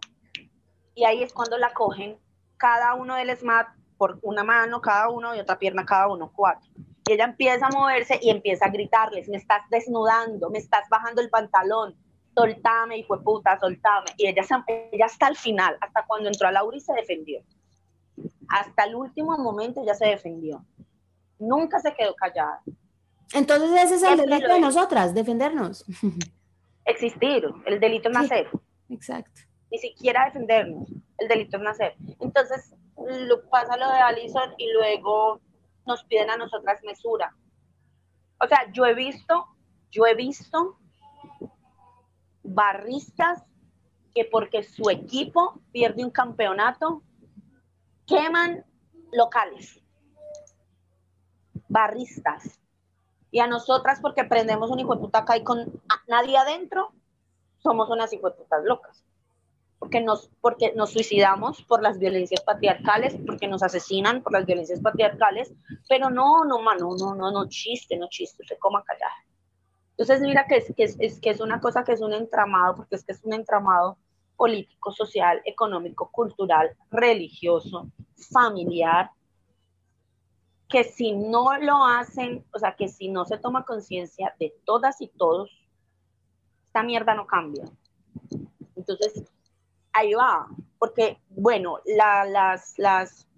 Y 0.94 1.04
ahí 1.04 1.22
es 1.22 1.32
cuando 1.32 1.58
la 1.58 1.74
cogen 1.74 2.18
cada 2.56 2.94
uno 2.94 3.16
del 3.16 3.36
SMAT 3.36 3.68
por 3.98 4.18
una 4.22 4.44
mano 4.44 4.80
cada 4.80 5.08
uno 5.08 5.34
y 5.34 5.40
otra 5.40 5.58
pierna 5.58 5.84
cada 5.84 6.08
uno, 6.08 6.32
cuatro. 6.34 6.70
Y 7.08 7.12
ella 7.12 7.24
empieza 7.24 7.66
a 7.66 7.70
moverse 7.70 8.18
y 8.20 8.30
empieza 8.30 8.66
a 8.66 8.70
gritarles, 8.70 9.28
me 9.28 9.36
estás 9.36 9.62
desnudando, 9.70 10.50
me 10.50 10.58
estás 10.58 10.88
bajando 10.88 11.22
el 11.22 11.30
pantalón, 11.30 11.94
soltame, 12.34 12.98
y 12.98 13.04
fue 13.04 13.22
puta, 13.22 13.58
soltame. 13.60 14.06
Y 14.16 14.26
ella, 14.26 14.42
ella 14.90 15.06
hasta 15.06 15.28
el 15.28 15.36
final, 15.36 15.76
hasta 15.80 16.04
cuando 16.06 16.28
entró 16.28 16.48
a 16.48 16.52
Laura 16.52 16.76
y 16.76 16.80
se 16.80 16.92
defendió. 16.94 17.42
Hasta 18.48 18.84
el 18.84 18.94
último 18.94 19.36
momento 19.38 19.82
ella 19.82 19.94
se 19.94 20.06
defendió. 20.06 20.64
Nunca 21.38 21.80
se 21.80 21.94
quedó 21.94 22.14
callada. 22.14 22.62
Entonces 23.32 23.70
ese 23.82 23.94
es 23.96 24.02
el 24.02 24.18
delito 24.18 24.52
de 24.52 24.60
nosotras, 24.60 25.14
defendernos. 25.14 25.84
Existir, 26.84 27.44
el 27.66 27.80
delito 27.80 28.08
es 28.08 28.14
nacer. 28.14 28.48
Exacto. 28.88 29.40
Ni 29.70 29.78
siquiera 29.78 30.26
defendernos, 30.26 30.88
el 31.18 31.28
delito 31.28 31.56
es 31.56 31.62
nacer. 31.62 31.94
Entonces 32.20 32.74
lo, 32.96 33.48
pasa 33.48 33.76
lo 33.76 33.88
de 33.90 33.98
Alison 33.98 34.54
y 34.58 34.72
luego 34.72 35.40
nos 35.86 36.04
piden 36.04 36.30
a 36.30 36.36
nosotras 36.36 36.82
mesura. 36.84 37.34
O 38.40 38.46
sea, 38.46 38.70
yo 38.72 38.86
he 38.86 38.94
visto, 38.94 39.46
yo 39.90 40.06
he 40.06 40.14
visto 40.14 40.78
barristas 42.42 43.42
que 44.14 44.24
porque 44.24 44.62
su 44.62 44.88
equipo 44.90 45.60
pierde 45.72 46.04
un 46.04 46.10
campeonato, 46.10 47.02
queman 48.06 48.64
locales. 49.12 49.80
Barristas. 51.68 52.60
Y 53.30 53.40
a 53.40 53.46
nosotras, 53.46 54.00
porque 54.00 54.24
prendemos 54.24 54.70
un 54.70 54.80
hijo 54.80 54.94
de 54.94 55.00
puta 55.00 55.18
acá 55.18 55.36
y 55.36 55.44
con 55.44 55.82
nadie 56.06 56.36
adentro, 56.36 56.92
somos 57.58 57.90
unas 57.90 58.12
hijo 58.12 58.30
de 58.30 58.36
putas 58.36 58.64
locas. 58.64 59.04
Porque 59.78 60.00
nos, 60.00 60.30
porque 60.40 60.72
nos 60.74 60.90
suicidamos 60.90 61.62
por 61.62 61.82
las 61.82 61.98
violencias 61.98 62.42
patriarcales, 62.42 63.16
porque 63.26 63.46
nos 63.46 63.62
asesinan 63.62 64.22
por 64.22 64.32
las 64.32 64.46
violencias 64.46 64.80
patriarcales, 64.80 65.52
pero 65.88 66.08
no, 66.08 66.44
no, 66.44 66.60
mano, 66.60 66.96
no, 66.98 67.14
no, 67.14 67.30
no, 67.30 67.48
chiste, 67.48 67.96
no 67.98 68.08
chiste, 68.08 68.44
se 68.46 68.56
coma 68.58 68.82
callar. 68.84 69.10
Entonces, 69.90 70.20
mira 70.20 70.46
que 70.46 70.56
es, 70.56 70.74
que 70.74 70.84
es, 70.84 71.20
que 71.20 71.30
es 71.30 71.40
una 71.40 71.60
cosa 71.60 71.84
que 71.84 71.92
es 71.92 72.00
un 72.00 72.12
entramado, 72.12 72.76
porque 72.76 72.96
es 72.96 73.04
que 73.04 73.12
es 73.12 73.24
un 73.24 73.34
entramado 73.34 73.98
político, 74.36 74.92
social, 74.92 75.40
económico, 75.44 76.10
cultural, 76.10 76.76
religioso, 76.90 77.88
familiar, 78.30 79.10
que 80.68 80.84
si 80.84 81.12
no 81.12 81.56
lo 81.58 81.84
hacen, 81.84 82.44
o 82.52 82.58
sea, 82.58 82.74
que 82.74 82.88
si 82.88 83.08
no 83.08 83.24
se 83.24 83.38
toma 83.38 83.64
conciencia 83.64 84.34
de 84.38 84.54
todas 84.64 85.00
y 85.00 85.08
todos, 85.08 85.50
esta 86.66 86.82
mierda 86.82 87.14
no 87.14 87.26
cambia. 87.26 87.64
Entonces, 88.74 89.24
ahí 89.92 90.12
va, 90.14 90.48
porque, 90.78 91.18
bueno, 91.30 91.78
las, 91.84 92.78
las, 92.78 93.28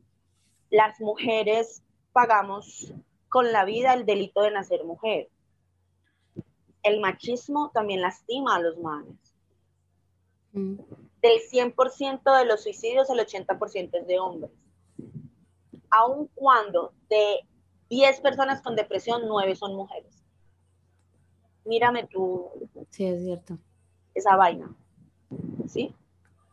las 0.70 1.00
mujeres 1.00 1.82
pagamos 2.12 2.92
con 3.28 3.52
la 3.52 3.64
vida 3.64 3.92
el 3.94 4.06
delito 4.06 4.42
de 4.42 4.50
nacer 4.50 4.84
mujer 4.84 5.28
el 6.82 7.00
machismo 7.00 7.70
también 7.72 8.00
lastima 8.00 8.56
a 8.56 8.60
los 8.60 8.78
manes. 8.78 9.27
Mm. 10.52 10.76
Del 11.22 11.40
100% 11.50 12.38
de 12.38 12.44
los 12.44 12.62
suicidios, 12.62 13.10
el 13.10 13.18
80% 13.18 13.90
es 13.92 14.06
de 14.06 14.18
hombres. 14.18 14.50
Aun 15.90 16.28
cuando 16.34 16.92
de 17.08 17.40
10 17.90 18.20
personas 18.20 18.62
con 18.62 18.76
depresión, 18.76 19.22
9 19.26 19.56
son 19.56 19.74
mujeres. 19.74 20.22
Mírame 21.64 22.06
tú. 22.06 22.50
Sí, 22.90 23.04
es 23.04 23.22
cierto. 23.22 23.58
Esa 24.14 24.36
vaina. 24.36 24.74
¿Sí? 25.66 25.94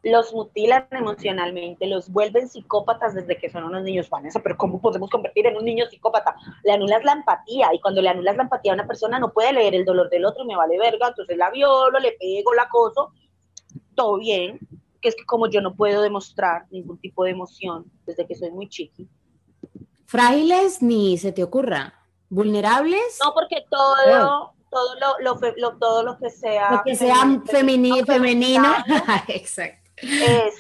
los 0.06 0.34
mutilan 0.34 0.88
emocionalmente, 0.92 1.88
los 1.88 2.10
vuelven 2.10 2.48
psicópatas 2.48 3.16
desde 3.16 3.40
que 3.40 3.50
son 3.50 3.64
unos 3.64 3.82
niños, 3.82 4.08
Vanessa, 4.08 4.40
pero 4.40 4.56
¿cómo 4.56 4.80
podemos 4.80 5.10
convertir 5.10 5.48
en 5.48 5.58
un 5.58 5.66
niño 5.66 5.88
psicópata? 5.88 6.36
Le 6.64 6.74
anulas 6.74 7.04
la 7.04 7.14
empatía 7.14 7.74
y 7.74 7.80
cuando 7.80 8.04
le 8.04 8.10
anulas 8.10 8.38
la 8.38 8.44
empatía 8.44 8.72
a 8.72 8.76
una 8.76 8.86
persona 8.86 9.18
no 9.18 9.34
puede 9.34 9.52
leer 9.52 9.74
el 9.74 9.84
dolor 9.84 10.12
del 10.12 10.26
otro 10.26 10.44
y 10.44 10.48
me 10.48 10.56
vale 10.56 10.78
verga, 10.78 11.08
entonces 11.08 11.36
la 11.36 11.50
violo, 11.50 11.98
le 11.98 12.12
pego, 12.20 12.54
la 12.54 12.64
acoso, 12.64 13.14
todo 13.96 14.18
bien, 14.18 14.60
que 15.02 15.10
es 15.10 15.16
que 15.16 15.26
como 15.26 15.50
yo 15.50 15.62
no 15.62 15.76
puedo 15.76 16.02
demostrar 16.02 16.66
ningún 16.72 16.98
tipo 16.98 17.24
de 17.24 17.32
emoción 17.32 17.86
desde 18.06 18.26
que 18.28 18.36
soy 18.36 18.52
muy 18.52 18.70
chiqui. 18.70 19.08
Frágiles 20.06 20.82
ni 20.82 21.18
se 21.18 21.32
te 21.32 21.44
ocurra, 21.44 21.94
vulnerables. 22.30 23.20
No, 23.24 23.34
porque 23.34 23.66
todo... 23.70 24.54
Todo 24.72 24.96
lo, 25.22 25.40
lo, 25.56 25.78
todo 25.78 26.04
lo 26.04 26.18
que 26.18 26.30
sea. 26.30 26.70
Lo 26.70 26.84
que 26.84 26.98
sea 26.98 27.16
femenino. 27.46 28.06
femenino. 28.06 28.74
Exacto. 29.30 29.86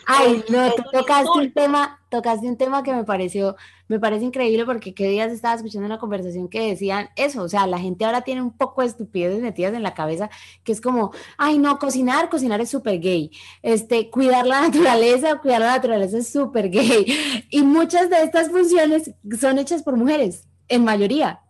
Ay, 0.06 0.44
no, 0.50 0.72
tocaste 0.92 1.30
un 1.38 1.54
tema, 1.54 2.00
tocaste 2.10 2.48
un 2.48 2.58
tema 2.58 2.84
que 2.84 2.94
me 2.94 3.04
pareció, 3.04 3.56
me 3.88 4.00
parece 4.00 4.26
increíble 4.26 4.66
porque 4.66 4.94
qué 4.94 5.08
días 5.08 5.32
estaba 5.32 5.56
escuchando 5.56 5.86
una 5.86 6.00
conversación 6.00 6.48
que 6.48 6.68
decían 6.68 7.10
eso, 7.16 7.44
o 7.44 7.50
sea, 7.50 7.68
la 7.68 7.80
gente 7.80 8.06
ahora 8.06 8.22
tiene 8.22 8.42
un 8.42 8.52
poco 8.52 8.82
de 8.82 8.88
estupideces 8.88 9.42
metidas 9.42 9.74
en 9.74 9.84
la 9.84 9.94
cabeza, 9.94 10.30
que 10.64 10.72
es 10.72 10.82
como, 10.82 11.12
ay, 11.38 11.58
no, 11.58 11.78
cocinar, 11.80 12.30
cocinar 12.30 12.62
es 12.62 12.70
súper 12.70 13.00
gay, 13.00 13.32
este, 13.62 14.10
cuidar 14.10 14.46
la 14.48 14.62
naturaleza, 14.68 15.40
cuidar 15.40 15.62
la 15.62 15.76
naturaleza 15.76 16.18
es 16.18 16.32
súper 16.32 16.70
gay, 16.70 17.46
y 17.50 17.64
muchas 17.64 18.10
de 18.10 18.24
estas 18.24 18.50
funciones 18.50 19.12
son 19.40 19.60
hechas 19.60 19.84
por 19.84 19.96
mujeres, 19.96 20.48
en 20.68 20.84
mayoría. 20.84 21.42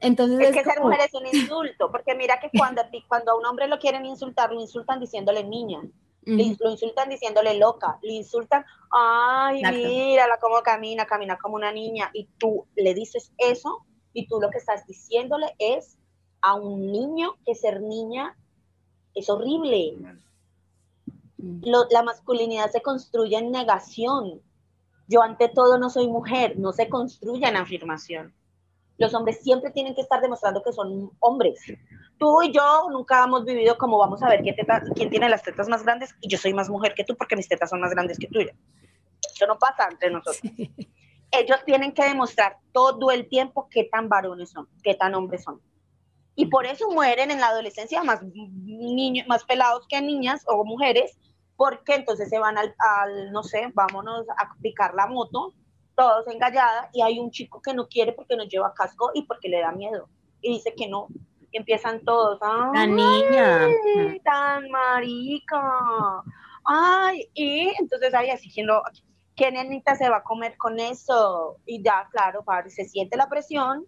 Entonces 0.00 0.38
es, 0.40 0.56
que 0.56 0.62
ser 0.62 0.80
mujer 0.80 1.00
es 1.06 1.14
un 1.14 1.26
insulto, 1.26 1.90
porque 1.90 2.14
mira 2.14 2.38
que 2.38 2.50
cuando 2.56 2.82
a, 2.82 2.90
ti, 2.90 3.04
cuando 3.08 3.32
a 3.32 3.38
un 3.38 3.44
hombre 3.46 3.66
lo 3.66 3.78
quieren 3.78 4.06
insultar, 4.06 4.52
lo 4.52 4.60
insultan 4.60 5.00
diciéndole 5.00 5.42
niña, 5.42 5.80
lo 6.28 6.70
insultan 6.70 7.08
diciéndole 7.08 7.58
loca, 7.58 7.98
le 8.02 8.12
insultan, 8.12 8.64
ay, 8.90 9.62
mírala 9.72 10.38
cómo 10.40 10.62
camina, 10.62 11.06
camina 11.06 11.38
como 11.38 11.56
una 11.56 11.72
niña, 11.72 12.10
y 12.12 12.26
tú 12.38 12.66
le 12.76 12.94
dices 12.94 13.32
eso, 13.38 13.86
y 14.12 14.26
tú 14.26 14.40
lo 14.40 14.50
que 14.50 14.58
estás 14.58 14.86
diciéndole 14.86 15.54
es 15.58 15.98
a 16.40 16.54
un 16.54 16.92
niño 16.92 17.36
que 17.44 17.54
ser 17.54 17.80
niña 17.80 18.36
es 19.14 19.28
horrible. 19.28 19.96
la 21.38 22.02
masculinidad 22.02 22.70
se 22.70 22.82
construye 22.82 23.36
en 23.36 23.50
negación. 23.50 24.42
Yo 25.08 25.22
ante 25.22 25.48
todo 25.48 25.78
no 25.78 25.88
soy 25.88 26.08
mujer, 26.08 26.58
no 26.58 26.72
se 26.72 26.88
construye 26.88 27.46
en 27.46 27.56
afirmación. 27.56 28.34
Los 28.98 29.14
hombres 29.14 29.40
siempre 29.42 29.70
tienen 29.70 29.94
que 29.94 30.00
estar 30.00 30.20
demostrando 30.20 30.62
que 30.62 30.72
son 30.72 31.10
hombres. 31.20 31.60
Tú 32.18 32.42
y 32.42 32.52
yo 32.52 32.88
nunca 32.90 33.24
hemos 33.24 33.44
vivido 33.44 33.78
como 33.78 33.96
vamos 33.96 34.22
a 34.22 34.28
ver 34.28 34.42
quién 34.42 35.10
tiene 35.10 35.28
las 35.28 35.42
tetas 35.42 35.68
más 35.68 35.84
grandes 35.84 36.14
y 36.20 36.28
yo 36.28 36.36
soy 36.36 36.52
más 36.52 36.68
mujer 36.68 36.94
que 36.94 37.04
tú 37.04 37.16
porque 37.16 37.36
mis 37.36 37.48
tetas 37.48 37.70
son 37.70 37.80
más 37.80 37.92
grandes 37.92 38.18
que 38.18 38.26
tuyas. 38.26 38.56
Eso 39.34 39.46
no 39.46 39.58
pasa 39.58 39.88
entre 39.90 40.10
nosotros. 40.10 40.40
Ellos 41.30 41.58
tienen 41.64 41.92
que 41.92 42.04
demostrar 42.04 42.56
todo 42.72 43.10
el 43.10 43.28
tiempo 43.28 43.68
qué 43.70 43.84
tan 43.84 44.08
varones 44.08 44.50
son, 44.50 44.68
qué 44.82 44.94
tan 44.94 45.14
hombres 45.14 45.44
son. 45.44 45.60
Y 46.34 46.46
por 46.46 46.66
eso 46.66 46.90
mueren 46.90 47.30
en 47.30 47.40
la 47.40 47.48
adolescencia 47.48 48.02
más 48.02 48.22
niños, 48.22 49.26
más 49.28 49.44
pelados 49.44 49.86
que 49.88 50.00
niñas 50.00 50.42
o 50.46 50.64
mujeres, 50.64 51.18
porque 51.56 51.94
entonces 51.96 52.30
se 52.30 52.38
van 52.38 52.56
al, 52.56 52.74
al 52.78 53.32
no 53.32 53.42
sé, 53.42 53.70
vámonos 53.74 54.26
a 54.30 54.54
picar 54.62 54.94
la 54.94 55.06
moto 55.06 55.54
todos 55.98 56.28
engallada 56.28 56.88
y 56.92 57.02
hay 57.02 57.18
un 57.18 57.32
chico 57.32 57.60
que 57.60 57.74
no 57.74 57.88
quiere 57.88 58.12
porque 58.12 58.36
no 58.36 58.44
lleva 58.44 58.72
casco 58.72 59.10
y 59.14 59.22
porque 59.22 59.48
le 59.48 59.60
da 59.60 59.72
miedo. 59.72 60.08
Y 60.40 60.52
dice 60.54 60.72
que 60.76 60.86
no. 60.86 61.08
Y 61.50 61.56
empiezan 61.56 62.04
todos, 62.04 62.38
la 62.40 62.86
niña, 62.86 63.66
tan 64.22 64.70
marica, 64.70 66.22
ay, 66.64 67.28
y 67.34 67.72
entonces 67.80 68.14
ahí 68.14 68.30
así, 68.30 68.48
¿quién, 68.52 68.66
lo, 68.66 68.82
¿qué 69.34 69.50
nenita 69.50 69.96
se 69.96 70.08
va 70.08 70.18
a 70.18 70.22
comer 70.22 70.56
con 70.56 70.78
eso? 70.78 71.56
Y 71.66 71.82
ya, 71.82 72.06
claro, 72.12 72.44
se 72.68 72.84
siente 72.84 73.16
la 73.16 73.28
presión, 73.28 73.86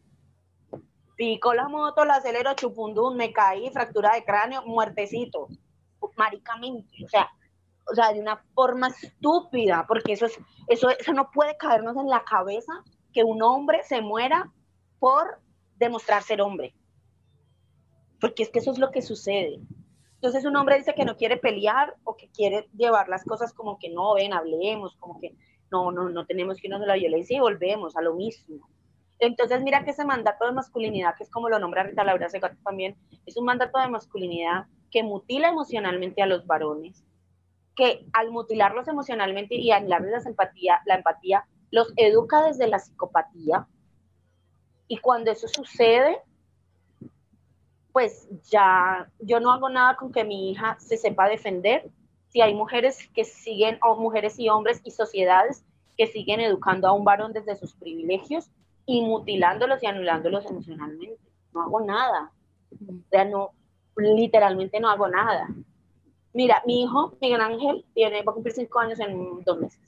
pico 1.17 1.55
la 1.55 1.69
moto, 1.69 2.05
la 2.07 2.15
acelero, 2.15 2.55
chupundún, 2.55 3.19
me 3.19 3.33
caí, 3.33 3.71
fractura 3.71 4.15
de 4.15 4.25
cráneo, 4.25 4.63
muertecito, 4.65 5.49
maricamente, 6.17 7.05
o 7.05 7.09
sea, 7.09 7.31
o 7.91 7.95
sea, 7.95 8.13
de 8.13 8.21
una 8.21 8.37
forma 8.55 8.89
estúpida, 8.89 9.85
porque 9.87 10.13
eso, 10.13 10.27
es, 10.27 10.39
eso, 10.69 10.89
eso 10.91 11.13
no 11.13 11.31
puede 11.31 11.57
caernos 11.57 11.97
en 11.97 12.09
la 12.09 12.25
cabeza 12.25 12.73
que 13.13 13.25
un 13.25 13.43
hombre 13.43 13.83
se 13.85 14.01
muera 14.01 14.53
por 14.99 15.41
demostrar 15.77 16.23
ser 16.23 16.41
hombre. 16.41 16.75
Porque 18.21 18.43
es 18.43 18.51
que 18.51 18.59
eso 18.59 18.71
es 18.71 18.79
lo 18.79 18.91
que 18.91 19.03
sucede. 19.03 19.61
Entonces 20.15 20.45
un 20.45 20.57
hombre 20.57 20.77
dice 20.77 20.95
que 20.95 21.07
no 21.07 21.17
quiere 21.17 21.39
pelear 21.39 21.97
o 22.05 22.17
que 22.17 22.29
quiere 22.29 22.69
llevar 22.77 23.09
las 23.09 23.25
cosas 23.25 23.55
como 23.55 23.79
que 23.79 23.89
no, 23.89 24.15
ven, 24.15 24.35
hablemos, 24.35 24.95
como 24.97 25.19
que 25.19 25.35
no, 25.71 25.91
no, 25.91 26.11
no 26.11 26.27
tenemos 26.27 26.59
que 26.59 26.67
irnos 26.67 26.81
de 26.81 26.87
la 26.87 26.95
violencia 26.95 27.37
y 27.37 27.41
volvemos 27.41 27.97
a 27.97 28.03
lo 28.03 28.15
mismo. 28.15 28.69
Entonces 29.19 29.63
mira 29.63 29.85
que 29.85 29.91
ese 29.91 30.05
mandato 30.05 30.47
de 30.47 30.53
masculinidad, 30.53 31.15
que 31.17 31.25
es 31.25 31.31
como 31.31 31.49
lo 31.49 31.59
nombra 31.59 31.85
Rita 31.85 32.05
Laura 32.05 32.29
Segato 32.29 32.57
también, 32.65 32.97
es 33.25 33.37
un 33.37 33.45
mandato 33.45 33.79
de 33.79 33.89
masculinidad 33.89 34.67
que 34.91 35.03
mutila 35.03 35.49
emocionalmente 35.49 36.23
a 36.23 36.27
los 36.27 36.47
varones, 36.47 37.05
que 37.81 38.05
al 38.13 38.31
mutilarlos 38.31 38.89
emocionalmente 38.89 39.55
y 39.55 39.71
anularles 39.71 40.25
la 40.25 40.31
empatía, 40.31 40.81
la 40.85 40.97
empatía, 40.97 41.47
los 41.71 41.95
educa 41.97 42.43
desde 42.43 42.67
la 42.67 42.79
psicopatía. 42.79 43.67
Y 44.87 44.99
cuando 44.99 45.31
eso 45.31 45.49
sucede, 45.49 46.19
pues 47.91 48.29
ya 48.51 49.11
yo 49.19 49.41
no 49.41 49.51
hago 49.51 49.71
nada 49.71 49.97
con 49.97 50.13
que 50.13 50.25
mi 50.25 50.51
hija 50.51 50.77
se 50.79 50.99
sepa 50.99 51.27
defender. 51.27 51.89
Si 52.29 52.43
hay 52.43 52.55
mujeres 52.55 53.09
que 53.15 53.25
siguen, 53.25 53.79
o 53.83 53.97
mujeres 53.97 54.39
y 54.39 54.51
hombres 54.51 54.83
y 54.85 54.91
sociedades 54.91 55.65
que 55.97 56.07
siguen 56.07 56.41
educando 56.41 56.87
a 56.87 56.93
un 56.93 57.05
varón 57.05 57.33
desde 57.33 57.57
sus 57.57 57.73
privilegios 57.73 58.51
y 58.85 59.01
mutilándolos 59.01 59.83
y 59.83 59.87
anulándolos 59.87 60.45
emocionalmente. 60.45 61.19
No 61.55 61.63
hago 61.63 61.81
nada. 61.81 62.31
O 62.73 63.09
sea, 63.11 63.25
no, 63.25 63.53
literalmente 63.97 64.81
no 64.81 64.91
hago 64.91 65.09
nada. 65.09 65.49
Mira, 66.33 66.63
mi 66.67 66.83
hijo, 66.83 67.17
Miguel 67.21 67.41
Ángel, 67.41 67.85
tiene, 67.95 68.23
va 68.23 68.33
a 68.33 68.35
cumplir 68.35 68.55
cinco 68.55 68.79
años 68.79 69.01
en 69.01 69.43
dos 69.45 69.59
meses. 69.59 69.81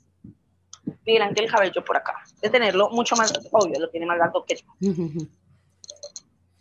Miguel 1.07 1.22
Ángel, 1.22 1.45
el 1.45 1.51
cabello 1.51 1.84
por 1.84 1.97
acá. 1.97 2.22
De 2.40 2.51
tenerlo 2.51 2.90
mucho 2.90 3.14
más, 3.16 3.32
obvio, 3.53 3.78
lo 3.78 3.88
tiene 3.90 4.07
más 4.07 4.18
largo 4.18 4.45
que 4.45 4.57
yo. 4.57 4.66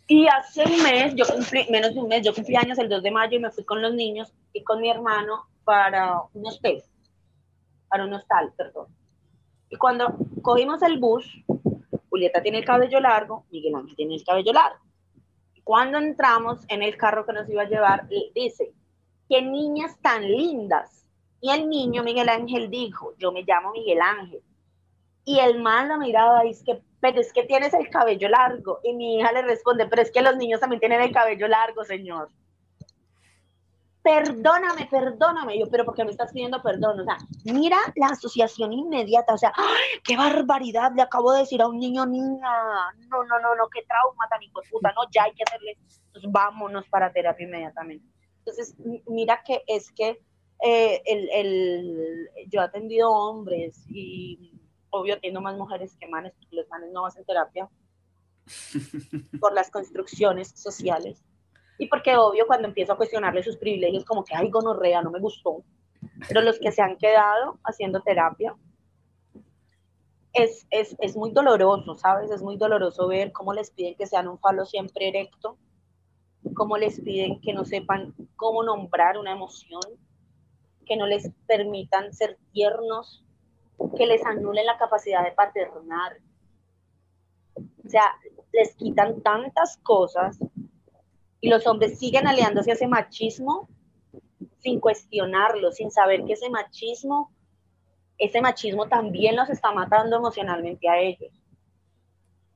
Y 0.08 0.26
hace 0.26 0.62
un 0.64 0.82
mes, 0.82 1.14
yo 1.14 1.24
cumplí, 1.24 1.66
menos 1.70 1.94
de 1.94 2.00
un 2.00 2.08
mes, 2.08 2.22
yo 2.22 2.34
cumplí 2.34 2.54
años 2.54 2.78
el 2.78 2.88
2 2.90 3.02
de 3.02 3.10
mayo 3.10 3.38
y 3.38 3.40
me 3.40 3.50
fui 3.50 3.64
con 3.64 3.80
los 3.80 3.94
niños 3.94 4.30
y 4.52 4.62
con 4.62 4.82
mi 4.82 4.90
hermano 4.90 5.46
para 5.64 6.20
unos 6.34 6.60
test, 6.60 6.92
para 7.88 8.04
un 8.04 8.12
hostal, 8.12 8.52
perdón. 8.54 8.88
Y 9.70 9.76
cuando 9.76 10.14
cogimos 10.42 10.82
el 10.82 10.98
bus, 10.98 11.24
Julieta 12.10 12.42
tiene 12.42 12.58
el 12.58 12.64
cabello 12.66 13.00
largo, 13.00 13.46
Miguel 13.50 13.74
Ángel 13.74 13.96
tiene 13.96 14.16
el 14.16 14.24
cabello 14.24 14.52
largo. 14.52 14.84
Cuando 15.64 15.96
entramos 15.96 16.60
en 16.68 16.82
el 16.82 16.94
carro 16.98 17.24
que 17.24 17.32
nos 17.32 17.48
iba 17.48 17.62
a 17.62 17.68
llevar, 17.68 18.06
dice, 18.34 18.74
qué 19.32 19.40
niñas 19.40 19.98
tan 20.02 20.30
lindas. 20.30 21.08
Y 21.40 21.50
el 21.50 21.66
niño 21.66 22.02
Miguel 22.02 22.28
Ángel 22.28 22.68
dijo, 22.68 23.14
yo 23.16 23.32
me 23.32 23.44
llamo 23.44 23.72
Miguel 23.72 24.02
Ángel. 24.02 24.42
Y 25.24 25.38
el 25.38 25.62
man 25.62 25.88
lo 25.88 25.96
miraba 25.96 26.44
y 26.44 26.50
es 26.50 26.62
que, 26.62 26.82
pero 27.00 27.18
es 27.18 27.32
que 27.32 27.44
tienes 27.44 27.72
el 27.72 27.88
cabello 27.88 28.28
largo. 28.28 28.80
Y 28.84 28.92
mi 28.92 29.16
hija 29.16 29.32
le 29.32 29.40
responde, 29.40 29.86
pero 29.86 30.02
es 30.02 30.10
que 30.10 30.20
los 30.20 30.36
niños 30.36 30.60
también 30.60 30.80
tienen 30.80 31.00
el 31.00 31.12
cabello 31.12 31.48
largo, 31.48 31.82
señor. 31.82 32.28
Perdóname, 34.02 34.86
perdóname. 34.90 35.58
Yo, 35.58 35.70
pero 35.70 35.86
¿por 35.86 35.94
qué 35.94 36.04
me 36.04 36.10
estás 36.10 36.30
pidiendo 36.32 36.62
perdón? 36.62 37.00
O 37.00 37.04
sea, 37.04 37.16
mira 37.44 37.78
la 37.96 38.08
asociación 38.08 38.74
inmediata. 38.74 39.32
O 39.32 39.38
sea, 39.38 39.54
¡ay, 39.56 40.00
qué 40.04 40.14
barbaridad! 40.14 40.92
Le 40.94 41.00
acabo 41.00 41.32
de 41.32 41.40
decir 41.40 41.62
a 41.62 41.68
un 41.68 41.78
niño, 41.78 42.04
niña. 42.04 42.50
No, 43.08 43.24
no, 43.24 43.40
no, 43.40 43.54
no, 43.54 43.68
qué 43.72 43.82
trauma 43.84 44.28
tan 44.28 44.42
hijo 44.42 44.60
puta. 44.70 44.92
No, 44.92 45.02
ya 45.10 45.22
hay 45.22 45.32
que 45.32 45.44
hacerle. 45.44 45.78
Pues 46.12 46.24
vámonos 46.28 46.86
para 46.88 47.10
terapia 47.10 47.46
inmediatamente. 47.46 48.11
Entonces, 48.44 48.74
mira 49.06 49.42
que 49.46 49.62
es 49.68 49.92
que 49.92 50.18
eh, 50.64 51.00
el, 51.06 51.30
el, 51.30 52.28
yo 52.48 52.60
he 52.60 52.64
atendido 52.64 53.10
hombres 53.10 53.84
y 53.88 54.52
obvio 54.90 55.14
atiendo 55.14 55.40
más 55.40 55.56
mujeres 55.56 55.96
que 55.98 56.08
manes, 56.08 56.32
porque 56.34 56.56
los 56.56 56.68
manes 56.68 56.90
no 56.92 57.06
hacen 57.06 57.24
terapia 57.24 57.68
por 59.40 59.52
las 59.52 59.70
construcciones 59.70 60.48
sociales. 60.56 61.22
Y 61.78 61.86
porque 61.86 62.16
obvio 62.16 62.46
cuando 62.46 62.68
empiezo 62.68 62.92
a 62.92 62.96
cuestionarle 62.96 63.42
sus 63.42 63.56
privilegios, 63.56 64.04
como 64.04 64.24
que, 64.24 64.34
ay, 64.34 64.50
gonorrea, 64.50 65.02
no 65.02 65.10
me 65.10 65.20
gustó. 65.20 65.64
Pero 66.28 66.42
los 66.42 66.58
que 66.58 66.72
se 66.72 66.82
han 66.82 66.96
quedado 66.96 67.58
haciendo 67.64 68.02
terapia, 68.02 68.56
es, 70.32 70.66
es, 70.70 70.96
es 70.98 71.16
muy 71.16 71.30
doloroso, 71.30 71.94
¿sabes? 71.94 72.30
Es 72.30 72.42
muy 72.42 72.56
doloroso 72.56 73.06
ver 73.06 73.32
cómo 73.32 73.52
les 73.52 73.70
piden 73.70 73.94
que 73.94 74.06
sean 74.06 74.28
un 74.28 74.38
falo 74.38 74.64
siempre 74.64 75.08
erecto 75.08 75.58
cómo 76.54 76.76
les 76.76 77.00
piden 77.00 77.40
que 77.40 77.52
no 77.52 77.64
sepan 77.64 78.14
cómo 78.36 78.62
nombrar 78.62 79.18
una 79.18 79.32
emoción, 79.32 79.82
que 80.86 80.96
no 80.96 81.06
les 81.06 81.30
permitan 81.46 82.12
ser 82.12 82.38
tiernos, 82.52 83.24
que 83.96 84.06
les 84.06 84.24
anulen 84.24 84.66
la 84.66 84.78
capacidad 84.78 85.24
de 85.24 85.32
paternar. 85.32 86.18
O 87.56 87.88
sea, 87.88 88.04
les 88.52 88.74
quitan 88.74 89.22
tantas 89.22 89.76
cosas 89.78 90.38
y 91.40 91.48
los 91.48 91.66
hombres 91.66 91.98
siguen 91.98 92.26
aliándose 92.26 92.70
a 92.70 92.74
ese 92.74 92.86
machismo 92.86 93.68
sin 94.58 94.78
cuestionarlo, 94.78 95.72
sin 95.72 95.90
saber 95.90 96.24
que 96.24 96.34
ese 96.34 96.48
machismo, 96.48 97.32
ese 98.18 98.40
machismo 98.40 98.86
también 98.86 99.34
los 99.34 99.50
está 99.50 99.72
matando 99.72 100.16
emocionalmente 100.16 100.88
a 100.88 101.00
ellos. 101.00 101.32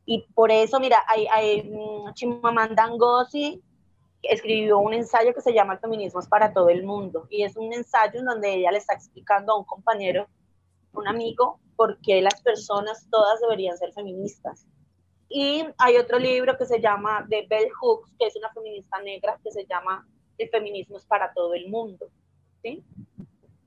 Y 0.05 0.25
por 0.35 0.53
eso, 0.53 0.79
mira, 0.79 1.03
hay, 1.09 1.27
hay 1.27 1.69
um, 1.69 2.15
Chimamanda 2.15 2.87
Ngozi 2.89 3.61
escribió 4.23 4.79
un 4.79 4.95
ensayo 4.95 5.35
que 5.35 5.41
se 5.41 5.53
llama 5.53 5.75
El 5.75 5.81
feminismo 5.81 6.21
es 6.21 6.29
para 6.29 6.53
todo 6.53 6.69
el 6.69 6.85
mundo 6.85 7.27
y 7.31 7.45
es 7.45 7.57
un 7.57 7.73
ensayo 7.73 8.21
en 8.21 8.27
donde 8.27 8.55
ella 8.55 8.73
le 8.73 8.79
está 8.79 8.95
explicando 8.95 9.53
a 9.53 9.59
un 9.59 9.65
compañero, 9.65 10.29
un 10.93 11.09
amigo, 11.09 11.61
por 11.77 11.99
qué 12.01 12.23
las 12.23 12.41
personas 12.41 13.07
todas 13.11 13.41
deberían 13.41 13.77
ser 13.77 13.93
feministas. 13.93 14.67
Y 15.29 15.65
hay 15.79 15.97
otro 15.97 16.19
libro 16.19 16.57
que 16.57 16.67
se 16.67 16.81
llama 16.81 17.25
de 17.29 17.47
Bell 17.49 17.71
Hooks, 17.81 18.13
que 18.19 18.27
es 18.27 18.37
una 18.37 18.53
feminista 18.53 19.01
negra, 19.03 19.39
que 19.43 19.51
se 19.51 19.67
llama 19.67 20.07
El 20.39 20.49
feminismo 20.49 20.97
es 20.97 21.05
para 21.05 21.33
todo 21.33 21.55
el 21.55 21.69
mundo. 21.69 22.09
¿sí? 22.63 22.83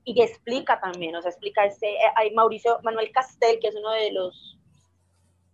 Y 0.04 0.20
explica 0.22 0.80
también, 0.80 1.14
o 1.14 1.22
sea, 1.22 1.30
explica 1.30 1.64
ese, 1.64 1.86
eh, 1.86 2.12
hay 2.16 2.32
Mauricio 2.34 2.80
Manuel 2.82 3.12
Castel, 3.12 3.58
que 3.60 3.68
es 3.68 3.76
uno 3.76 3.90
de 3.92 4.12
los 4.12 4.58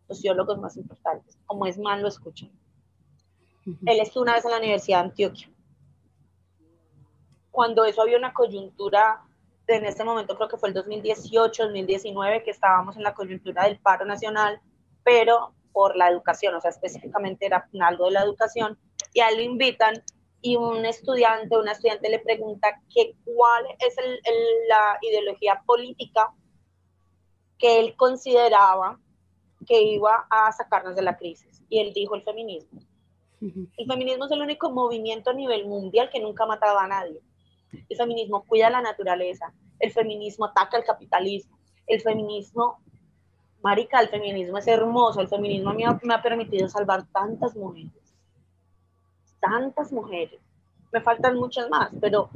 sociólogos 0.06 0.58
más 0.58 0.76
importantes, 0.76 1.36
como 1.46 1.66
es 1.66 1.78
man 1.78 2.02
lo 2.02 2.08
él 3.66 4.00
estuvo 4.00 4.22
una 4.22 4.34
vez 4.34 4.44
en 4.44 4.50
la 4.52 4.58
Universidad 4.58 4.98
de 4.98 5.04
Antioquia. 5.04 5.50
Cuando 7.50 7.84
eso 7.84 8.02
había 8.02 8.18
una 8.18 8.32
coyuntura, 8.32 9.22
en 9.66 9.84
este 9.84 10.04
momento 10.04 10.36
creo 10.36 10.48
que 10.48 10.58
fue 10.58 10.68
el 10.68 10.74
2018, 10.74 11.64
2019, 11.64 12.42
que 12.42 12.50
estábamos 12.50 12.96
en 12.96 13.02
la 13.02 13.14
coyuntura 13.14 13.64
del 13.64 13.78
paro 13.78 14.04
nacional, 14.04 14.60
pero 15.02 15.54
por 15.72 15.96
la 15.96 16.08
educación, 16.08 16.54
o 16.54 16.60
sea, 16.60 16.70
específicamente 16.70 17.46
era 17.46 17.68
algo 17.80 18.06
de 18.06 18.12
la 18.12 18.22
educación, 18.22 18.78
y 19.12 19.20
a 19.20 19.28
él 19.28 19.38
lo 19.38 19.42
invitan 19.42 20.02
y 20.42 20.56
un 20.56 20.84
estudiante, 20.84 21.56
una 21.56 21.72
estudiante 21.72 22.08
le 22.08 22.20
pregunta 22.20 22.80
que 22.94 23.16
cuál 23.24 23.64
es 23.80 23.96
la 24.68 24.98
ideología 25.02 25.62
política 25.66 26.32
que 27.58 27.80
él 27.80 27.96
consideraba 27.96 29.00
que 29.66 29.82
iba 29.82 30.26
a 30.30 30.52
sacarnos 30.52 30.94
de 30.94 31.02
la 31.02 31.16
crisis. 31.16 31.62
Y 31.68 31.80
él 31.80 31.92
dijo 31.92 32.14
el 32.14 32.22
feminismo. 32.22 32.80
El 33.40 33.86
feminismo 33.86 34.24
es 34.24 34.30
el 34.30 34.40
único 34.40 34.70
movimiento 34.70 35.30
a 35.30 35.34
nivel 35.34 35.66
mundial 35.66 36.08
que 36.10 36.20
nunca 36.20 36.44
ha 36.44 36.46
matado 36.46 36.78
a 36.78 36.88
nadie. 36.88 37.20
El 37.88 37.96
feminismo 37.96 38.44
cuida 38.44 38.70
la 38.70 38.80
naturaleza, 38.80 39.52
el 39.78 39.92
feminismo 39.92 40.46
ataca 40.46 40.78
el 40.78 40.84
capitalismo, 40.84 41.58
el 41.86 42.00
feminismo, 42.00 42.80
marica, 43.62 44.00
el 44.00 44.08
feminismo 44.08 44.56
es 44.58 44.66
hermoso, 44.66 45.20
el 45.20 45.28
feminismo 45.28 45.74
me 45.74 46.14
ha, 46.14 46.22
permitido 46.22 46.68
salvar 46.68 47.04
tantas 47.12 47.54
mujeres, 47.54 48.14
tantas 49.40 49.92
mujeres. 49.92 50.40
Me 50.92 51.00
faltan 51.02 51.36
muchas 51.36 51.68
más, 51.68 51.90
pero 52.00 52.30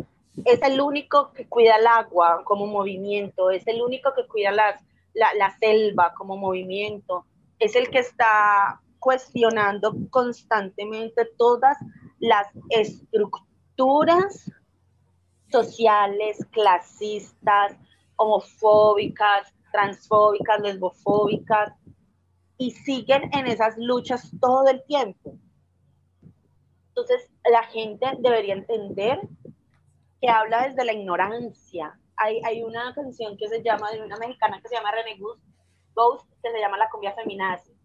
es 0.45 0.61
el 0.63 0.81
único 0.81 1.33
que 1.33 1.47
cuida 1.47 1.77
el 1.77 1.87
agua 1.87 2.43
como 2.45 2.67
movimiento, 2.67 3.51
es 3.51 3.67
el 3.67 3.81
único 3.81 4.13
que 4.15 4.27
cuida 4.27 4.51
la 4.53 5.59
selva 5.59 6.13
como 6.15 6.37
movimiento, 6.37 7.25
es 7.59 7.75
el 7.75 7.91
que 7.91 8.01
está 8.01 8.81
cuestionando 9.01 9.97
constantemente 10.11 11.25
todas 11.37 11.77
las 12.21 12.47
estructuras 12.69 14.53
sociales, 15.51 16.47
clasistas, 16.53 17.77
homofóbicas, 18.17 19.53
transfóbicas, 19.73 20.61
lesbofóbicas, 20.61 21.73
y 22.59 22.73
siguen 22.73 23.31
en 23.33 23.47
esas 23.47 23.77
luchas 23.79 24.31
todo 24.39 24.69
el 24.69 24.85
tiempo. 24.85 25.35
Entonces, 26.89 27.31
la 27.51 27.63
gente 27.65 28.07
debería 28.19 28.53
entender 28.53 29.19
que 30.21 30.29
habla 30.29 30.69
desde 30.69 30.85
la 30.85 30.93
ignorancia. 30.93 31.99
Hay, 32.17 32.43
hay 32.45 32.63
una 32.63 32.95
canción 32.95 33.39
que 33.39 33.49
se 33.49 33.63
llama, 33.63 33.91
de 33.93 34.03
una 34.03 34.19
mexicana 34.19 34.61
que 34.61 34.69
se 34.69 34.75
llama 34.75 34.93
René 34.93 35.19
Ghost, 35.95 36.31
que 36.43 36.51
se 36.51 36.61
llama 36.61 36.77
La 36.77 36.91
cumbia 36.91 37.15
feminazi 37.15 37.80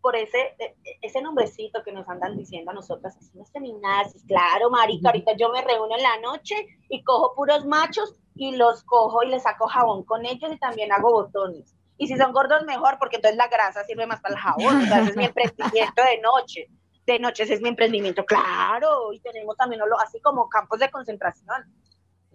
por 0.00 0.16
ese, 0.16 0.38
e, 0.58 0.76
e, 0.84 0.98
ese 1.02 1.20
nombrecito 1.20 1.82
que 1.82 1.92
nos 1.92 2.08
andan 2.08 2.36
diciendo 2.36 2.70
a 2.70 2.74
nosotras, 2.74 3.16
somos 3.32 3.50
feminazis, 3.52 4.24
claro, 4.26 4.70
marica, 4.70 5.08
ahorita 5.08 5.32
yo 5.36 5.50
me 5.50 5.62
reúno 5.62 5.96
en 5.96 6.02
la 6.02 6.20
noche 6.20 6.54
y 6.88 7.02
cojo 7.02 7.34
puros 7.34 7.64
machos 7.66 8.14
y 8.34 8.56
los 8.56 8.84
cojo 8.84 9.22
y 9.22 9.28
les 9.28 9.42
saco 9.42 9.66
jabón 9.66 10.04
con 10.04 10.24
ellos 10.24 10.50
y 10.52 10.58
también 10.58 10.92
hago 10.92 11.10
botones. 11.10 11.74
Y 11.96 12.06
si 12.06 12.16
son 12.16 12.32
gordos, 12.32 12.64
mejor, 12.64 12.96
porque 12.98 13.16
entonces 13.16 13.36
la 13.36 13.48
grasa 13.48 13.84
sirve 13.84 14.06
más 14.06 14.20
para 14.20 14.34
el 14.34 14.40
jabón, 14.40 14.82
ese 14.82 15.10
es 15.10 15.16
mi 15.16 15.24
emprendimiento 15.26 16.02
de 16.02 16.20
noche. 16.20 16.68
De 17.06 17.18
noche 17.18 17.42
ese 17.44 17.54
es 17.54 17.60
mi 17.62 17.70
emprendimiento, 17.70 18.24
claro, 18.24 19.12
y 19.12 19.20
tenemos 19.20 19.56
también 19.56 19.80
así 19.98 20.20
como 20.20 20.48
campos 20.48 20.78
de 20.78 20.90
concentración. 20.90 21.64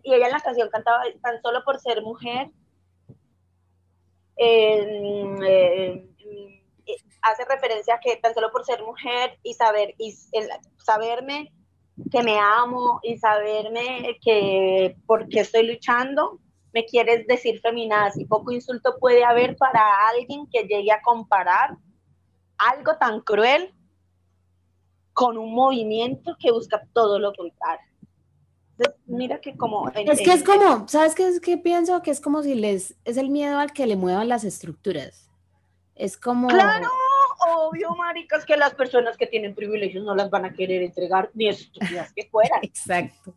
Y 0.02 0.14
ella 0.14 0.26
en 0.26 0.32
la 0.34 0.40
canción 0.40 0.70
cantaba 0.70 1.04
tan 1.22 1.42
solo 1.42 1.64
por 1.64 1.80
ser 1.80 2.02
mujer, 2.02 2.50
eh, 4.36 6.10
hace 7.24 7.46
referencia 7.46 7.96
a 7.96 8.00
que 8.00 8.18
tan 8.18 8.34
solo 8.34 8.52
por 8.52 8.66
ser 8.66 8.84
mujer 8.84 9.40
y 9.44 9.54
saber 9.54 9.96
y 9.98 10.16
saberme 10.78 11.52
que 12.12 12.24
me 12.24 12.40
amo 12.40 13.00
y 13.04 13.18
saberme 13.18 14.18
que 14.22 14.96
porque 15.06 15.42
estoy 15.42 15.68
luchando, 15.68 16.40
me 16.74 16.86
quieres 16.86 17.28
decir 17.28 17.62
feminazi. 17.62 18.26
Poco 18.26 18.52
insulto 18.52 18.98
puede 19.00 19.24
haber 19.24 19.56
para 19.58 20.08
alguien 20.10 20.48
que 20.52 20.64
llegue 20.64 20.92
a 20.92 21.02
comparar 21.02 21.78
algo 22.58 22.98
tan 22.98 23.22
cruel 23.22 23.74
con 25.14 25.38
un 25.38 25.54
movimiento 25.54 26.36
que 26.40 26.52
busca 26.52 26.82
todo 26.94 27.20
lo 27.20 27.34
contrario. 27.34 27.86
mira 29.06 29.40
que 29.40 29.56
como... 29.56 29.90
es 29.90 30.22
que 30.22 30.34
es 30.34 30.44
como, 30.44 30.88
¿sabes 30.88 31.14
qué 31.14 31.28
es 31.28 31.40
que 31.40 31.58
pienso? 31.58 32.02
Que 32.02 32.10
es 32.10 32.20
como 32.20 32.42
si 32.42 32.56
les, 32.56 32.96
es 33.06 33.18
el 33.18 33.30
miedo 33.30 33.60
al 33.60 33.72
que 33.72 33.86
le 33.86 33.96
muevan 33.96 34.28
las 34.28 34.44
estructuras. 34.44 35.30
Es 35.96 36.18
como... 36.18 36.48
Claro, 36.48 36.90
obvio, 37.40 37.96
maricas, 37.96 38.46
que 38.46 38.58
las 38.58 38.74
personas 38.74 39.18
que 39.18 39.28
tienen 39.28 39.56
privilegios 39.56 40.04
no 40.04 40.16
las 40.16 40.30
van 40.30 40.46
a 40.46 40.54
querer 40.54 40.82
entregar 40.82 41.30
ni 41.34 41.50
estúpidas 41.50 42.12
que 42.14 42.28
fueran. 42.30 42.60
Exacto. 42.64 43.34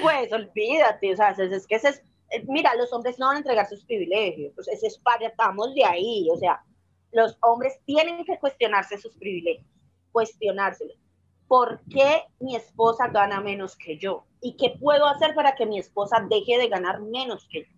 Pues 0.00 0.32
olvídate, 0.32 1.12
o 1.12 1.16
sea, 1.16 1.30
es, 1.30 1.66
que 1.66 1.76
ese 1.76 1.88
es, 1.88 2.02
eh, 2.30 2.44
mira, 2.48 2.74
los 2.74 2.92
hombres 2.92 3.18
no 3.18 3.26
van 3.26 3.36
a 3.36 3.38
entregar 3.38 3.68
sus 3.68 3.84
privilegios, 3.84 4.52
pues 4.54 4.68
ese 4.68 4.88
es 4.88 5.00
estamos 5.20 5.74
de 5.74 5.84
ahí, 5.84 6.28
o 6.30 6.36
sea, 6.36 6.62
los 7.12 7.38
hombres 7.40 7.78
tienen 7.86 8.24
que 8.24 8.38
cuestionarse 8.38 8.98
sus 8.98 9.16
privilegios, 9.16 9.66
cuestionárselos. 10.12 10.98
¿Por 11.48 11.80
qué 11.88 12.24
mi 12.40 12.56
esposa 12.56 13.08
gana 13.08 13.40
menos 13.40 13.76
que 13.76 13.96
yo? 13.96 14.26
¿Y 14.40 14.56
qué 14.56 14.76
puedo 14.78 15.06
hacer 15.06 15.34
para 15.34 15.54
que 15.54 15.64
mi 15.64 15.78
esposa 15.78 16.26
deje 16.28 16.58
de 16.58 16.68
ganar 16.68 17.00
menos 17.00 17.48
que 17.50 17.62
yo? 17.62 17.76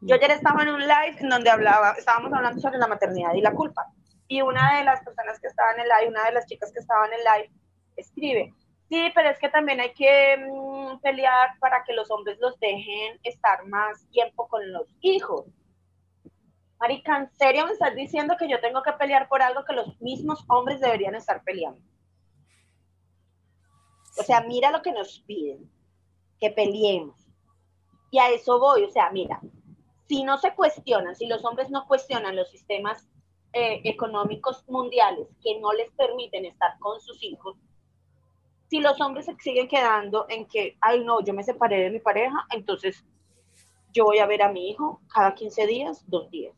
Yo 0.00 0.14
ayer 0.14 0.30
estaba 0.30 0.62
en 0.62 0.70
un 0.70 0.80
live 0.80 1.16
en 1.20 1.28
donde 1.28 1.50
hablaba, 1.50 1.92
estábamos 1.92 2.32
hablando 2.32 2.60
sobre 2.60 2.78
la 2.78 2.86
maternidad 2.86 3.34
y 3.34 3.40
la 3.40 3.52
culpa 3.52 3.92
y 4.28 4.42
una 4.42 4.78
de 4.78 4.84
las 4.84 5.02
personas 5.02 5.38
que 5.40 5.46
estaban 5.46 5.76
en 5.76 5.82
el 5.82 5.88
live, 5.88 6.10
una 6.10 6.24
de 6.24 6.32
las 6.32 6.46
chicas 6.46 6.72
que 6.72 6.80
estaban 6.80 7.12
en 7.12 7.18
el 7.18 7.24
live, 7.24 7.50
escribe, 7.96 8.54
sí, 8.88 9.10
pero 9.14 9.30
es 9.30 9.38
que 9.38 9.48
también 9.48 9.80
hay 9.80 9.92
que 9.92 10.36
mm, 10.36 11.00
pelear 11.00 11.58
para 11.60 11.84
que 11.84 11.92
los 11.92 12.10
hombres 12.10 12.38
los 12.40 12.58
dejen 12.58 13.18
estar 13.22 13.66
más 13.66 14.06
tiempo 14.10 14.48
con 14.48 14.72
los 14.72 14.88
hijos. 15.00 15.46
Marica, 16.78 17.18
¿en 17.18 17.30
serio 17.32 17.66
me 17.66 17.72
estás 17.72 17.94
diciendo 17.94 18.36
que 18.38 18.48
yo 18.48 18.60
tengo 18.60 18.82
que 18.82 18.92
pelear 18.92 19.28
por 19.28 19.40
algo 19.40 19.64
que 19.64 19.72
los 19.72 19.98
mismos 20.00 20.44
hombres 20.48 20.80
deberían 20.80 21.14
estar 21.14 21.42
peleando? 21.42 21.80
O 24.18 24.22
sea, 24.22 24.40
mira 24.42 24.70
lo 24.70 24.82
que 24.82 24.92
nos 24.92 25.20
piden, 25.20 25.70
que 26.40 26.50
peleemos. 26.50 27.16
Y 28.10 28.18
a 28.18 28.30
eso 28.30 28.58
voy, 28.58 28.84
o 28.84 28.90
sea, 28.90 29.10
mira, 29.10 29.40
si 30.06 30.22
no 30.22 30.38
se 30.38 30.54
cuestionan, 30.54 31.16
si 31.16 31.26
los 31.26 31.44
hombres 31.44 31.70
no 31.70 31.86
cuestionan 31.86 32.36
los 32.36 32.50
sistemas 32.50 33.08
eh, 33.58 33.80
económicos 33.84 34.62
mundiales 34.68 35.28
que 35.42 35.58
no 35.60 35.72
les 35.72 35.90
permiten 35.92 36.44
estar 36.44 36.78
con 36.78 37.00
sus 37.00 37.22
hijos, 37.22 37.56
si 38.68 38.80
los 38.80 39.00
hombres 39.00 39.24
se 39.24 39.34
siguen 39.36 39.66
quedando 39.66 40.26
en 40.28 40.44
que, 40.44 40.76
ay 40.82 41.02
no, 41.02 41.24
yo 41.24 41.32
me 41.32 41.42
separé 41.42 41.84
de 41.84 41.90
mi 41.90 41.98
pareja, 41.98 42.46
entonces 42.50 43.02
yo 43.94 44.04
voy 44.04 44.18
a 44.18 44.26
ver 44.26 44.42
a 44.42 44.52
mi 44.52 44.68
hijo 44.68 45.00
cada 45.10 45.34
15 45.34 45.66
días, 45.68 46.04
dos 46.06 46.30
días. 46.30 46.54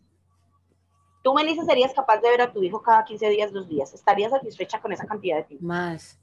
Tú, 1.22 1.34
Melissa, 1.34 1.64
serías 1.64 1.94
capaz 1.94 2.18
de 2.18 2.30
ver 2.30 2.42
a 2.42 2.53
tu 2.53 2.64
hijo 2.64 2.82
cada 2.82 3.05
15 3.05 3.28
días, 3.28 3.53
dos 3.53 3.68
días. 3.68 3.94
¿Estarías 3.94 4.32
satisfecha 4.32 4.80
con 4.80 4.92
esa 4.92 5.07
cantidad 5.07 5.36
de 5.36 5.44
tiempo? 5.44 5.66
Más. 5.66 6.18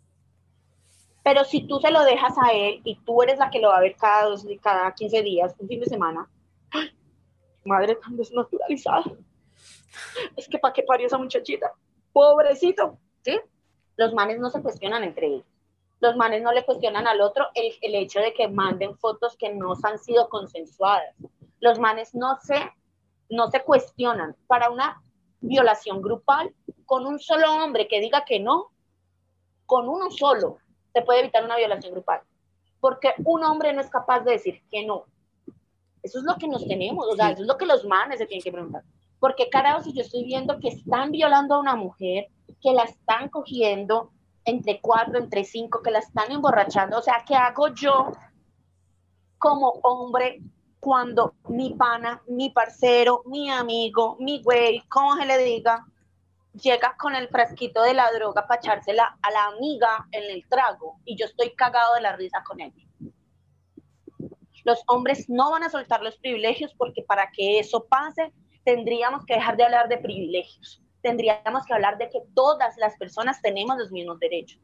Pero 1.23 1.45
si 1.45 1.65
tú 1.65 1.79
se 1.79 1.89
lo 1.89 2.03
dejas 2.03 2.33
a 2.37 2.51
él 2.51 2.81
y 2.83 2.95
tú 2.97 3.21
eres 3.21 3.39
la 3.39 3.49
que 3.49 3.59
lo 3.59 3.69
va 3.69 3.77
a 3.77 3.81
ver 3.81 3.95
cada, 3.95 4.25
dos, 4.25 4.45
cada 4.61 4.93
15 4.93 5.21
días, 5.23 5.55
un 5.57 5.69
fin 5.69 5.79
de 5.79 5.85
semana, 5.85 6.29
madre 7.63 7.95
tan 7.95 8.17
desnaturalizada 8.17 9.05
es 10.35 10.47
que 10.47 10.59
para 10.59 10.73
qué 10.73 10.83
parió 10.83 11.07
esa 11.07 11.17
muchachita, 11.17 11.73
pobrecito, 12.13 12.97
¿sí? 13.23 13.39
Los 13.97 14.13
manes 14.13 14.39
no 14.39 14.49
se 14.49 14.61
cuestionan 14.61 15.03
entre 15.03 15.27
ellos. 15.27 15.45
Los 16.01 16.15
manes 16.15 16.41
no 16.41 16.51
le 16.51 16.65
cuestionan 16.65 17.07
al 17.07 17.21
otro 17.21 17.47
el, 17.53 17.73
el 17.81 17.95
hecho 17.95 18.19
de 18.19 18.33
que 18.33 18.47
manden 18.47 18.97
fotos 18.97 19.37
que 19.37 19.53
no 19.53 19.73
han 19.83 19.97
sido 19.97 20.29
consensuadas. 20.29 21.15
Los 21.59 21.79
manes 21.79 22.13
no 22.13 22.37
se, 22.41 22.71
no 23.29 23.49
se 23.49 23.63
cuestionan. 23.63 24.35
Para 24.47 24.69
una 24.69 25.01
violación 25.39 26.01
grupal, 26.01 26.53
con 26.85 27.05
un 27.05 27.19
solo 27.19 27.51
hombre 27.53 27.87
que 27.87 28.01
diga 28.01 28.25
que 28.25 28.39
no, 28.39 28.71
con 29.65 29.87
uno 29.87 30.11
solo 30.11 30.57
se 30.93 31.01
puede 31.01 31.21
evitar 31.21 31.43
una 31.43 31.57
violación 31.57 31.93
grupal. 31.93 32.21
Porque 32.79 33.13
un 33.23 33.43
hombre 33.43 33.73
no 33.73 33.81
es 33.81 33.89
capaz 33.89 34.21
de 34.21 34.33
decir 34.33 34.61
que 34.69 34.85
no. 34.85 35.05
Eso 36.03 36.19
es 36.19 36.25
lo 36.25 36.35
que 36.35 36.47
nos 36.47 36.67
tenemos, 36.67 37.07
o 37.07 37.15
sea, 37.15 37.31
eso 37.31 37.41
es 37.41 37.47
lo 37.47 37.57
que 37.57 37.65
los 37.65 37.83
manes 37.85 38.19
se 38.19 38.27
tienen 38.27 38.43
que 38.43 38.51
preguntar. 38.51 38.83
Porque 39.25 39.49
carajo, 39.49 39.81
si 39.81 39.91
yo 39.91 40.03
estoy 40.03 40.23
viendo 40.23 40.59
que 40.59 40.67
están 40.67 41.09
violando 41.09 41.55
a 41.55 41.59
una 41.59 41.75
mujer, 41.75 42.27
que 42.61 42.73
la 42.73 42.83
están 42.83 43.27
cogiendo 43.29 44.11
entre 44.43 44.79
cuatro, 44.79 45.17
entre 45.17 45.43
cinco, 45.43 45.81
que 45.81 45.89
la 45.89 45.97
están 45.97 46.31
emborrachando, 46.31 46.99
o 46.99 47.01
sea, 47.01 47.25
¿qué 47.27 47.33
hago 47.33 47.69
yo 47.69 48.11
como 49.39 49.79
hombre 49.81 50.43
cuando 50.79 51.33
mi 51.49 51.73
pana, 51.73 52.21
mi 52.27 52.51
parcero, 52.51 53.23
mi 53.25 53.49
amigo, 53.49 54.15
mi 54.19 54.43
güey, 54.43 54.83
como 54.89 55.15
se 55.15 55.25
le 55.25 55.39
diga, 55.39 55.83
llega 56.53 56.95
con 56.95 57.15
el 57.15 57.27
frasquito 57.27 57.81
de 57.81 57.95
la 57.95 58.11
droga 58.11 58.45
para 58.45 58.61
echársela 58.61 59.17
a 59.23 59.31
la 59.31 59.45
amiga 59.45 60.07
en 60.11 60.29
el 60.35 60.47
trago 60.47 60.99
y 61.03 61.17
yo 61.17 61.25
estoy 61.25 61.55
cagado 61.55 61.95
de 61.95 62.01
la 62.01 62.15
risa 62.15 62.43
con 62.45 62.61
él? 62.61 62.71
Los 64.63 64.83
hombres 64.85 65.27
no 65.29 65.49
van 65.49 65.63
a 65.63 65.71
soltar 65.71 66.03
los 66.03 66.15
privilegios 66.17 66.75
porque 66.75 67.01
para 67.01 67.31
que 67.31 67.57
eso 67.57 67.87
pase 67.89 68.31
tendríamos 68.65 69.25
que 69.25 69.35
dejar 69.35 69.55
de 69.55 69.63
hablar 69.63 69.87
de 69.87 69.99
privilegios, 69.99 70.83
tendríamos 71.01 71.65
que 71.65 71.73
hablar 71.73 71.97
de 71.97 72.09
que 72.09 72.19
todas 72.33 72.75
las 72.77 72.97
personas 72.97 73.41
tenemos 73.41 73.77
los 73.77 73.91
mismos 73.91 74.19
derechos. 74.19 74.59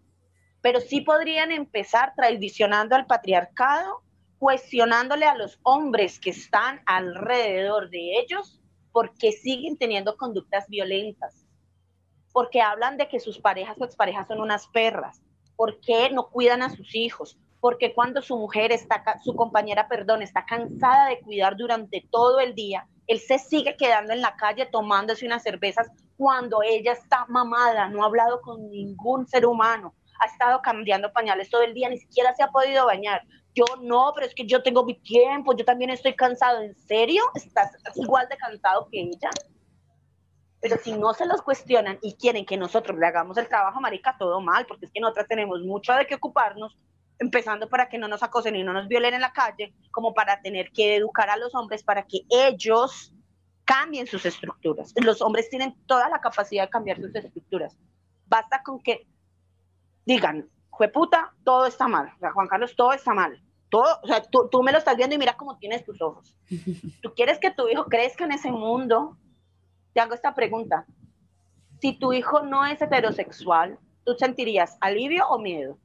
Pero 0.62 0.82
sí 0.82 1.02
podrían 1.02 1.52
empezar 1.52 2.14
tradicionando 2.16 2.96
al 2.96 3.06
patriarcado, 3.06 4.02
cuestionándole 4.40 5.26
a 5.26 5.36
los 5.36 5.60
hombres 5.64 6.20
que 6.20 6.32
están 6.32 6.82
alrededor 6.88 7.90
de 7.92 8.20
ellos 8.20 8.60
porque 8.92 9.32
siguen 9.32 9.78
teniendo 9.78 10.18
conductas 10.18 10.68
violentas. 10.68 11.46
porque 12.34 12.62
hablan 12.62 12.98
de 12.98 13.10
que 13.10 13.20
sus 13.20 13.40
parejas 13.40 13.76
o 13.78 13.84
exparejas 13.84 14.26
son 14.26 14.40
unas 14.40 14.66
perras, 14.68 15.22
porque 15.58 16.10
no 16.12 16.30
cuidan 16.30 16.62
a 16.62 16.70
sus 16.70 16.96
hijos, 16.96 17.38
porque 17.60 17.94
cuando 17.94 18.22
su 18.22 18.38
mujer 18.38 18.72
está, 18.72 19.04
su 19.22 19.36
compañera, 19.36 19.90
perdón, 19.90 20.22
está 20.22 20.46
cansada 20.46 21.08
de 21.08 21.20
cuidar 21.20 21.58
durante 21.58 22.08
todo 22.10 22.40
el 22.40 22.56
día, 22.56 22.88
él 23.12 23.20
se 23.20 23.40
sigue 23.40 23.76
quedando 23.76 24.14
en 24.14 24.22
la 24.22 24.38
calle 24.38 24.66
tomándose 24.66 25.26
unas 25.26 25.44
cervezas 25.44 25.92
cuando 26.16 26.64
ella 26.64 26.94
está 26.94 27.26
mamada, 27.28 27.90
no 27.90 28.04
ha 28.04 28.06
hablado 28.06 28.42
con 28.42 28.70
ningún 28.70 29.28
ser 29.28 29.46
humano, 29.46 29.94
ha 30.22 30.28
estado 30.28 30.62
cambiando 30.62 31.12
pañales 31.12 31.50
todo 31.50 31.64
el 31.64 31.74
día, 31.74 31.90
ni 31.90 31.98
siquiera 31.98 32.34
se 32.36 32.44
ha 32.44 32.48
podido 32.48 32.86
bañar. 32.86 33.24
Yo 33.54 33.66
no, 33.82 34.14
pero 34.16 34.28
es 34.28 34.34
que 34.34 34.46
yo 34.46 34.64
tengo 34.64 34.86
mi 34.86 34.98
tiempo, 35.02 35.54
yo 35.54 35.66
también 35.66 35.90
estoy 35.90 36.16
cansado. 36.16 36.62
¿En 36.62 36.74
serio? 36.76 37.24
¿Estás 37.36 37.76
igual 37.96 38.30
de 38.30 38.38
cansado 38.38 38.88
que 38.90 39.02
ella? 39.02 39.30
Pero 40.62 40.78
si 40.78 40.94
no 40.94 41.14
se 41.14 41.26
los 41.26 41.42
cuestionan 41.42 42.00
y 42.02 42.14
quieren 42.14 42.46
que 42.46 42.56
nosotros 42.56 42.98
le 42.98 43.08
hagamos 43.08 43.36
el 43.38 43.50
trabajo, 43.50 43.82
marica, 43.82 44.16
todo 44.18 44.40
mal, 44.40 44.66
porque 44.68 44.86
es 44.86 44.92
que 44.94 45.02
nosotras 45.02 45.28
tenemos 45.28 45.60
mucho 45.62 45.92
de 45.94 46.06
qué 46.06 46.16
ocuparnos, 46.16 46.78
empezando 47.22 47.70
para 47.70 47.88
que 47.88 47.98
no 47.98 48.08
nos 48.08 48.24
acosen 48.24 48.56
y 48.56 48.64
no 48.64 48.74
nos 48.74 48.88
violen 48.88 49.14
en 49.14 49.22
la 49.22 49.32
calle, 49.32 49.74
como 49.92 50.14
para 50.14 50.42
tener 50.42 50.72
que 50.72 50.96
educar 50.96 51.30
a 51.30 51.38
los 51.38 51.54
hombres 51.56 51.84
para 51.84 52.04
que 52.06 52.22
ellos 52.30 53.14
cambien 53.64 54.08
sus 54.08 54.26
estructuras. 54.26 54.94
Los 54.96 55.22
hombres 55.22 55.50
tienen 55.50 55.76
toda 55.86 56.10
la 56.10 56.20
capacidad 56.20 56.64
de 56.64 56.70
cambiar 56.70 56.98
sus 56.98 57.16
estructuras. 57.16 57.78
Basta 58.26 58.62
con 58.64 58.82
que 58.82 59.08
digan, 60.06 60.50
puta, 60.94 61.34
todo 61.44 61.68
está 61.68 61.88
mal. 61.88 62.12
Juan 62.34 62.48
Carlos, 62.48 62.76
todo 62.76 62.92
está 62.92 63.14
mal. 63.14 63.42
Todo, 63.70 64.00
o 64.04 64.08
sea, 64.08 64.22
tú, 64.24 64.50
tú 64.52 64.64
me 64.64 64.72
lo 64.72 64.80
estás 64.80 64.98
viendo 64.98 65.16
y 65.16 65.20
mira 65.20 65.38
cómo 65.38 65.58
tienes 65.58 65.86
tus 65.86 66.02
ojos. 66.02 66.36
Tú 67.02 67.14
quieres 67.16 67.40
que 67.40 67.52
tu 67.52 67.70
hijo 67.70 67.86
crezca 67.86 68.26
en 68.26 68.34
ese 68.34 68.52
mundo 68.52 69.18
te 69.94 70.00
hago 70.00 70.14
esta 70.14 70.34
pregunta. 70.34 70.86
Si 71.82 71.94
tu 71.94 72.14
hijo 72.14 72.42
no 72.42 72.66
es 72.66 72.82
heterosexual, 72.82 73.78
¿tú 74.06 74.14
sentirías 74.16 74.78
alivio 74.82 75.28
o 75.28 75.40
miedo? 75.40 75.78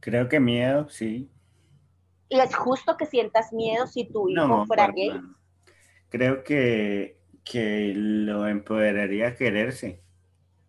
Creo 0.00 0.28
que 0.28 0.40
miedo, 0.40 0.88
sí. 0.88 1.30
¿Y 2.28 2.38
es 2.38 2.54
justo 2.54 2.96
que 2.96 3.06
sientas 3.06 3.52
miedo 3.52 3.86
si 3.86 4.04
tu 4.04 4.28
hijo 4.28 4.66
fuera 4.66 4.88
gay? 4.88 5.20
Creo 6.08 6.44
que, 6.44 7.18
que, 7.44 7.92
lo 7.94 8.46
empoderaría 8.46 9.28
a 9.28 9.34
quererse 9.34 10.02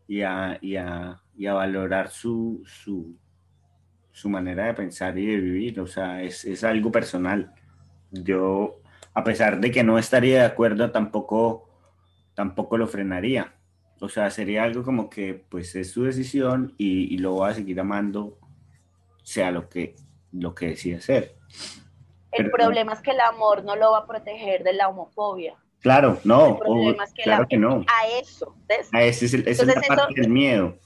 y 0.08 0.22
a, 0.22 0.58
y 0.62 0.76
a, 0.76 1.22
y 1.38 1.46
a 1.46 1.54
valorar 1.54 2.10
su, 2.10 2.64
su, 2.66 3.16
su, 4.12 4.30
manera 4.30 4.66
de 4.66 4.74
pensar 4.74 5.18
y 5.18 5.26
de 5.26 5.38
vivir. 5.38 5.80
O 5.80 5.88
sea, 5.88 6.24
es, 6.24 6.46
es 6.46 6.64
algo 6.64 6.92
personal. 6.92 7.54
Yo 8.12 8.82
a 9.14 9.24
pesar 9.24 9.60
de 9.60 9.72
que 9.72 9.84
no 9.84 9.98
estaría 9.98 10.40
de 10.40 10.46
acuerdo, 10.46 10.92
tampoco, 10.92 11.70
tampoco 12.34 12.78
lo 12.78 12.88
frenaría. 12.88 13.54
O 14.00 14.08
sea, 14.08 14.30
sería 14.30 14.64
algo 14.64 14.84
como 14.84 15.10
que 15.10 15.34
pues 15.34 15.76
es 15.76 15.92
su 15.92 16.04
decisión 16.04 16.74
y, 16.78 17.18
lo 17.18 17.36
va 17.38 17.50
a 17.50 17.54
seguir 17.54 17.80
amando, 17.80 18.40
sea 19.30 19.52
lo 19.52 19.70
que, 19.70 19.96
lo 20.32 20.56
que 20.56 20.70
decida 20.70 20.98
hacer. 20.98 21.36
El 22.32 22.50
problema 22.50 22.94
es 22.94 23.02
que 23.02 23.12
el 23.12 23.20
amor 23.20 23.64
no 23.64 23.76
lo 23.76 23.92
va 23.92 24.00
a 24.00 24.08
proteger 24.08 24.64
de 24.64 24.74
la 24.74 24.90
homofobia. 24.90 25.56
Claro, 25.82 26.20
no, 26.24 26.60
claro 27.24 27.46
que 27.48 27.58
no. 27.58 27.86
A 27.88 28.08
eso. 28.20 28.56
A 28.92 29.04
ese 29.04 29.26
es, 29.28 29.34
el, 29.36 29.48
esa 29.48 29.64
es 29.64 29.68
la 29.68 29.96
parte 29.96 30.20
del 30.20 30.30
miedo. 30.30 30.78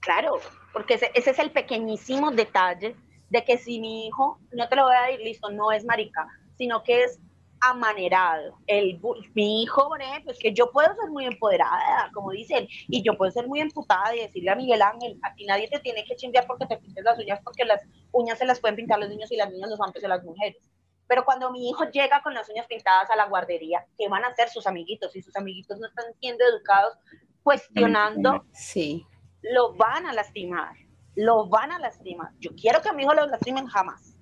Claro, 0.00 0.40
porque 0.72 0.94
ese, 0.94 1.10
ese, 1.14 1.30
es 1.30 1.38
el 1.38 1.50
pequeñísimo 1.50 2.30
detalle 2.30 2.96
de 3.28 3.44
que 3.44 3.58
si 3.58 3.78
mi 3.78 4.06
hijo, 4.06 4.38
no 4.52 4.66
te 4.68 4.76
lo 4.76 4.84
voy 4.84 4.96
a 4.96 5.06
decir, 5.08 5.20
listo, 5.20 5.50
no 5.50 5.70
es 5.70 5.84
marica, 5.84 6.26
sino 6.56 6.82
que 6.82 7.04
es 7.04 7.20
amanerado. 7.60 8.58
El, 8.66 9.00
mi 9.34 9.62
hijo, 9.62 9.90
pues 10.24 10.38
que 10.38 10.52
yo 10.52 10.70
puedo 10.70 10.94
ser 10.94 11.10
muy 11.10 11.24
empoderada, 11.24 12.10
como 12.12 12.30
dicen, 12.30 12.68
y 12.88 13.02
yo 13.02 13.16
puedo 13.16 13.30
ser 13.30 13.46
muy 13.46 13.60
emputada 13.60 14.14
y 14.14 14.20
decirle 14.20 14.50
a 14.50 14.56
Miguel 14.56 14.82
Ángel, 14.82 15.18
a 15.22 15.34
ti 15.34 15.46
nadie 15.46 15.68
te 15.68 15.80
tiene 15.80 16.04
que 16.04 16.16
chimbear 16.16 16.46
porque 16.46 16.66
te 16.66 16.76
pintes 16.76 17.04
las 17.04 17.18
uñas, 17.18 17.40
porque 17.42 17.64
las 17.64 17.80
uñas 18.12 18.38
se 18.38 18.44
las 18.44 18.60
pueden 18.60 18.76
pintar 18.76 18.98
los 18.98 19.08
niños 19.08 19.30
y 19.32 19.36
las 19.36 19.50
niñas 19.50 19.70
los 19.70 19.80
hombres 19.80 20.02
de 20.02 20.08
las 20.08 20.22
mujeres. 20.22 20.70
Pero 21.06 21.24
cuando 21.24 21.50
mi 21.50 21.68
hijo 21.68 21.84
llega 21.90 22.22
con 22.22 22.34
las 22.34 22.48
uñas 22.48 22.66
pintadas 22.66 23.10
a 23.10 23.16
la 23.16 23.26
guardería, 23.26 23.86
¿qué 23.98 24.08
van 24.08 24.24
a 24.24 24.28
hacer 24.28 24.48
sus 24.48 24.66
amiguitos? 24.66 25.12
Si 25.12 25.22
sus 25.22 25.36
amiguitos 25.36 25.78
no 25.78 25.86
están 25.86 26.06
siendo 26.18 26.44
educados, 26.44 26.94
cuestionando, 27.42 28.44
sí. 28.52 29.06
lo 29.42 29.74
van 29.74 30.06
a 30.06 30.12
lastimar, 30.12 30.74
lo 31.14 31.46
van 31.46 31.72
a 31.72 31.78
lastimar. 31.78 32.30
Yo 32.38 32.50
quiero 32.56 32.80
que 32.80 32.88
a 32.88 32.92
mi 32.92 33.02
hijo 33.02 33.14
lo 33.14 33.26
lastimen 33.26 33.66
jamás. 33.66 34.16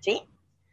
¿Sí? 0.00 0.28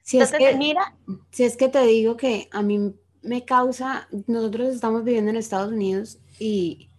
Si 0.08 0.20
es 0.20 0.32
que, 0.32 0.56
mira, 0.56 0.96
si 1.32 1.44
es 1.44 1.58
que 1.58 1.68
te 1.68 1.86
digo 1.86 2.16
que 2.16 2.48
a 2.54 2.62
mí 2.62 2.96
me 3.24 3.44
causa, 3.44 4.08
nosotros 4.26 4.74
estamos 4.74 5.04
viviendo 5.04 5.32
en 5.32 5.36
Estados 5.36 5.74
Unidos 5.74 6.20
y 6.40 6.90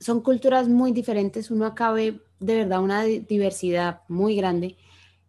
son 0.00 0.22
culturas 0.22 0.66
muy 0.66 0.90
diferentes, 0.90 1.52
uno 1.52 1.66
acá 1.66 1.92
ve 1.92 2.20
de 2.40 2.56
verdad 2.56 2.82
una 2.82 3.04
diversidad 3.04 4.00
muy 4.08 4.34
grande 4.34 4.76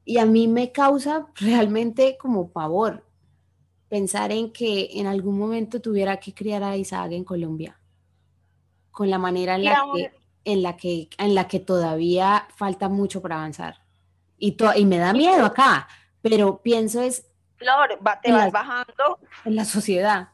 y 0.06 0.18
a 0.18 0.26
mí 0.26 0.48
me 0.48 0.72
causa 0.72 1.28
realmente 1.36 2.18
como 2.20 2.50
pavor 2.50 3.06
pensar 3.90 4.32
en 4.32 4.52
que 4.52 4.90
en 4.94 5.06
algún 5.06 5.38
momento 5.38 5.80
tuviera 5.80 6.18
que 6.18 6.34
criar 6.34 6.64
a 6.64 6.78
Isaac 6.78 7.12
en 7.12 7.24
Colombia, 7.24 7.80
con 8.90 9.12
la 9.12 9.20
manera 9.20 9.54
en 9.54 9.66
la, 9.66 9.86
que, 9.94 10.12
en 10.46 10.64
la 10.64 10.76
que, 10.76 11.10
en 11.20 11.36
la 11.36 11.48
que 11.48 11.60
todavía 11.60 12.48
falta 12.56 12.90
mucho 12.90 13.22
para 13.22 13.36
avanzar. 13.36 13.84
Y, 14.40 14.58
y 14.76 14.86
me 14.86 14.98
da 14.98 15.14
miedo 15.14 15.46
acá, 15.46 15.88
pero 16.30 16.62
pienso 16.62 17.02
es... 17.02 17.30
Claro, 17.58 17.98
te 18.22 18.32
vas 18.32 18.52
bajando. 18.52 19.20
En 19.46 19.56
la 19.56 19.66
sociedad. 19.66 20.30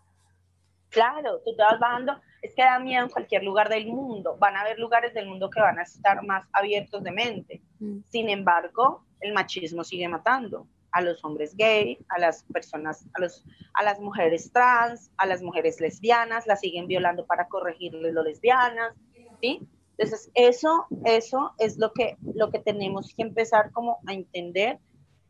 Claro, 0.89 1.39
tú 1.45 1.55
te 1.55 1.63
vas 1.63 1.79
bajando. 1.79 2.19
Es 2.41 2.53
que 2.53 2.61
da 2.61 2.79
miedo 2.79 3.03
en 3.03 3.09
cualquier 3.09 3.43
lugar 3.43 3.69
del 3.69 3.87
mundo. 3.87 4.35
Van 4.39 4.57
a 4.57 4.61
haber 4.61 4.77
lugares 4.77 5.13
del 5.13 5.27
mundo 5.27 5.49
que 5.49 5.61
van 5.61 5.79
a 5.79 5.83
estar 5.83 6.21
más 6.23 6.45
abiertos 6.51 7.01
de 7.03 7.11
mente. 7.11 7.61
Mm. 7.79 7.99
Sin 8.09 8.29
embargo, 8.29 9.05
el 9.21 9.33
machismo 9.33 9.83
sigue 9.83 10.07
matando 10.09 10.67
a 10.93 11.01
los 11.01 11.23
hombres 11.25 11.55
gay, 11.55 11.97
a 12.09 12.19
las 12.19 12.43
personas, 12.43 13.05
a, 13.13 13.21
los, 13.21 13.43
a 13.73 13.83
las 13.83 13.99
mujeres 13.99 14.51
trans, 14.51 15.11
a 15.17 15.25
las 15.25 15.41
mujeres 15.41 15.81
lesbianas, 15.81 16.45
las 16.45 16.59
siguen 16.59 16.87
violando 16.87 17.25
para 17.25 17.47
corregirles 17.47 18.13
lo 18.13 18.23
lesbianas, 18.23 18.93
¿sí? 19.41 19.67
Entonces, 19.97 20.31
eso, 20.35 20.85
eso 21.05 21.53
es 21.57 21.77
lo 21.77 21.93
que, 21.93 22.17
lo 22.35 22.49
que 22.51 22.59
tenemos 22.59 23.13
que 23.15 23.23
empezar 23.23 23.71
como 23.71 23.99
a 24.07 24.13
entender 24.13 24.79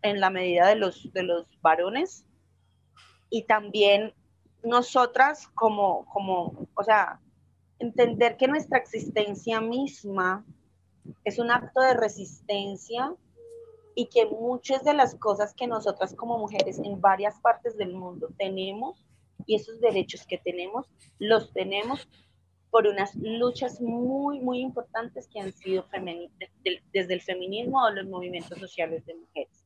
en 0.04 0.20
la 0.20 0.30
medida 0.30 0.68
de 0.68 0.76
los, 0.76 1.12
de 1.14 1.24
los 1.24 1.48
varones 1.62 2.26
y 3.30 3.44
también 3.44 4.14
nosotras 4.64 5.48
como, 5.56 6.06
como, 6.06 6.68
o 6.76 6.84
sea, 6.84 7.20
entender 7.80 8.38
que 8.38 8.48
nuestra 8.48 8.78
existencia 8.78 9.60
misma 9.60 10.46
es 11.24 11.40
un 11.40 11.52
acto 11.52 11.82
de 11.82 11.96
resistencia 11.96 13.14
y 13.96 14.08
que 14.08 14.26
muchas 14.26 14.84
de 14.84 14.94
las 14.94 15.16
cosas 15.16 15.54
que 15.54 15.68
nosotras 15.68 16.14
como 16.16 16.38
mujeres 16.38 16.80
en 16.80 17.00
varias 17.02 17.40
partes 17.40 17.78
del 17.78 17.94
mundo 17.94 18.30
tenemos 18.38 19.06
y 19.46 19.56
esos 19.56 19.80
derechos 19.82 20.26
que 20.26 20.38
tenemos, 20.38 20.88
los 21.20 21.52
tenemos 21.54 22.08
por 22.72 22.88
unas 22.88 23.16
luchas 23.16 23.82
muy, 23.82 24.40
muy 24.40 24.60
importantes 24.60 25.28
que 25.28 25.40
han 25.40 25.54
sido 25.54 25.86
desde 26.94 27.14
el 27.14 27.22
feminismo 27.22 27.84
o 27.84 27.90
los 27.92 28.08
movimientos 28.08 28.58
sociales 28.60 29.06
de 29.06 29.16
mujeres 29.16 29.63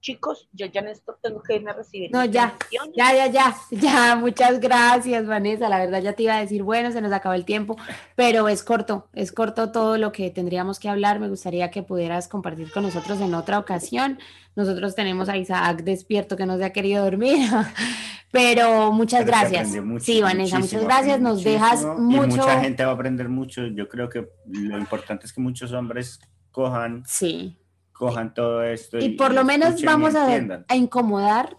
chicos, 0.00 0.48
yo 0.52 0.66
ya 0.66 0.80
en 0.80 0.88
esto 0.88 1.18
tengo 1.22 1.42
que 1.42 1.56
irme 1.56 1.70
a 1.70 1.74
recibir. 1.74 2.10
No, 2.12 2.24
ya, 2.24 2.56
ya, 2.96 3.12
ya, 3.14 3.26
ya, 3.26 3.56
ya, 3.70 4.16
muchas 4.16 4.60
gracias, 4.60 5.26
Vanessa. 5.26 5.68
La 5.68 5.78
verdad 5.78 6.00
ya 6.02 6.12
te 6.12 6.24
iba 6.24 6.36
a 6.36 6.40
decir, 6.40 6.62
bueno, 6.62 6.92
se 6.92 7.00
nos 7.00 7.12
acabó 7.12 7.34
el 7.34 7.44
tiempo, 7.44 7.76
pero 8.14 8.48
es 8.48 8.62
corto, 8.62 9.08
es 9.14 9.32
corto 9.32 9.72
todo 9.72 9.98
lo 9.98 10.12
que 10.12 10.30
tendríamos 10.30 10.78
que 10.78 10.88
hablar. 10.88 11.20
Me 11.20 11.28
gustaría 11.28 11.70
que 11.70 11.82
pudieras 11.82 12.28
compartir 12.28 12.70
con 12.70 12.84
nosotros 12.84 13.20
en 13.20 13.34
otra 13.34 13.58
ocasión. 13.58 14.18
Nosotros 14.56 14.94
tenemos 14.94 15.28
a 15.28 15.36
Isaac 15.36 15.82
despierto 15.82 16.36
que 16.36 16.46
no 16.46 16.56
se 16.58 16.64
ha 16.64 16.72
querido 16.72 17.04
dormir, 17.04 17.48
pero 18.32 18.92
muchas 18.92 19.24
gracias. 19.24 19.70
sí, 20.00 20.20
Vanessa, 20.20 20.58
muchas 20.58 20.82
gracias. 20.82 21.20
Nos 21.20 21.44
dejas 21.44 21.84
mucho. 21.98 22.26
mucha 22.26 22.60
gente 22.60 22.84
va 22.84 22.90
a 22.90 22.94
aprender 22.94 23.28
mucho. 23.28 23.66
Yo 23.66 23.88
creo 23.88 24.08
que 24.08 24.28
lo 24.46 24.78
importante 24.78 25.26
es 25.26 25.32
que 25.32 25.40
muchos 25.40 25.72
hombres 25.72 26.20
cojan. 26.50 27.04
Sí 27.06 27.56
cojan 27.98 28.32
todo 28.32 28.62
esto. 28.62 28.98
Y, 28.98 29.10
por 29.10 29.34
lo 29.34 29.44
menos 29.44 29.82
vamos 29.82 30.14
a, 30.14 30.26
a, 30.68 30.76
incomodar 30.76 31.56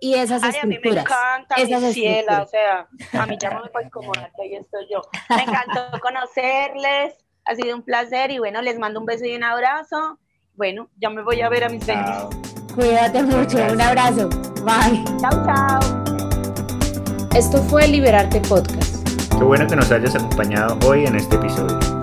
y 0.00 0.14
esas 0.14 0.42
Ay, 0.42 0.50
estructuras. 0.50 1.04
A 1.06 1.38
mí 1.48 1.56
me 1.56 1.62
encanta, 1.62 1.80
mi 1.80 1.92
ciela, 1.92 2.42
o 2.42 2.46
sea, 2.46 2.88
a 3.20 3.26
mí 3.26 3.36
ya 3.40 3.50
no 3.50 3.62
me 3.62 3.68
puedo 3.68 3.84
incomodar, 3.84 4.30
que 4.36 4.42
ahí 4.42 4.54
estoy 4.54 4.86
yo. 4.90 5.02
Me 5.28 5.42
encantó 5.42 5.98
conocerles, 6.00 7.14
ha 7.44 7.54
sido 7.56 7.76
un 7.76 7.82
placer 7.82 8.30
y 8.30 8.38
bueno, 8.38 8.62
les 8.62 8.78
mando 8.78 9.00
un 9.00 9.06
beso 9.06 9.24
y 9.26 9.34
un 9.34 9.44
abrazo. 9.44 10.18
Bueno, 10.54 10.88
ya 10.96 11.10
me 11.10 11.22
voy 11.22 11.40
a 11.40 11.48
ver 11.48 11.64
a 11.64 11.68
mis 11.68 11.84
babies. 11.86 12.36
Cuídate 12.74 13.22
mucho, 13.22 13.58
un 13.70 13.80
abrazo. 13.80 14.28
Bye. 14.64 15.04
Chao, 15.20 15.44
chao. 15.44 15.80
Esto 17.34 17.58
fue 17.62 17.88
Liberarte 17.88 18.40
Podcast. 18.42 19.08
Qué 19.30 19.44
bueno 19.44 19.66
que 19.66 19.74
nos 19.74 19.90
hayas 19.90 20.14
acompañado 20.14 20.78
hoy 20.86 21.06
en 21.06 21.16
este 21.16 21.36
episodio. 21.36 21.91